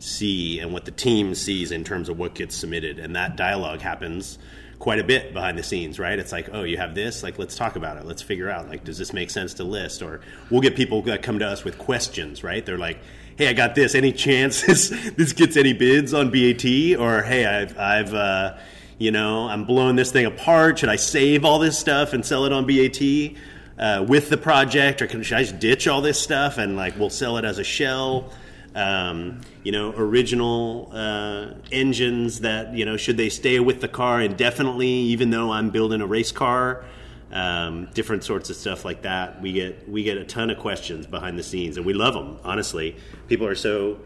see 0.05 0.61
and 0.61 0.73
what 0.73 0.85
the 0.85 0.91
team 0.91 1.35
sees 1.35 1.73
in 1.73 1.85
terms 1.85 2.09
of 2.09 2.19
what 2.19 2.35
gets 2.35 2.55
submitted. 2.55 2.99
And 2.99 3.17
that 3.17 3.37
dialogue 3.37 3.81
happens 3.81 4.39
quite 4.79 4.99
a 4.99 5.05
bit 5.05 5.33
behind 5.33 5.57
the 5.57 5.63
scenes, 5.63 5.99
right? 5.99 6.19
It's 6.19 6.33
like, 6.33 6.51
oh, 6.53 6.63
you 6.65 6.77
have 6.77 6.95
this, 6.95 7.23
like 7.23 7.39
let's 7.39 7.57
talk 7.57 7.77
about 7.77 7.97
it. 7.97 8.05
Let's 8.05 8.23
figure 8.23 8.51
out 8.51 8.69
like 8.69 8.85
does 8.85 8.99
this 8.99 9.13
make 9.13 9.31
sense 9.31 9.55
to 9.55 9.65
list? 9.65 10.03
Or 10.03 10.21
we'll 10.51 10.61
get 10.61 10.77
people 10.77 11.03
that 11.03 11.23
come 11.23 11.39
to 11.39 11.47
us 11.47 11.65
with 11.65 11.79
questions, 11.79 12.45
right? 12.45 12.65
They're 12.65 12.79
like, 12.79 12.99
hey, 13.37 13.49
I 13.49 13.53
got 13.53 13.75
this. 13.75 13.95
Any 13.95 14.13
chance 14.13 14.63
this, 14.63 14.89
this 15.17 15.33
gets 15.33 15.57
any 15.57 15.73
bids 15.73 16.13
on 16.13 16.31
BAT? 16.31 16.65
Or 16.99 17.23
hey, 17.23 17.47
I've 17.47 17.79
I've 17.79 18.15
uh, 18.15 18.57
you 18.99 19.11
know 19.11 19.49
I'm 19.49 19.65
blowing 19.65 19.97
this 19.97 20.13
thing 20.13 20.27
apart. 20.27 20.81
Should 20.81 20.91
I 20.91 20.97
save 20.97 21.45
all 21.45 21.59
this 21.59 21.79
stuff 21.79 22.13
and 22.13 22.25
sell 22.25 22.45
it 22.45 22.53
on 22.53 22.67
BAT? 22.67 23.41
Uh, 23.77 24.05
with 24.07 24.31
the 24.31 24.37
project, 24.37 25.03
or 25.03 25.09
can, 25.09 25.21
should 25.25 25.37
I 25.37 25.43
just 25.43 25.59
ditch 25.59 25.89
all 25.89 26.01
this 26.01 26.21
stuff 26.21 26.59
and 26.59 26.77
like 26.77 26.97
we'll 26.97 27.11
sell 27.11 27.39
it 27.39 27.45
as 27.45 27.59
a 27.59 27.65
shell? 27.65 28.31
um, 28.75 29.41
you 29.65 29.73
know, 29.73 29.93
original 29.97 30.91
uh, 30.93 31.55
engines 31.73 32.41
that, 32.41 32.75
you 32.75 32.85
know, 32.85 32.97
should 32.99 33.17
they 33.17 33.31
stay 33.31 33.59
with 33.59 33.81
the 33.81 33.89
car 33.89 34.21
indefinitely, 34.21 34.89
even 34.89 35.31
though 35.31 35.51
I'm 35.51 35.71
building 35.71 36.03
a 36.03 36.07
race 36.07 36.31
car? 36.31 36.85
Um, 37.33 37.89
different 37.95 38.23
sorts 38.23 38.51
of 38.51 38.57
stuff 38.57 38.85
like 38.85 39.03
that. 39.03 39.43
We 39.43 39.55
get 39.55 39.89
we 39.89 40.05
get 40.05 40.19
a 40.19 40.25
ton 40.25 40.51
of 40.51 40.59
questions 40.59 41.07
behind 41.07 41.37
the 41.37 41.43
scenes, 41.43 41.77
and 41.77 41.85
we 41.85 41.93
love 41.93 42.15
them. 42.15 42.39
Honestly, 42.45 42.97
people 43.27 43.47
are 43.47 43.57
so 43.57 43.99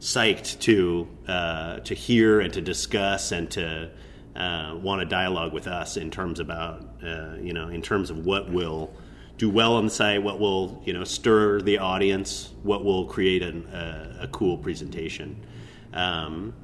psyched 0.00 0.60
to 0.60 1.08
uh, 1.26 1.78
to 1.78 1.94
hear 1.94 2.40
and 2.40 2.52
to 2.52 2.60
discuss 2.60 3.32
and 3.32 3.50
to 3.52 3.90
uh, 4.36 4.76
want 4.82 5.00
a 5.00 5.06
dialogue 5.06 5.52
with 5.52 5.66
us 5.66 5.96
in 5.96 6.10
terms 6.10 6.40
about 6.40 6.82
uh, 7.02 7.36
you 7.40 7.54
know 7.54 7.68
in 7.68 7.80
terms 7.80 8.10
of 8.10 8.26
what 8.26 8.50
will 8.50 8.92
do 9.36 9.50
well 9.50 9.74
on 9.74 9.84
the 9.84 9.90
site, 9.90 10.22
what 10.22 10.38
will 10.38 10.80
you 10.84 10.92
know 10.92 11.04
stir 11.04 11.60
the 11.60 11.78
audience, 11.78 12.50
what 12.62 12.84
will 12.84 13.06
create 13.06 13.42
an, 13.42 13.66
a, 13.72 14.24
a, 14.24 14.28
cool 14.28 14.56
presentation, 14.58 15.44
um, 15.92 16.54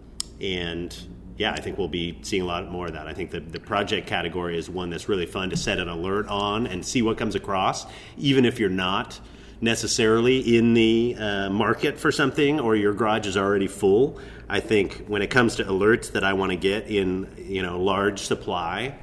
and 0.40 0.96
yeah, 1.36 1.52
I 1.52 1.60
think 1.60 1.78
we'll 1.78 1.88
be 1.88 2.18
seeing 2.20 2.42
a 2.42 2.44
lot 2.44 2.70
more 2.70 2.86
of 2.86 2.92
that. 2.92 3.06
I 3.06 3.14
think 3.14 3.30
the, 3.30 3.40
the 3.40 3.60
project 3.60 4.06
category 4.06 4.58
is 4.58 4.68
one 4.68 4.90
that's 4.90 5.08
really 5.08 5.24
fun 5.24 5.48
to 5.50 5.56
set 5.56 5.78
an 5.78 5.88
alert 5.88 6.28
on 6.28 6.66
and 6.66 6.84
see 6.84 7.00
what 7.00 7.16
comes 7.16 7.34
across, 7.34 7.86
even 8.18 8.44
if 8.44 8.58
you're 8.58 8.68
not 8.68 9.18
necessarily 9.62 10.56
in 10.56 10.74
the 10.74 11.16
uh, 11.18 11.50
market 11.50 11.98
for 11.98 12.12
something 12.12 12.60
or 12.60 12.76
your 12.76 12.92
garage 12.92 13.26
is 13.26 13.36
already 13.36 13.66
full. 13.66 14.18
I 14.48 14.60
think 14.60 15.06
when 15.06 15.22
it 15.22 15.30
comes 15.30 15.56
to 15.56 15.64
alerts 15.64 16.12
that 16.12 16.24
I 16.24 16.32
want 16.32 16.50
to 16.50 16.56
get 16.56 16.88
in 16.88 17.32
you 17.38 17.62
know 17.62 17.80
large 17.80 18.20
supply, 18.20 18.94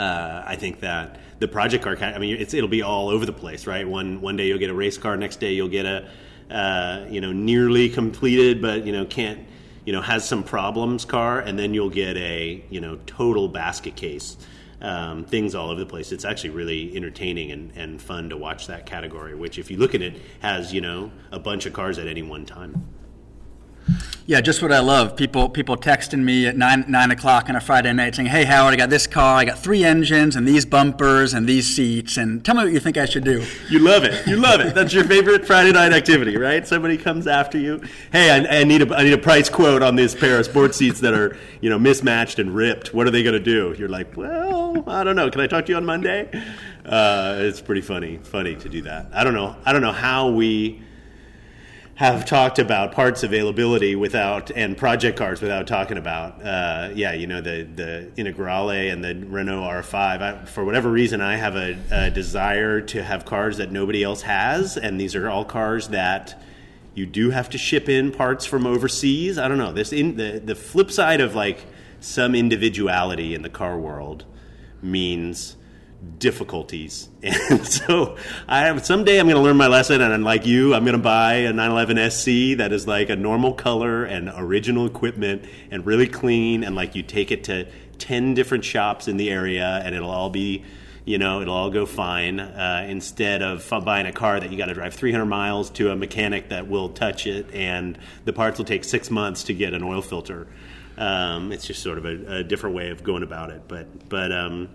uh, 0.00 0.42
I 0.46 0.56
think 0.56 0.80
that 0.80 1.20
the 1.40 1.48
project 1.48 1.84
car. 1.84 1.94
I 2.00 2.18
mean, 2.18 2.36
it'll 2.40 2.68
be 2.68 2.80
all 2.80 3.10
over 3.10 3.26
the 3.26 3.34
place, 3.34 3.66
right? 3.66 3.86
One 3.86 4.22
one 4.22 4.36
day 4.36 4.46
you'll 4.46 4.58
get 4.58 4.70
a 4.70 4.74
race 4.74 4.96
car, 4.96 5.14
next 5.16 5.40
day 5.40 5.52
you'll 5.52 5.68
get 5.68 5.84
a 5.84 6.08
uh, 6.50 7.04
you 7.10 7.20
know 7.20 7.32
nearly 7.32 7.90
completed, 7.90 8.62
but 8.62 8.86
you 8.86 8.92
know 8.92 9.04
can't 9.04 9.46
you 9.84 9.92
know 9.92 10.00
has 10.00 10.26
some 10.26 10.42
problems 10.42 11.04
car, 11.04 11.40
and 11.40 11.58
then 11.58 11.74
you'll 11.74 11.90
get 11.90 12.16
a 12.16 12.64
you 12.70 12.80
know 12.80 12.98
total 13.06 13.46
basket 13.46 13.94
case. 13.94 14.38
Um, 14.82 15.26
things 15.26 15.54
all 15.54 15.68
over 15.68 15.78
the 15.78 15.84
place. 15.84 16.10
It's 16.10 16.24
actually 16.24 16.50
really 16.50 16.96
entertaining 16.96 17.52
and, 17.52 17.70
and 17.76 18.00
fun 18.00 18.30
to 18.30 18.38
watch 18.38 18.68
that 18.68 18.86
category, 18.86 19.34
which, 19.34 19.58
if 19.58 19.70
you 19.70 19.76
look 19.76 19.94
at 19.94 20.00
it, 20.00 20.14
has 20.38 20.72
you 20.72 20.80
know 20.80 21.12
a 21.30 21.38
bunch 21.38 21.66
of 21.66 21.74
cars 21.74 21.98
at 21.98 22.06
any 22.06 22.22
one 22.22 22.46
time. 22.46 22.86
Yeah, 24.30 24.40
just 24.40 24.62
what 24.62 24.70
I 24.70 24.78
love. 24.78 25.16
People 25.16 25.48
people 25.48 25.76
texting 25.76 26.22
me 26.22 26.46
at 26.46 26.56
nine 26.56 26.84
nine 26.86 27.10
o'clock 27.10 27.48
on 27.48 27.56
a 27.56 27.60
Friday 27.60 27.92
night 27.92 28.14
saying, 28.14 28.28
"Hey 28.28 28.44
Howard, 28.44 28.72
I 28.72 28.76
got 28.76 28.88
this 28.88 29.08
car. 29.08 29.38
I 29.38 29.44
got 29.44 29.58
three 29.58 29.82
engines 29.82 30.36
and 30.36 30.46
these 30.46 30.64
bumpers 30.64 31.34
and 31.34 31.48
these 31.48 31.66
seats. 31.74 32.16
And 32.16 32.44
tell 32.44 32.54
me 32.54 32.62
what 32.62 32.72
you 32.72 32.78
think 32.78 32.96
I 32.96 33.06
should 33.06 33.24
do." 33.24 33.44
You 33.68 33.80
love 33.80 34.04
it. 34.04 34.24
You 34.28 34.36
love 34.36 34.60
it. 34.60 34.72
That's 34.72 34.94
your 34.94 35.02
favorite 35.02 35.44
Friday 35.44 35.72
night 35.72 35.92
activity, 35.92 36.36
right? 36.36 36.64
Somebody 36.64 36.96
comes 36.96 37.26
after 37.26 37.58
you. 37.58 37.82
Hey, 38.12 38.30
I, 38.30 38.60
I 38.60 38.62
need 38.62 38.82
a 38.82 38.96
I 38.96 39.02
need 39.02 39.14
a 39.14 39.18
price 39.18 39.48
quote 39.48 39.82
on 39.82 39.96
this 39.96 40.14
pair 40.14 40.38
of 40.38 40.44
sports 40.44 40.76
seats 40.76 41.00
that 41.00 41.12
are 41.12 41.36
you 41.60 41.68
know 41.68 41.80
mismatched 41.80 42.38
and 42.38 42.54
ripped. 42.54 42.94
What 42.94 43.08
are 43.08 43.10
they 43.10 43.24
going 43.24 43.32
to 43.32 43.40
do? 43.40 43.74
You're 43.76 43.88
like, 43.88 44.16
well, 44.16 44.84
I 44.86 45.02
don't 45.02 45.16
know. 45.16 45.28
Can 45.28 45.40
I 45.40 45.48
talk 45.48 45.66
to 45.66 45.72
you 45.72 45.76
on 45.76 45.84
Monday? 45.84 46.30
Uh, 46.86 47.34
it's 47.40 47.60
pretty 47.60 47.80
funny. 47.80 48.18
Funny 48.18 48.54
to 48.54 48.68
do 48.68 48.82
that. 48.82 49.08
I 49.12 49.24
don't 49.24 49.34
know. 49.34 49.56
I 49.64 49.72
don't 49.72 49.82
know 49.82 49.90
how 49.90 50.30
we 50.30 50.82
have 52.00 52.24
talked 52.24 52.58
about 52.58 52.92
parts 52.92 53.22
availability 53.24 53.94
without 53.94 54.50
and 54.52 54.74
project 54.74 55.18
cars 55.18 55.42
without 55.42 55.66
talking 55.66 55.98
about 55.98 56.42
uh, 56.42 56.88
yeah 56.94 57.12
you 57.12 57.26
know 57.26 57.42
the 57.42 57.68
the 57.74 58.10
Integrale 58.16 58.90
and 58.90 59.04
the 59.04 59.14
Renault 59.14 59.60
R5 59.60 59.94
I, 59.94 60.44
for 60.46 60.64
whatever 60.64 60.90
reason 60.90 61.20
I 61.20 61.36
have 61.36 61.56
a, 61.56 61.78
a, 61.90 62.10
desire 62.10 62.80
to 62.80 63.02
have 63.02 63.26
cars 63.26 63.58
that 63.58 63.70
nobody 63.70 64.02
else 64.02 64.22
has 64.22 64.78
and 64.78 64.98
these 64.98 65.14
are 65.14 65.28
all 65.28 65.44
cars 65.44 65.88
that 65.88 66.42
you 66.94 67.04
do 67.04 67.28
have 67.32 67.50
to 67.50 67.58
ship 67.58 67.86
in 67.86 68.12
parts 68.12 68.46
from 68.46 68.66
overseas. 68.66 69.36
I 69.36 69.46
don't 69.46 69.58
know. 69.58 69.72
This 69.72 69.92
in 69.92 70.16
the 70.16 70.40
the 70.42 70.54
flip 70.54 70.90
side 70.90 71.20
of 71.20 71.34
like 71.34 71.66
some 72.00 72.34
individuality 72.34 73.34
in 73.34 73.42
the 73.42 73.50
car 73.50 73.78
world 73.78 74.24
means 74.80 75.54
difficulties. 76.18 77.08
And 77.22 77.66
so 77.66 78.16
I 78.46 78.60
have 78.60 78.84
someday 78.86 79.18
I'm 79.18 79.26
going 79.26 79.36
to 79.36 79.42
learn 79.42 79.56
my 79.56 79.66
lesson, 79.66 80.00
and 80.00 80.24
like 80.24 80.46
you, 80.46 80.74
I'm 80.74 80.84
going 80.84 80.96
to 80.96 81.02
buy 81.02 81.34
a 81.34 81.52
911 81.52 82.10
SC 82.10 82.58
that 82.58 82.72
is 82.72 82.86
like 82.86 83.10
a 83.10 83.16
normal 83.16 83.52
color 83.52 84.04
and 84.04 84.30
original 84.36 84.86
equipment 84.86 85.44
and 85.70 85.84
really 85.84 86.06
clean, 86.06 86.64
and 86.64 86.74
like 86.74 86.94
you 86.94 87.02
take 87.02 87.30
it 87.30 87.44
to 87.44 87.66
10 87.98 88.34
different 88.34 88.64
shops 88.64 89.08
in 89.08 89.16
the 89.16 89.30
area, 89.30 89.82
and 89.84 89.94
it'll 89.94 90.10
all 90.10 90.30
be 90.30 90.64
you 91.04 91.18
know 91.18 91.40
it'll 91.40 91.54
all 91.54 91.70
go 91.70 91.86
fine 91.86 92.38
uh, 92.38 92.86
instead 92.88 93.42
of 93.42 93.68
buying 93.84 94.06
a 94.06 94.12
car 94.12 94.38
that 94.38 94.50
you 94.50 94.58
got 94.58 94.66
to 94.66 94.74
drive 94.74 94.94
300 94.94 95.24
miles 95.24 95.70
to 95.70 95.90
a 95.90 95.96
mechanic 95.96 96.50
that 96.50 96.68
will 96.68 96.90
touch 96.90 97.26
it 97.26 97.52
and 97.52 97.98
the 98.24 98.32
parts 98.32 98.58
will 98.58 98.64
take 98.64 98.84
six 98.84 99.10
months 99.10 99.44
to 99.44 99.54
get 99.54 99.74
an 99.74 99.82
oil 99.82 100.02
filter 100.02 100.46
um, 100.98 101.52
it's 101.52 101.66
just 101.66 101.82
sort 101.82 101.98
of 101.98 102.04
a, 102.04 102.36
a, 102.40 102.44
different 102.44 102.76
way 102.76 102.90
of 102.90 103.02
going 103.02 103.22
about 103.22 103.50
it 103.50 103.62
but 103.66 104.08
but 104.08 104.30
um, 104.30 104.68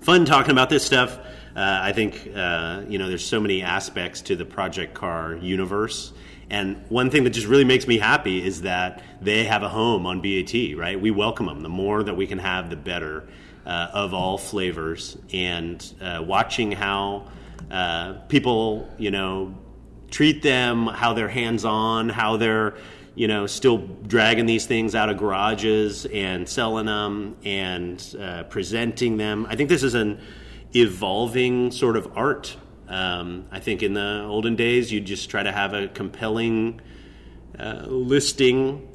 fun 0.00 0.24
talking 0.24 0.52
about 0.52 0.70
this 0.70 0.84
stuff. 0.84 1.18
Uh, 1.54 1.80
I 1.82 1.92
think 1.92 2.30
uh, 2.34 2.82
you 2.88 2.98
know 2.98 3.08
there's 3.08 3.24
so 3.24 3.40
many 3.40 3.62
aspects 3.62 4.20
to 4.22 4.36
the 4.36 4.44
Project 4.44 4.94
Car 4.94 5.36
universe, 5.36 6.12
and 6.50 6.84
one 6.88 7.10
thing 7.10 7.24
that 7.24 7.30
just 7.30 7.46
really 7.46 7.64
makes 7.64 7.86
me 7.86 7.98
happy 7.98 8.44
is 8.44 8.62
that 8.62 9.02
they 9.20 9.44
have 9.44 9.62
a 9.62 9.68
home 9.68 10.06
on 10.06 10.20
BAT. 10.20 10.76
Right, 10.76 11.00
we 11.00 11.10
welcome 11.10 11.46
them. 11.46 11.60
The 11.62 11.68
more 11.68 12.02
that 12.02 12.14
we 12.14 12.26
can 12.26 12.38
have, 12.38 12.70
the 12.70 12.76
better 12.76 13.26
uh, 13.66 13.88
of 13.92 14.14
all 14.14 14.38
flavors. 14.38 15.18
And 15.32 15.84
uh, 16.00 16.22
watching 16.24 16.72
how 16.72 17.26
uh, 17.70 18.14
people, 18.28 18.88
you 18.96 19.10
know, 19.10 19.54
treat 20.10 20.42
them, 20.42 20.86
how 20.86 21.12
they're 21.12 21.28
hands 21.28 21.64
on, 21.64 22.08
how 22.08 22.36
they're 22.36 22.76
you 23.16 23.26
know, 23.26 23.46
still 23.46 23.78
dragging 23.78 24.44
these 24.44 24.66
things 24.66 24.94
out 24.94 25.08
of 25.08 25.16
garages 25.16 26.04
and 26.06 26.46
selling 26.46 26.84
them 26.84 27.34
and 27.44 28.14
uh, 28.20 28.42
presenting 28.44 29.16
them. 29.16 29.46
I 29.48 29.56
think 29.56 29.70
this 29.70 29.82
is 29.82 29.94
an 29.94 30.20
evolving 30.74 31.70
sort 31.70 31.96
of 31.96 32.16
art. 32.16 32.56
Um, 32.88 33.46
I 33.50 33.58
think 33.58 33.82
in 33.82 33.94
the 33.94 34.24
olden 34.28 34.54
days, 34.54 34.92
you'd 34.92 35.06
just 35.06 35.30
try 35.30 35.42
to 35.42 35.50
have 35.50 35.72
a 35.72 35.88
compelling 35.88 36.82
uh, 37.58 37.86
listing 37.86 38.86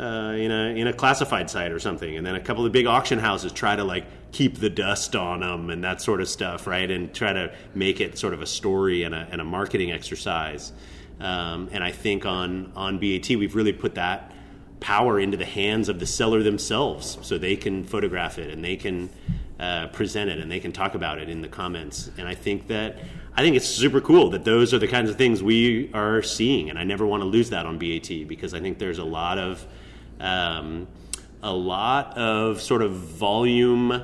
uh, 0.00 0.34
in 0.36 0.50
a 0.50 0.74
in 0.76 0.88
a 0.88 0.92
classified 0.92 1.48
site 1.48 1.70
or 1.70 1.78
something, 1.78 2.16
and 2.16 2.26
then 2.26 2.34
a 2.34 2.40
couple 2.40 2.66
of 2.66 2.72
big 2.72 2.86
auction 2.86 3.20
houses 3.20 3.52
try 3.52 3.76
to 3.76 3.84
like 3.84 4.04
keep 4.32 4.58
the 4.58 4.70
dust 4.70 5.14
on 5.14 5.40
them 5.40 5.70
and 5.70 5.84
that 5.84 6.00
sort 6.00 6.20
of 6.20 6.28
stuff, 6.28 6.66
right? 6.66 6.90
And 6.90 7.14
try 7.14 7.32
to 7.32 7.54
make 7.74 8.00
it 8.00 8.18
sort 8.18 8.34
of 8.34 8.42
a 8.42 8.46
story 8.46 9.04
and 9.04 9.14
a, 9.14 9.28
and 9.30 9.40
a 9.40 9.44
marketing 9.44 9.92
exercise. 9.92 10.72
Um, 11.20 11.68
and 11.72 11.84
I 11.84 11.92
think 11.92 12.24
on 12.24 12.72
on 12.74 12.98
BAT 12.98 13.28
we've 13.30 13.54
really 13.54 13.72
put 13.72 13.94
that 13.96 14.32
power 14.80 15.20
into 15.20 15.36
the 15.36 15.44
hands 15.44 15.88
of 15.88 16.00
the 16.00 16.06
seller 16.06 16.42
themselves, 16.42 17.18
so 17.22 17.38
they 17.38 17.56
can 17.56 17.84
photograph 17.84 18.38
it 18.38 18.50
and 18.50 18.64
they 18.64 18.76
can 18.76 19.10
uh, 19.58 19.88
present 19.88 20.30
it 20.30 20.38
and 20.38 20.50
they 20.50 20.58
can 20.58 20.72
talk 20.72 20.94
about 20.94 21.18
it 21.18 21.28
in 21.28 21.42
the 21.42 21.48
comments. 21.48 22.10
And 22.16 22.26
I 22.26 22.34
think 22.34 22.68
that 22.68 22.96
I 23.36 23.42
think 23.42 23.56
it's 23.56 23.68
super 23.68 24.00
cool 24.00 24.30
that 24.30 24.44
those 24.44 24.72
are 24.72 24.78
the 24.78 24.88
kinds 24.88 25.10
of 25.10 25.16
things 25.16 25.42
we 25.42 25.90
are 25.92 26.22
seeing, 26.22 26.70
and 26.70 26.78
I 26.78 26.84
never 26.84 27.06
want 27.06 27.22
to 27.22 27.26
lose 27.26 27.50
that 27.50 27.66
on 27.66 27.78
BAT 27.78 28.26
because 28.26 28.54
I 28.54 28.60
think 28.60 28.78
there's 28.78 28.98
a 28.98 29.04
lot 29.04 29.38
of 29.38 29.66
um, 30.18 30.88
a 31.42 31.52
lot 31.52 32.16
of 32.16 32.60
sort 32.60 32.82
of 32.82 32.92
volume. 32.92 34.02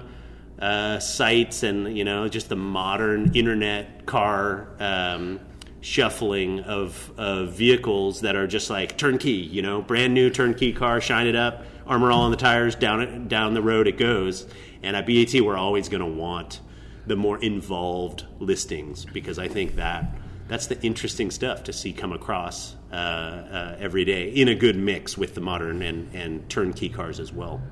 Uh, 0.59 0.99
sites 0.99 1.64
and 1.64 1.99
you 1.99 2.03
know 2.03 2.27
just 2.29 2.49
the 2.49 2.57
modern 2.57 3.37
internet 3.37 4.07
car 4.07 4.69
um, 4.81 5.39
shuffling 5.87 6.59
of, 6.64 7.12
of 7.16 7.53
vehicles 7.53 8.22
that 8.22 8.34
are 8.34 8.49
just 8.49 8.68
like 8.70 8.99
turnkey, 8.99 9.30
you 9.30 9.62
know, 9.62 9.80
brand 9.80 10.12
new 10.12 10.28
turnkey 10.28 10.72
car, 10.72 11.01
shine 11.01 11.28
it 11.28 11.37
up, 11.37 11.62
armor 11.87 12.11
all 12.11 12.22
on 12.22 12.32
the 12.32 12.37
tires, 12.37 12.74
down 12.74 13.01
it, 13.01 13.28
down 13.28 13.55
the 13.55 13.62
road 13.62 13.87
it 13.87 13.97
goes. 13.97 14.49
And 14.82 14.97
at 14.97 15.07
BAT, 15.07 15.41
we're 15.41 15.57
always 15.57 15.89
going 15.89 16.01
to 16.01 16.20
want 16.20 16.59
the 17.07 17.14
more 17.14 17.39
involved 17.39 18.24
listings 18.41 19.05
because 19.05 19.39
I 19.39 19.47
think 19.47 19.76
that 19.76 20.07
that's 20.49 20.66
the 20.66 20.80
interesting 20.82 21.30
stuff 21.30 21.62
to 21.64 21.72
see 21.72 21.93
come 21.93 22.12
across 22.12 22.74
uh, 22.91 22.95
uh, 22.97 23.76
every 23.78 24.05
day 24.05 24.30
in 24.30 24.49
a 24.49 24.57
good 24.57 24.74
mix 24.74 25.16
with 25.16 25.37
the 25.37 25.41
modern 25.41 25.82
and, 25.82 26.12
and 26.12 26.51
turnkey 26.51 26.89
cars 26.89 27.20
as 27.20 27.32
well 27.32 27.62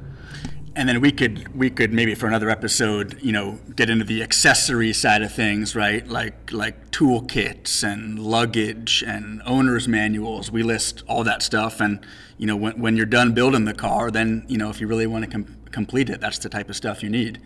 and 0.76 0.88
then 0.88 1.00
we 1.00 1.12
could 1.12 1.56
we 1.56 1.70
could 1.70 1.92
maybe 1.92 2.14
for 2.14 2.26
another 2.26 2.50
episode, 2.50 3.20
you 3.22 3.32
know, 3.32 3.58
get 3.76 3.88
into 3.88 4.04
the 4.04 4.22
accessory 4.22 4.92
side 4.92 5.22
of 5.22 5.32
things, 5.32 5.76
right? 5.76 6.06
Like 6.06 6.52
like 6.52 6.90
toolkits 6.90 7.84
and 7.84 8.18
luggage 8.18 9.02
and 9.06 9.40
owner's 9.46 9.86
manuals. 9.86 10.50
We 10.50 10.62
list 10.62 11.02
all 11.06 11.24
that 11.24 11.42
stuff, 11.42 11.80
and 11.80 12.04
you 12.38 12.46
know, 12.46 12.56
when 12.56 12.80
when 12.80 12.96
you're 12.96 13.06
done 13.06 13.32
building 13.32 13.64
the 13.64 13.74
car, 13.74 14.10
then 14.10 14.44
you 14.48 14.58
know, 14.58 14.70
if 14.70 14.80
you 14.80 14.86
really 14.86 15.06
want 15.06 15.24
to 15.24 15.30
com- 15.30 15.56
complete 15.70 16.10
it, 16.10 16.20
that's 16.20 16.38
the 16.38 16.48
type 16.48 16.68
of 16.68 16.76
stuff 16.76 17.02
you 17.02 17.10
need. 17.10 17.40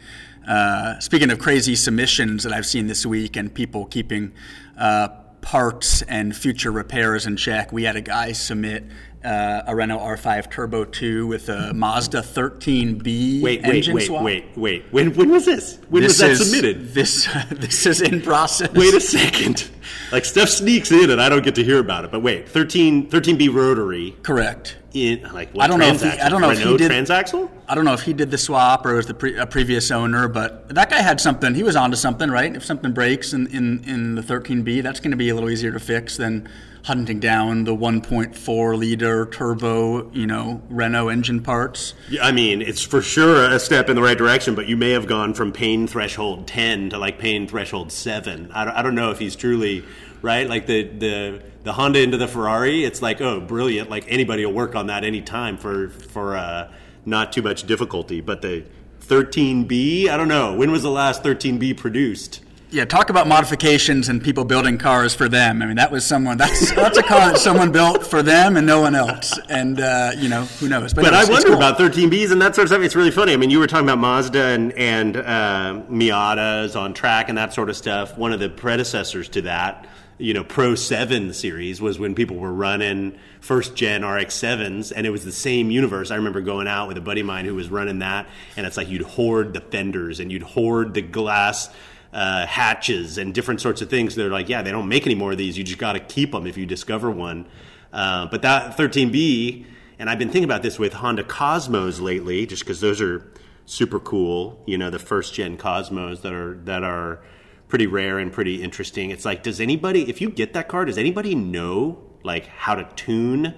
Uh, 0.47 0.99
speaking 0.99 1.31
of 1.31 1.39
crazy 1.39 1.77
submissions 1.77 2.45
that 2.45 2.53
I've 2.53 2.67
seen 2.67 2.87
this 2.87 3.05
week, 3.05 3.37
and 3.37 3.53
people 3.53 3.87
keeping. 3.87 4.33
Uh, 4.77 5.09
parts 5.41 6.03
and 6.03 6.37
future 6.37 6.71
repairs 6.71 7.25
in 7.25 7.37
check. 7.37 7.73
We 7.73 7.85
had 7.85 7.97
a 7.97 8.01
guy 8.03 8.33
submit 8.33 8.85
uh, 9.29 9.63
a 9.67 9.77
Renault 9.77 9.99
R5 9.99 10.51
Turbo 10.51 10.85
2 10.87 11.27
with 11.27 11.51
a 11.51 11.75
Mazda 11.75 12.23
13B 12.23 13.43
wait, 13.43 13.63
engine 13.63 13.95
wait, 13.95 14.07
swap. 14.07 14.23
Wait, 14.23 14.45
wait, 14.57 14.85
wait. 14.85 14.93
When, 14.93 15.15
when 15.15 15.31
was 15.31 15.45
this? 15.45 15.79
When 15.91 16.03
this 16.03 16.13
was 16.13 16.19
that 16.19 16.31
is, 16.31 16.51
submitted? 16.51 16.95
This 16.95 17.29
this 17.51 17.85
is 17.85 18.01
in 18.01 18.23
process. 18.23 18.73
Wait 18.73 18.95
a 18.95 19.01
second. 19.01 19.69
Like 20.13 20.25
stuff 20.25 20.49
sneaks 20.49 20.91
in 20.91 21.11
and 21.11 21.21
I 21.21 21.29
don't 21.29 21.45
get 21.45 21.55
to 21.57 21.65
hear 21.65 21.79
about 21.79 22.07
it. 22.07 22.11
But 22.11 22.23
wait, 22.23 22.49
13 22.49 23.11
13B 23.11 23.53
rotary. 23.53 24.17
Correct. 24.23 24.79
In 24.95 25.23
like 25.35 25.53
what 25.53 25.65
I 25.65 25.67
don't 25.67 25.79
know 25.79 25.89
if 25.89 26.01
he, 26.01 26.09
I 26.09 26.31
don't 26.31 26.41
know 26.41 26.49
Renault 26.49 26.75
if 26.75 26.81
he 26.81 26.89
did 26.89 26.91
transaxle. 26.91 27.51
I 27.69 27.75
don't 27.75 27.85
know 27.85 27.93
if 27.93 28.03
he 28.03 28.15
did 28.15 28.31
the 28.31 28.39
swap 28.39 28.87
or 28.87 28.95
it 28.95 28.97
was 28.97 29.07
the 29.07 29.15
pre, 29.15 29.37
a 29.37 29.47
previous 29.47 29.91
owner, 29.91 30.27
but 30.29 30.75
that 30.75 30.89
guy 30.89 31.03
had 31.03 31.21
something. 31.21 31.55
He 31.55 31.63
was 31.63 31.77
onto 31.77 31.99
something, 31.99 32.31
right? 32.31 32.57
If 32.57 32.65
something 32.65 32.93
breaks 32.93 33.35
in 33.35 33.47
in, 33.49 33.85
in 33.85 34.15
the 34.15 34.23
13B, 34.23 34.83
that's 34.83 35.01
going 35.01 35.11
to 35.11 35.19
be 35.19 35.29
a 35.29 35.35
little 35.35 35.51
easier 35.51 35.73
to 35.73 35.79
fix 35.79 36.17
than 36.17 36.49
hunting 36.89 37.21
down 37.21 37.65
the 37.65 37.77
1.4 37.77 38.79
liter 38.79 39.27
turbo, 39.27 40.11
you 40.13 40.27
know, 40.27 40.63
Renault 40.71 41.11
engine 41.11 41.43
parts. 41.43 41.93
Yeah, 42.09 42.25
I 42.25 42.33
mean, 42.33 42.63
it's 42.63 42.83
for 42.83 43.03
sure 43.03 43.45
a 43.45 43.59
step 43.59 43.91
in 43.91 43.95
the 43.95 44.01
right 44.01 44.17
direction, 44.17 44.55
but 44.55 44.69
you 44.69 44.77
may 44.77 44.93
have 44.93 45.07
gone 45.07 45.35
from 45.35 45.53
pain 45.53 45.87
threshold 45.87 46.47
10 46.49 46.89
to 46.91 46.99
like 46.99 47.19
pain 47.19 47.47
threshold 47.47 47.93
7. 47.93 48.51
I 48.53 48.65
don't, 48.65 48.75
I 48.75 48.81
don't 48.81 48.95
know 48.95 49.11
if 49.11 49.19
he's 49.19 49.37
truly 49.37 49.85
right. 50.23 50.49
Like 50.49 50.67
the 50.67 50.85
the 50.85 51.43
the 51.63 51.75
Honda 51.75 52.01
into 52.01 52.17
the 52.17 52.27
Ferrari, 52.27 52.85
it's 52.85 53.03
like 53.03 53.21
oh, 53.21 53.39
brilliant! 53.39 53.91
Like 53.91 54.07
anybody 54.09 54.47
will 54.47 54.55
work 54.55 54.75
on 54.75 54.87
that 54.87 55.05
anytime 55.05 55.59
for 55.59 55.91
for 55.91 56.37
uh, 56.39 56.73
not 57.05 57.35
too 57.35 57.43
much 57.43 57.65
difficulty. 57.65 58.23
But 58.23 58.41
the 58.41 58.65
13B, 59.03 60.09
I 60.09 60.17
don't 60.17 60.29
know. 60.29 60.55
When 60.55 60.71
was 60.71 60.83
the 60.83 60.91
last 60.91 61.23
13B 61.23 61.77
produced? 61.77 62.41
Yeah, 62.71 62.85
talk 62.85 63.09
about 63.09 63.27
modifications 63.27 64.11
and 64.11 64.23
people 64.23 64.45
building 64.45 64.77
cars 64.77 65.15
for 65.15 65.27
them. 65.27 65.63
I 65.63 65.67
mean, 65.67 65.77
that 65.77 65.91
was 65.91 66.05
someone. 66.05 66.37
That's 66.37 66.71
that's 66.75 66.99
a 66.99 67.03
car 67.03 67.33
that 67.33 67.39
someone 67.39 67.73
built 67.73 68.07
for 68.07 68.23
them 68.23 68.59
and 68.59 68.67
no 68.67 68.83
one 68.83 68.95
else. 68.95 69.39
And 69.49 69.81
uh, 69.81 70.13
you 70.19 70.29
know, 70.29 70.43
who 70.45 70.69
knows? 70.69 70.93
But, 70.93 71.05
but 71.05 71.15
I 71.15 71.25
wonder 71.25 71.49
cool. 71.49 71.57
about 71.57 71.79
13Bs 71.79 72.31
and 72.31 72.43
that 72.43 72.55
sort 72.55 72.67
of 72.67 72.69
stuff. 72.69 72.83
It's 72.83 72.95
really 72.95 73.11
funny. 73.11 73.33
I 73.33 73.37
mean, 73.37 73.49
you 73.49 73.59
were 73.59 73.67
talking 73.67 73.87
about 73.87 73.99
Mazda 73.99 74.43
and 74.43 74.73
and 74.75 75.17
uh, 75.17 75.81
Miatas 75.91 76.79
on 76.79 76.93
track 76.93 77.31
and 77.31 77.39
that 77.39 77.55
sort 77.55 77.71
of 77.71 77.77
stuff. 77.77 78.19
One 78.19 78.35
of 78.35 78.41
the 78.41 78.51
predecessors 78.51 79.31
to 79.31 79.43
that, 79.43 79.87
you 80.19 80.35
know, 80.35 80.45
Pro 80.45 80.75
Seven 80.75 81.33
series 81.33 81.81
was 81.81 81.99
when 81.99 82.15
people 82.15 82.37
were 82.37 82.53
running 82.53 83.19
first 83.41 83.77
gen 83.77 84.05
RX 84.05 84.35
sevens, 84.35 84.93
and 84.93 85.07
it 85.07 85.11
was 85.11 85.25
the 85.25 85.33
same 85.33 85.71
universe. 85.71 86.11
I 86.11 86.17
remember 86.17 86.43
going 86.43 86.69
out 86.69 86.87
with 86.89 86.99
a 86.99 87.03
buddy 87.03 87.23
of 87.23 87.27
mine 87.27 87.47
who 87.47 87.55
was 87.55 87.71
running 87.71 88.01
that, 88.01 88.29
and 88.59 88.67
it's 88.67 88.77
like 88.77 88.91
you'd 88.91 89.03
hoard 89.03 89.55
the 89.55 89.63
fenders 89.63 90.21
and 90.21 90.31
you'd 90.31 90.43
hoard 90.43 90.93
the 90.93 91.03
glass 91.03 91.71
uh, 92.13 92.47
hatches 92.47 93.19
and 93.19 93.35
different 93.35 93.61
sorts 93.61 93.83
of 93.83 93.91
things. 93.91 94.15
They're 94.15 94.31
like, 94.31 94.49
yeah, 94.49 94.63
they 94.63 94.71
don't 94.71 94.89
make 94.89 95.07
any 95.07 95.15
more 95.15 95.33
of 95.33 95.39
these. 95.39 95.59
You 95.59 95.65
just 95.65 95.79
got 95.79 95.93
to 95.93 96.01
keep 96.01 96.33
them 96.33 96.47
if 96.47 96.57
you 96.57 96.67
discover 96.67 97.11
one. 97.11 97.47
Uh, 97.93 98.27
but 98.27 98.43
that 98.43 98.77
13B, 98.77 99.65
and 99.99 100.09
I've 100.09 100.19
been 100.19 100.29
thinking 100.29 100.45
about 100.45 100.63
this 100.63 100.79
with 100.79 100.95
Honda 100.95 101.25
Cosmos 101.25 102.01
lately, 102.01 102.47
just 102.47 102.63
because 102.63 102.81
those 102.81 103.01
are 103.01 103.31
super 103.67 103.99
cool. 103.99 104.63
You 104.67 104.79
know, 104.79 104.91
the 104.91 104.99
first 104.99 105.35
gen 105.35 105.57
Cosmos 105.57 106.21
that 106.21 106.33
are 106.33 106.55
that 106.65 106.85
are 106.85 107.21
pretty 107.69 107.87
rare 107.87 108.19
and 108.19 108.33
pretty 108.33 108.63
interesting. 108.63 109.11
It's 109.11 109.25
like, 109.25 109.43
does 109.43 109.61
anybody, 109.61 110.09
if 110.09 110.21
you 110.21 110.31
get 110.31 110.55
that 110.55 110.69
car, 110.69 110.87
does 110.87 110.97
anybody 110.97 111.35
know 111.35 111.99
like 112.23 112.47
how 112.47 112.75
to 112.75 112.89
tune? 112.97 113.55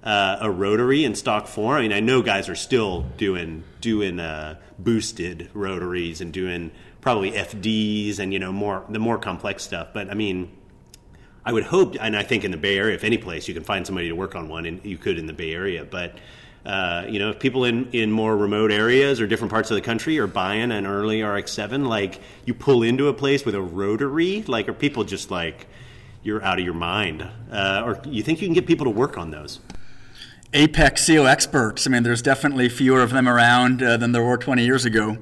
Uh, 0.00 0.38
a 0.40 0.50
rotary 0.50 1.04
in 1.04 1.14
stock 1.14 1.48
form. 1.48 1.76
I 1.76 1.82
mean, 1.82 1.92
I 1.92 1.98
know 1.98 2.22
guys 2.22 2.48
are 2.48 2.54
still 2.54 3.02
doing 3.16 3.64
doing 3.80 4.20
uh, 4.20 4.58
boosted 4.78 5.50
rotaries 5.52 6.20
and 6.20 6.32
doing 6.32 6.70
probably 7.08 7.32
FDs 7.32 8.18
and 8.18 8.34
you 8.34 8.38
know 8.38 8.52
more 8.52 8.84
the 8.90 8.98
more 8.98 9.16
complex 9.16 9.62
stuff. 9.62 9.88
But 9.94 10.10
I 10.10 10.14
mean, 10.14 10.52
I 11.42 11.54
would 11.54 11.64
hope, 11.64 11.96
and 11.98 12.14
I 12.14 12.22
think 12.22 12.44
in 12.44 12.50
the 12.50 12.58
Bay 12.58 12.76
Area, 12.76 12.94
if 12.94 13.02
any 13.02 13.16
place 13.16 13.48
you 13.48 13.54
can 13.54 13.64
find 13.64 13.86
somebody 13.86 14.08
to 14.08 14.14
work 14.14 14.34
on 14.34 14.50
one, 14.50 14.66
and 14.66 14.84
you 14.84 14.98
could 14.98 15.18
in 15.18 15.24
the 15.24 15.32
Bay 15.32 15.54
Area. 15.54 15.86
But 15.86 16.18
uh, 16.66 17.06
you 17.08 17.18
know, 17.18 17.30
if 17.30 17.38
people 17.38 17.64
in, 17.64 17.90
in 17.92 18.12
more 18.12 18.36
remote 18.36 18.70
areas 18.70 19.22
or 19.22 19.26
different 19.26 19.50
parts 19.50 19.70
of 19.70 19.76
the 19.76 19.80
country 19.80 20.18
are 20.18 20.26
buying 20.26 20.70
an 20.70 20.86
early 20.86 21.22
RX-7, 21.22 21.86
like 21.86 22.20
you 22.44 22.52
pull 22.52 22.82
into 22.82 23.08
a 23.08 23.14
place 23.14 23.42
with 23.46 23.54
a 23.54 23.62
rotary, 23.62 24.42
like 24.42 24.68
are 24.68 24.74
people 24.74 25.02
just 25.02 25.30
like 25.30 25.66
you're 26.22 26.44
out 26.44 26.58
of 26.58 26.64
your 26.66 26.74
mind, 26.74 27.26
uh, 27.50 27.84
or 27.86 28.02
you 28.04 28.22
think 28.22 28.42
you 28.42 28.46
can 28.46 28.52
get 28.52 28.66
people 28.66 28.84
to 28.84 28.90
work 28.90 29.16
on 29.16 29.30
those? 29.30 29.60
Apex 30.52 31.04
seal 31.04 31.26
experts. 31.26 31.86
I 31.86 31.90
mean, 31.90 32.02
there's 32.02 32.20
definitely 32.20 32.68
fewer 32.68 33.00
of 33.00 33.12
them 33.12 33.26
around 33.26 33.82
uh, 33.82 33.96
than 33.96 34.12
there 34.12 34.22
were 34.22 34.36
20 34.36 34.62
years 34.62 34.84
ago. 34.84 35.16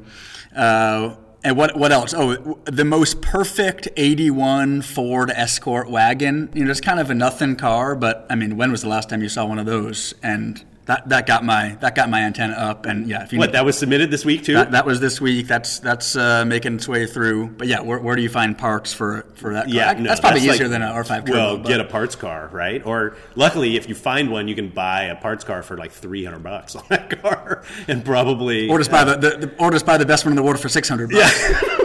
Uh, 0.53 1.15
And 1.47 1.57
what 1.57 1.77
what 1.77 1.93
else? 1.93 2.13
Oh, 2.13 2.59
the 2.65 2.85
most 2.85 3.23
perfect 3.23 3.87
'81 3.97 4.83
Ford 4.83 5.31
Escort 5.31 5.89
wagon. 5.89 6.51
You 6.53 6.65
know, 6.65 6.73
it's 6.73 6.81
kind 6.81 6.99
of 6.99 7.09
a 7.09 7.15
nothing 7.15 7.55
car, 7.55 7.95
but 7.95 8.27
I 8.29 8.35
mean, 8.35 8.57
when 8.57 8.73
was 8.73 8.83
the 8.83 8.89
last 8.89 9.09
time 9.11 9.23
you 9.23 9.29
saw 9.29 9.47
one 9.47 9.61
of 9.61 9.65
those? 9.65 10.13
And 10.25 10.65
that, 10.87 11.09
that 11.09 11.27
got 11.27 11.45
my 11.45 11.77
that 11.81 11.97
got 11.97 12.09
my 12.09 12.21
antenna 12.21 12.55
up, 12.55 12.87
and 12.87 13.09
yeah. 13.09 13.25
If 13.25 13.33
you 13.33 13.41
what 13.41 13.53
that 13.53 13.65
was 13.65 13.77
submitted 13.77 14.11
this 14.13 14.25
week 14.25 14.45
too? 14.45 14.55
That, 14.55 14.71
that 14.71 14.87
was 14.87 15.01
this 15.01 15.21
week. 15.21 15.49
That's 15.49 15.81
that's 15.81 16.15
uh, 16.15 16.45
making 16.45 16.77
its 16.77 16.87
way 16.87 17.07
through. 17.07 17.49
But 17.49 17.67
yeah, 17.67 17.81
where, 17.81 17.99
where 17.99 18.15
do 18.15 18.23
you 18.23 18.29
find 18.29 18.57
parts 18.57 18.93
for 18.93 19.27
for 19.35 19.53
that? 19.55 19.65
Car? 19.65 19.75
Yeah, 19.75 19.93
no, 19.95 20.05
that's 20.05 20.21
probably 20.21 20.41
that's 20.41 20.55
easier 20.55 20.69
like, 20.69 20.81
than 20.81 20.83
an 20.83 20.95
R5 20.95 21.29
Well, 21.29 21.59
get 21.59 21.81
a 21.81 21.85
parts 21.85 22.15
car, 22.15 22.49
right? 22.53 22.87
Or 22.87 23.17
luckily, 23.35 23.77
if 23.77 23.89
you 23.89 23.97
find 23.97 24.31
one, 24.31 24.47
you 24.47 24.55
can 24.55 24.69
buy 24.69 25.05
a 25.05 25.17
parts 25.17 25.43
car 25.43 25.65
for 25.65 25.77
like 25.77 25.91
three 25.91 26.25
hundred 26.25 26.45
bucks 26.45 26.77
on 26.77 26.85
that 26.89 27.21
car, 27.21 27.65
and 27.89 28.05
probably 28.05 28.69
or 28.69 28.79
just 28.79 28.93
buy 28.93 29.03
the, 29.03 29.17
the, 29.17 29.47
the, 29.47 29.55
or 29.59 29.73
just 29.73 29.87
buy 29.87 29.99
the 29.99 30.07
best 30.07 30.25
one 30.25 30.31
in 30.31 30.37
the 30.37 30.43
world 30.45 30.61
for 30.61 30.69
six 30.69 30.89
hundred. 30.89 31.11
Yeah. 31.11 31.29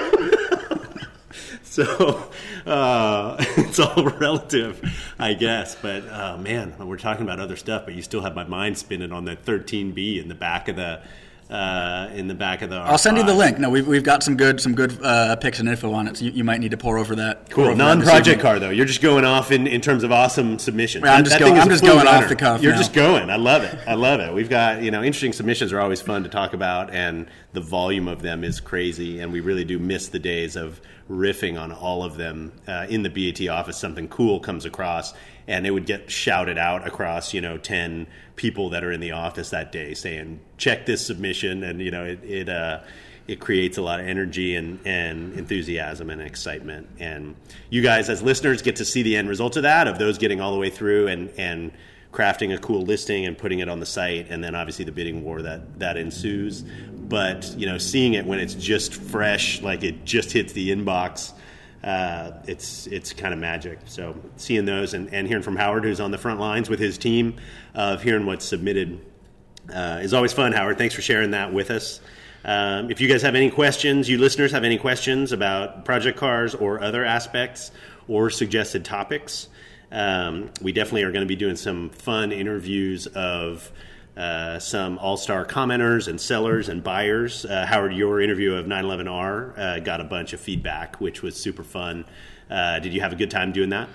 so 1.76 2.30
uh, 2.66 3.38
it's 3.56 3.80
all 3.80 4.04
relative, 4.04 4.82
I 5.18 5.34
guess. 5.34 5.74
But 5.74 6.06
uh, 6.06 6.36
man, 6.38 6.76
we're 6.86 6.98
talking 6.98 7.24
about 7.24 7.40
other 7.40 7.56
stuff, 7.56 7.86
but 7.86 7.94
you 7.94 8.02
still 8.02 8.20
have 8.20 8.36
my 8.36 8.44
mind 8.44 8.78
spinning 8.78 9.14
on 9.14 9.24
that 9.26 9.46
13B 9.46 10.22
in 10.22 10.28
the 10.28 10.36
back 10.36 10.68
of 10.68 10.76
the. 10.76 11.02
Uh, 11.50 12.10
in 12.14 12.30
the 12.30 12.34
back 12.34 12.62
of 12.62 12.70
the. 12.70 12.78
R5. 12.78 12.86
I'll 12.86 12.98
send 12.98 13.18
you 13.18 13.26
the 13.26 13.34
link. 13.34 13.60
No, 13.60 13.70
we've, 13.70 13.86
we've 13.86 14.06
got 14.06 14.24
some 14.24 14.38
good 14.38 14.62
some 14.62 14.74
good 14.74 14.98
uh, 15.04 15.36
pics 15.36 15.60
and 15.60 15.68
info 15.68 15.92
on 15.92 16.08
it. 16.08 16.16
So 16.16 16.24
you, 16.24 16.32
you, 16.32 16.44
might 16.46 16.62
need 16.62 16.72
to 16.72 16.78
pore 16.78 16.98
over 16.98 17.14
that. 17.18 17.50
Cool. 17.50 17.76
Non-project 17.76 18.40
car 18.40 18.58
though. 18.58 18.70
You're 18.70 18.86
just 18.86 19.02
going 19.02 19.26
off 19.26 19.52
in, 19.52 19.68
in 19.68 19.82
terms 19.82 20.06
of 20.06 20.14
awesome 20.14 20.60
submissions. 20.60 21.04
I'm 21.06 21.26
just, 21.26 21.38
going, 21.38 21.58
I'm 21.58 21.68
just 21.68 21.84
going 21.84 22.08
off 22.08 22.30
the 22.30 22.38
cuff. 22.38 22.62
You're 22.62 22.72
now. 22.72 22.78
just 22.78 22.94
going. 22.94 23.30
I 23.30 23.36
love 23.36 23.64
it. 23.64 23.78
I 23.86 23.96
love 23.96 24.22
it. 24.22 24.34
We've 24.34 24.50
got 24.50 24.82
you 24.82 24.92
know 24.92 25.04
interesting 25.04 25.34
submissions 25.34 25.74
are 25.74 25.82
always 25.82 26.00
fun 26.00 26.24
to 26.24 26.30
talk 26.30 26.54
about, 26.54 26.94
and 26.94 27.28
the 27.52 27.60
volume 27.60 28.08
of 28.08 28.22
them 28.22 28.46
is 28.46 28.62
crazy, 28.62 29.20
and 29.20 29.34
we 29.34 29.42
really 29.42 29.66
do 29.66 29.78
miss 29.78 30.08
the 30.08 30.20
days 30.20 30.56
of 30.56 30.80
riffing 31.12 31.60
on 31.60 31.72
all 31.72 32.04
of 32.04 32.16
them 32.16 32.54
uh, 32.68 32.88
in 32.90 33.04
the 33.04 33.10
BAT 33.10 33.48
office. 33.50 33.78
Something 33.78 34.08
cool 34.08 34.40
comes 34.40 34.66
across, 34.66 35.14
and 35.48 35.68
it 35.68 35.72
would 35.72 35.86
get 35.86 36.10
shouted 36.10 36.58
out 36.58 36.88
across, 36.88 37.34
you 37.34 37.42
know, 37.42 37.58
ten 37.58 38.08
people 38.36 38.70
that 38.70 38.84
are 38.84 38.92
in 38.92 39.02
the 39.02 39.12
office 39.12 39.50
that 39.50 39.72
day, 39.72 39.94
saying, 39.94 40.40
"Check 40.58 40.86
this 40.86 41.06
submission," 41.06 41.64
and 41.64 41.82
you 41.82 41.92
know, 41.92 42.06
it 42.06 42.24
it, 42.24 42.50
uh, 42.50 42.80
it 43.28 43.40
creates 43.40 43.78
a 43.78 43.82
lot 43.82 44.00
of 44.00 44.08
energy 44.08 44.56
and, 44.56 44.80
and 44.86 45.34
enthusiasm 45.34 46.10
and 46.10 46.22
excitement. 46.22 46.88
And 47.00 47.36
you 47.70 47.82
guys, 47.82 48.10
as 48.10 48.22
listeners, 48.22 48.62
get 48.62 48.78
to 48.78 48.86
see 48.86 49.04
the 49.04 49.16
end 49.16 49.30
result 49.30 49.58
of 49.58 49.64
that, 49.64 49.88
of 49.88 50.00
those 50.00 50.18
getting 50.18 50.42
all 50.42 50.54
the 50.54 50.60
way 50.60 50.70
through 50.70 51.08
and 51.08 51.30
and 51.38 51.72
crafting 52.12 52.54
a 52.54 52.58
cool 52.58 52.82
listing 52.82 53.26
and 53.26 53.38
putting 53.38 53.60
it 53.60 53.70
on 53.70 53.80
the 53.80 53.86
site, 53.86 54.30
and 54.30 54.44
then 54.44 54.56
obviously 54.56 54.86
the 54.86 54.92
bidding 54.92 55.24
war 55.24 55.42
that 55.42 55.80
that 55.80 55.98
ensues. 55.98 56.64
But 56.92 57.54
you 57.58 57.66
know, 57.66 57.78
seeing 57.78 58.14
it 58.14 58.26
when 58.26 58.40
it's 58.40 58.54
just 58.54 58.94
fresh, 58.94 59.62
like 59.62 59.84
it 59.84 60.06
just 60.06 60.32
hits 60.32 60.54
the 60.54 60.70
inbox, 60.72 61.34
uh, 61.84 62.32
it's 62.48 62.88
it's 62.88 63.14
kind 63.14 63.34
of 63.34 63.40
magic. 63.40 63.80
So 63.86 64.16
seeing 64.38 64.66
those 64.66 64.94
and, 64.94 65.14
and 65.14 65.28
hearing 65.28 65.44
from 65.44 65.56
Howard, 65.56 65.84
who's 65.84 66.00
on 66.00 66.12
the 66.12 66.18
front 66.18 66.40
lines 66.40 66.70
with 66.70 66.80
his 66.80 66.98
team, 66.98 67.36
of 67.74 68.04
hearing 68.04 68.26
what's 68.26 68.46
submitted 68.46 69.00
uh, 69.74 70.00
is 70.02 70.14
always 70.14 70.34
fun. 70.34 70.52
Howard, 70.52 70.78
thanks 70.78 70.96
for 70.96 71.02
sharing 71.02 71.32
that 71.32 71.54
with 71.54 71.72
us. 71.72 72.02
Um, 72.44 72.90
if 72.90 73.00
you 73.00 73.08
guys 73.08 73.22
have 73.22 73.36
any 73.36 73.52
questions, 73.52 74.10
you 74.10 74.18
listeners 74.18 74.52
have 74.52 74.64
any 74.64 74.78
questions 74.78 75.32
about 75.32 75.86
project 75.86 76.18
cars 76.18 76.56
or 76.56 76.82
other 76.82 77.06
aspects 77.06 77.72
or 78.08 78.30
suggested 78.30 78.84
topics, 78.84 79.48
um, 79.92 80.50
we 80.62 80.72
definitely 80.72 81.04
are 81.04 81.12
going 81.12 81.26
to 81.26 81.28
be 81.28 81.36
doing 81.36 81.56
some 81.56 81.90
fun 81.90 82.32
interviews 82.32 83.08
of 83.08 83.72
uh, 84.16 84.60
some 84.60 84.98
all 85.00 85.18
star 85.18 85.46
commenters 85.46 86.08
and 86.08 86.20
sellers 86.20 86.70
and 86.70 86.84
buyers. 86.84 87.46
Uh, 87.46 87.66
Howard, 87.66 87.94
your 87.94 88.22
interview 88.22 88.54
of 88.54 88.66
911R 88.66 89.58
uh, 89.58 89.80
got 89.80 90.02
a 90.02 90.04
bunch 90.04 90.34
of 90.34 90.40
feedback, 90.40 91.00
which 91.00 91.22
was 91.22 91.36
super 91.36 91.64
fun. 91.64 92.06
Uh, 92.50 92.80
did 92.80 92.94
you 92.94 93.02
have 93.02 93.14
a 93.14 93.16
good 93.16 93.32
time 93.32 93.52
doing 93.52 93.70
that? 93.70 93.90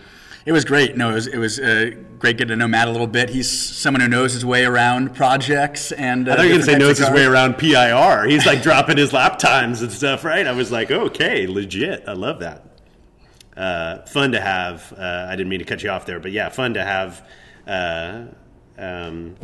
It 0.47 0.53
was 0.53 0.64
great. 0.64 0.97
No, 0.97 1.11
it 1.11 1.14
was, 1.14 1.26
it 1.26 1.38
was 1.38 1.59
uh, 1.59 1.90
great 2.18 2.38
getting 2.38 2.51
to 2.51 2.57
know 2.57 2.68
Matt 2.68 2.86
a 2.86 2.90
little 2.92 3.09
bit. 3.09 3.30
He's 3.30 3.51
someone 3.51 4.01
who 4.01 4.09
knows 4.09 4.32
his 4.32 4.44
way 4.44 4.64
around 4.64 5.14
projects 5.14 5.92
and. 5.92 6.28
Uh, 6.28 6.32
I 6.32 6.36
thought 6.36 6.42
you 6.42 6.49
were 6.51 6.55
going 6.55 6.66
to 6.66 6.72
say 6.72 6.78
knows 6.78 6.99
his 6.99 7.11
way 7.11 7.24
around 7.24 7.59
PIR. 7.59 8.28
He's 8.28 8.47
like 8.47 8.62
dropping 8.64 8.97
his 8.97 9.12
lap 9.12 9.38
times 9.38 9.82
and 9.82 9.90
stuff, 9.90 10.24
right? 10.24 10.47
I 10.47 10.53
was 10.53 10.70
like, 10.70 10.90
okay, 10.90 11.47
legit. 11.47 12.05
I 12.07 12.12
love 12.12 12.40
that 12.40 12.65
uh, 13.57 14.02
fun 14.02 14.32
to 14.32 14.40
have. 14.40 14.92
Uh, 14.92 15.26
I 15.28 15.36
didn't 15.36 15.48
mean 15.48 15.61
to 15.61 15.64
cut 15.64 15.82
you 15.82 15.90
off 15.90 16.07
there, 16.07 16.20
but 16.20 16.32
yeah, 16.32 16.48
fun 16.48 16.74
to 16.74 16.84
have 16.84 17.26
uh, 17.66 18.24
um, 18.78 19.36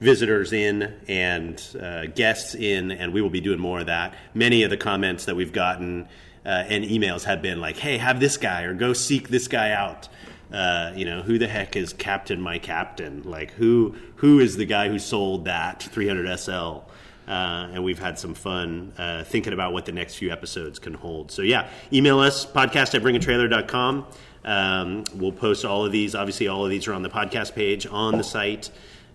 visitors 0.00 0.52
in 0.52 0.94
and 1.08 1.62
uh, 1.80 2.06
guests 2.06 2.54
in, 2.54 2.90
and 2.90 3.12
we 3.12 3.20
will 3.20 3.30
be 3.30 3.40
doing 3.40 3.60
more 3.60 3.80
of 3.80 3.86
that. 3.86 4.14
Many 4.34 4.62
of 4.62 4.70
the 4.70 4.76
comments 4.76 5.26
that 5.26 5.36
we've 5.36 5.52
gotten 5.52 6.08
uh, 6.44 6.64
and 6.68 6.84
emails 6.84 7.24
have 7.24 7.42
been 7.42 7.60
like, 7.60 7.76
"Hey, 7.76 7.98
have 7.98 8.20
this 8.20 8.36
guy 8.36 8.62
or 8.62 8.74
go 8.74 8.92
seek 8.92 9.28
this 9.28 9.48
guy 9.48 9.72
out." 9.72 10.08
Uh, 10.52 10.92
you 10.94 11.06
know, 11.06 11.22
who 11.22 11.38
the 11.38 11.48
heck 11.48 11.76
is 11.76 11.94
Captain 11.94 12.40
My 12.40 12.58
Captain? 12.58 13.22
Like, 13.22 13.52
who 13.52 13.94
who 14.16 14.40
is 14.40 14.56
the 14.56 14.66
guy 14.66 14.88
who 14.88 14.98
sold 14.98 15.44
that 15.46 15.82
300 15.82 16.38
SL? 16.38 16.78
Uh, 17.26 17.70
and 17.72 17.84
we've 17.84 17.98
had 17.98 18.18
some 18.18 18.34
fun 18.34 18.92
uh, 18.98 19.22
thinking 19.24 19.52
about 19.52 19.72
what 19.72 19.86
the 19.86 19.92
next 19.92 20.16
few 20.16 20.30
episodes 20.30 20.78
can 20.78 20.94
hold. 20.94 21.30
So, 21.30 21.42
yeah, 21.42 21.68
email 21.92 22.18
us, 22.18 22.44
podcast 22.44 22.94
at 22.94 23.02
bringatrailer.com. 23.02 24.06
Um, 24.44 25.04
we'll 25.14 25.32
post 25.32 25.64
all 25.64 25.84
of 25.86 25.92
these. 25.92 26.14
Obviously, 26.14 26.48
all 26.48 26.64
of 26.64 26.70
these 26.70 26.88
are 26.88 26.92
on 26.92 27.02
the 27.02 27.10
podcast 27.10 27.54
page 27.54 27.86
on 27.86 28.18
the 28.18 28.24
site. 28.24 28.70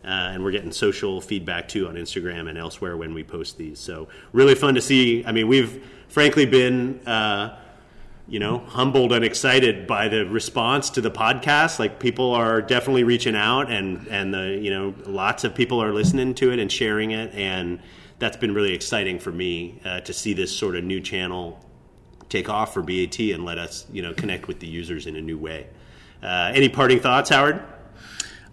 Uh, 0.06 0.32
and 0.32 0.42
we're 0.42 0.52
getting 0.52 0.72
social 0.72 1.20
feedback 1.20 1.68
too 1.68 1.88
on 1.88 1.96
Instagram 1.96 2.48
and 2.48 2.58
elsewhere 2.58 2.96
when 2.96 3.14
we 3.14 3.24
post 3.24 3.58
these. 3.58 3.78
So, 3.78 4.08
really 4.32 4.56
fun 4.56 4.76
to 4.76 4.82
see. 4.82 5.26
I 5.26 5.34
mean, 5.34 5.50
we've 5.50 5.86
frankly 6.08 6.46
been 6.46 7.06
uh, 7.06 7.58
you 8.30 8.40
know, 8.40 8.60
humbled 8.60 9.14
and 9.14 9.24
excited 9.24 9.88
by 9.88 10.10
the 10.10 10.26
response 10.26 10.90
to 10.92 11.02
the 11.02 11.12
podcast. 11.12 11.80
Like 11.80 12.00
people 12.00 12.34
are 12.34 12.62
definitely 12.62 13.04
reaching 13.04 13.36
out, 13.36 13.72
and 13.72 14.06
and 14.08 14.34
the 14.34 14.60
you 14.62 14.70
know 14.70 14.94
lots 15.06 15.44
of 15.44 15.56
people 15.56 15.82
are 15.82 15.94
listening 15.94 16.36
to 16.36 16.52
it 16.52 16.60
and 16.60 16.72
sharing 16.72 17.12
it, 17.12 17.34
and 17.34 17.80
that's 18.20 18.38
been 18.38 18.54
really 18.54 18.74
exciting 18.74 19.20
for 19.20 19.32
me 19.32 19.80
uh, 19.86 20.02
to 20.02 20.12
see 20.12 20.34
this 20.34 20.56
sort 20.56 20.76
of 20.76 20.84
new 20.84 21.00
channel 21.00 21.64
take 22.30 22.50
off 22.50 22.74
for 22.74 22.82
BAT 22.82 23.20
and 23.20 23.46
let 23.46 23.58
us 23.58 23.86
you 23.92 24.02
know 24.02 24.14
connect 24.14 24.48
with 24.48 24.60
the 24.60 24.68
users 24.68 25.08
in 25.08 25.16
a 25.16 25.22
new 25.22 25.38
way. 25.38 25.68
Uh, 26.22 26.52
any 26.54 26.68
parting 26.68 27.00
thoughts, 27.00 27.30
Howard? 27.30 27.64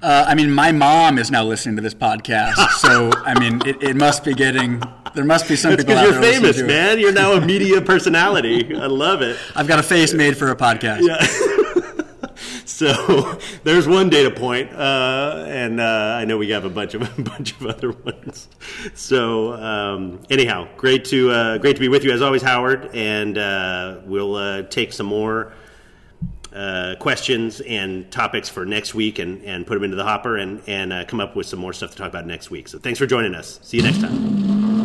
Uh, 0.03 0.25
I 0.29 0.35
mean, 0.35 0.53
my 0.53 0.71
mom 0.71 1.19
is 1.19 1.31
now 1.31 1.45
listening 1.45 1.77
to 1.77 1.83
this 1.83 1.95
podcast, 1.95 2.55
so 2.79 3.11
I 3.25 3.39
mean, 3.41 3.61
it, 3.67 3.83
it 3.83 3.97
must 3.97 4.23
be 4.23 4.35
getting. 4.35 4.83
There 5.15 5.25
must 5.25 5.49
be 5.49 5.57
some 5.57 5.71
That's 5.71 5.85
people. 5.85 5.95
Because 5.95 6.15
you're 6.15 6.33
famous, 6.33 6.61
man. 6.61 6.99
You're 6.99 7.13
now 7.13 7.33
a 7.33 7.41
media 7.41 7.81
personality. 7.81 8.75
I 8.75 8.87
love 8.87 9.23
it. 9.23 9.37
I've 9.55 9.69
got 9.69 9.79
a 9.79 9.83
face 9.83 10.13
made 10.13 10.37
for 10.37 10.51
a 10.51 10.57
podcast. 10.57 11.01
Yeah. 11.03 12.35
so 12.65 13.39
there's 13.63 13.87
one 13.87 14.11
data 14.11 14.31
point, 14.31 14.73
uh, 14.73 15.45
and 15.47 15.81
uh, 15.81 16.17
I 16.19 16.25
know 16.25 16.37
we 16.37 16.51
have 16.51 16.65
a 16.65 16.71
bunch 16.71 16.95
of 16.95 17.03
a 17.19 17.23
bunch 17.23 17.53
of 17.53 17.67
other 17.67 17.93
ones. 17.93 18.49
So 18.95 19.53
um, 19.55 20.21
anyhow, 20.31 20.69
great 20.77 21.05
to 21.07 21.31
uh, 21.31 21.59
great 21.59 21.77
to 21.77 21.81
be 21.81 21.89
with 21.89 22.05
you 22.05 22.11
as 22.11 22.21
always, 22.21 22.43
Howard, 22.43 22.91
and 22.95 23.39
uh, 23.39 24.01
we'll 24.05 24.35
uh, 24.35 24.63
take 24.63 24.93
some 24.93 25.07
more 25.07 25.53
uh, 26.55 26.95
questions 27.01 27.61
and 27.63 28.11
topics 28.11 28.49
for 28.49 28.65
next 28.65 28.95
week 28.95 29.19
and, 29.19 29.43
and 29.43 29.67
put 29.67 29.75
them 29.75 29.85
into 29.85 29.97
the 29.97 30.05
hopper 30.05 30.37
and, 30.37 30.63
and 30.69 30.93
uh, 30.93 31.05
come 31.05 31.21
up 31.21 31.35
with 31.35 31.47
some 31.47 31.59
more 31.59 31.73
stuff 31.73 31.91
to 31.91 31.97
talk 31.97 32.09
about 32.09 32.27
next 32.27 32.51
week. 32.51 32.69
So 32.69 32.79
thanks 32.79 32.99
for 32.99 33.07
joining 33.07 33.35
us. 33.35 33.59
See 33.63 33.79
you 33.79 33.83
next 33.83 34.01
time. 34.01 34.84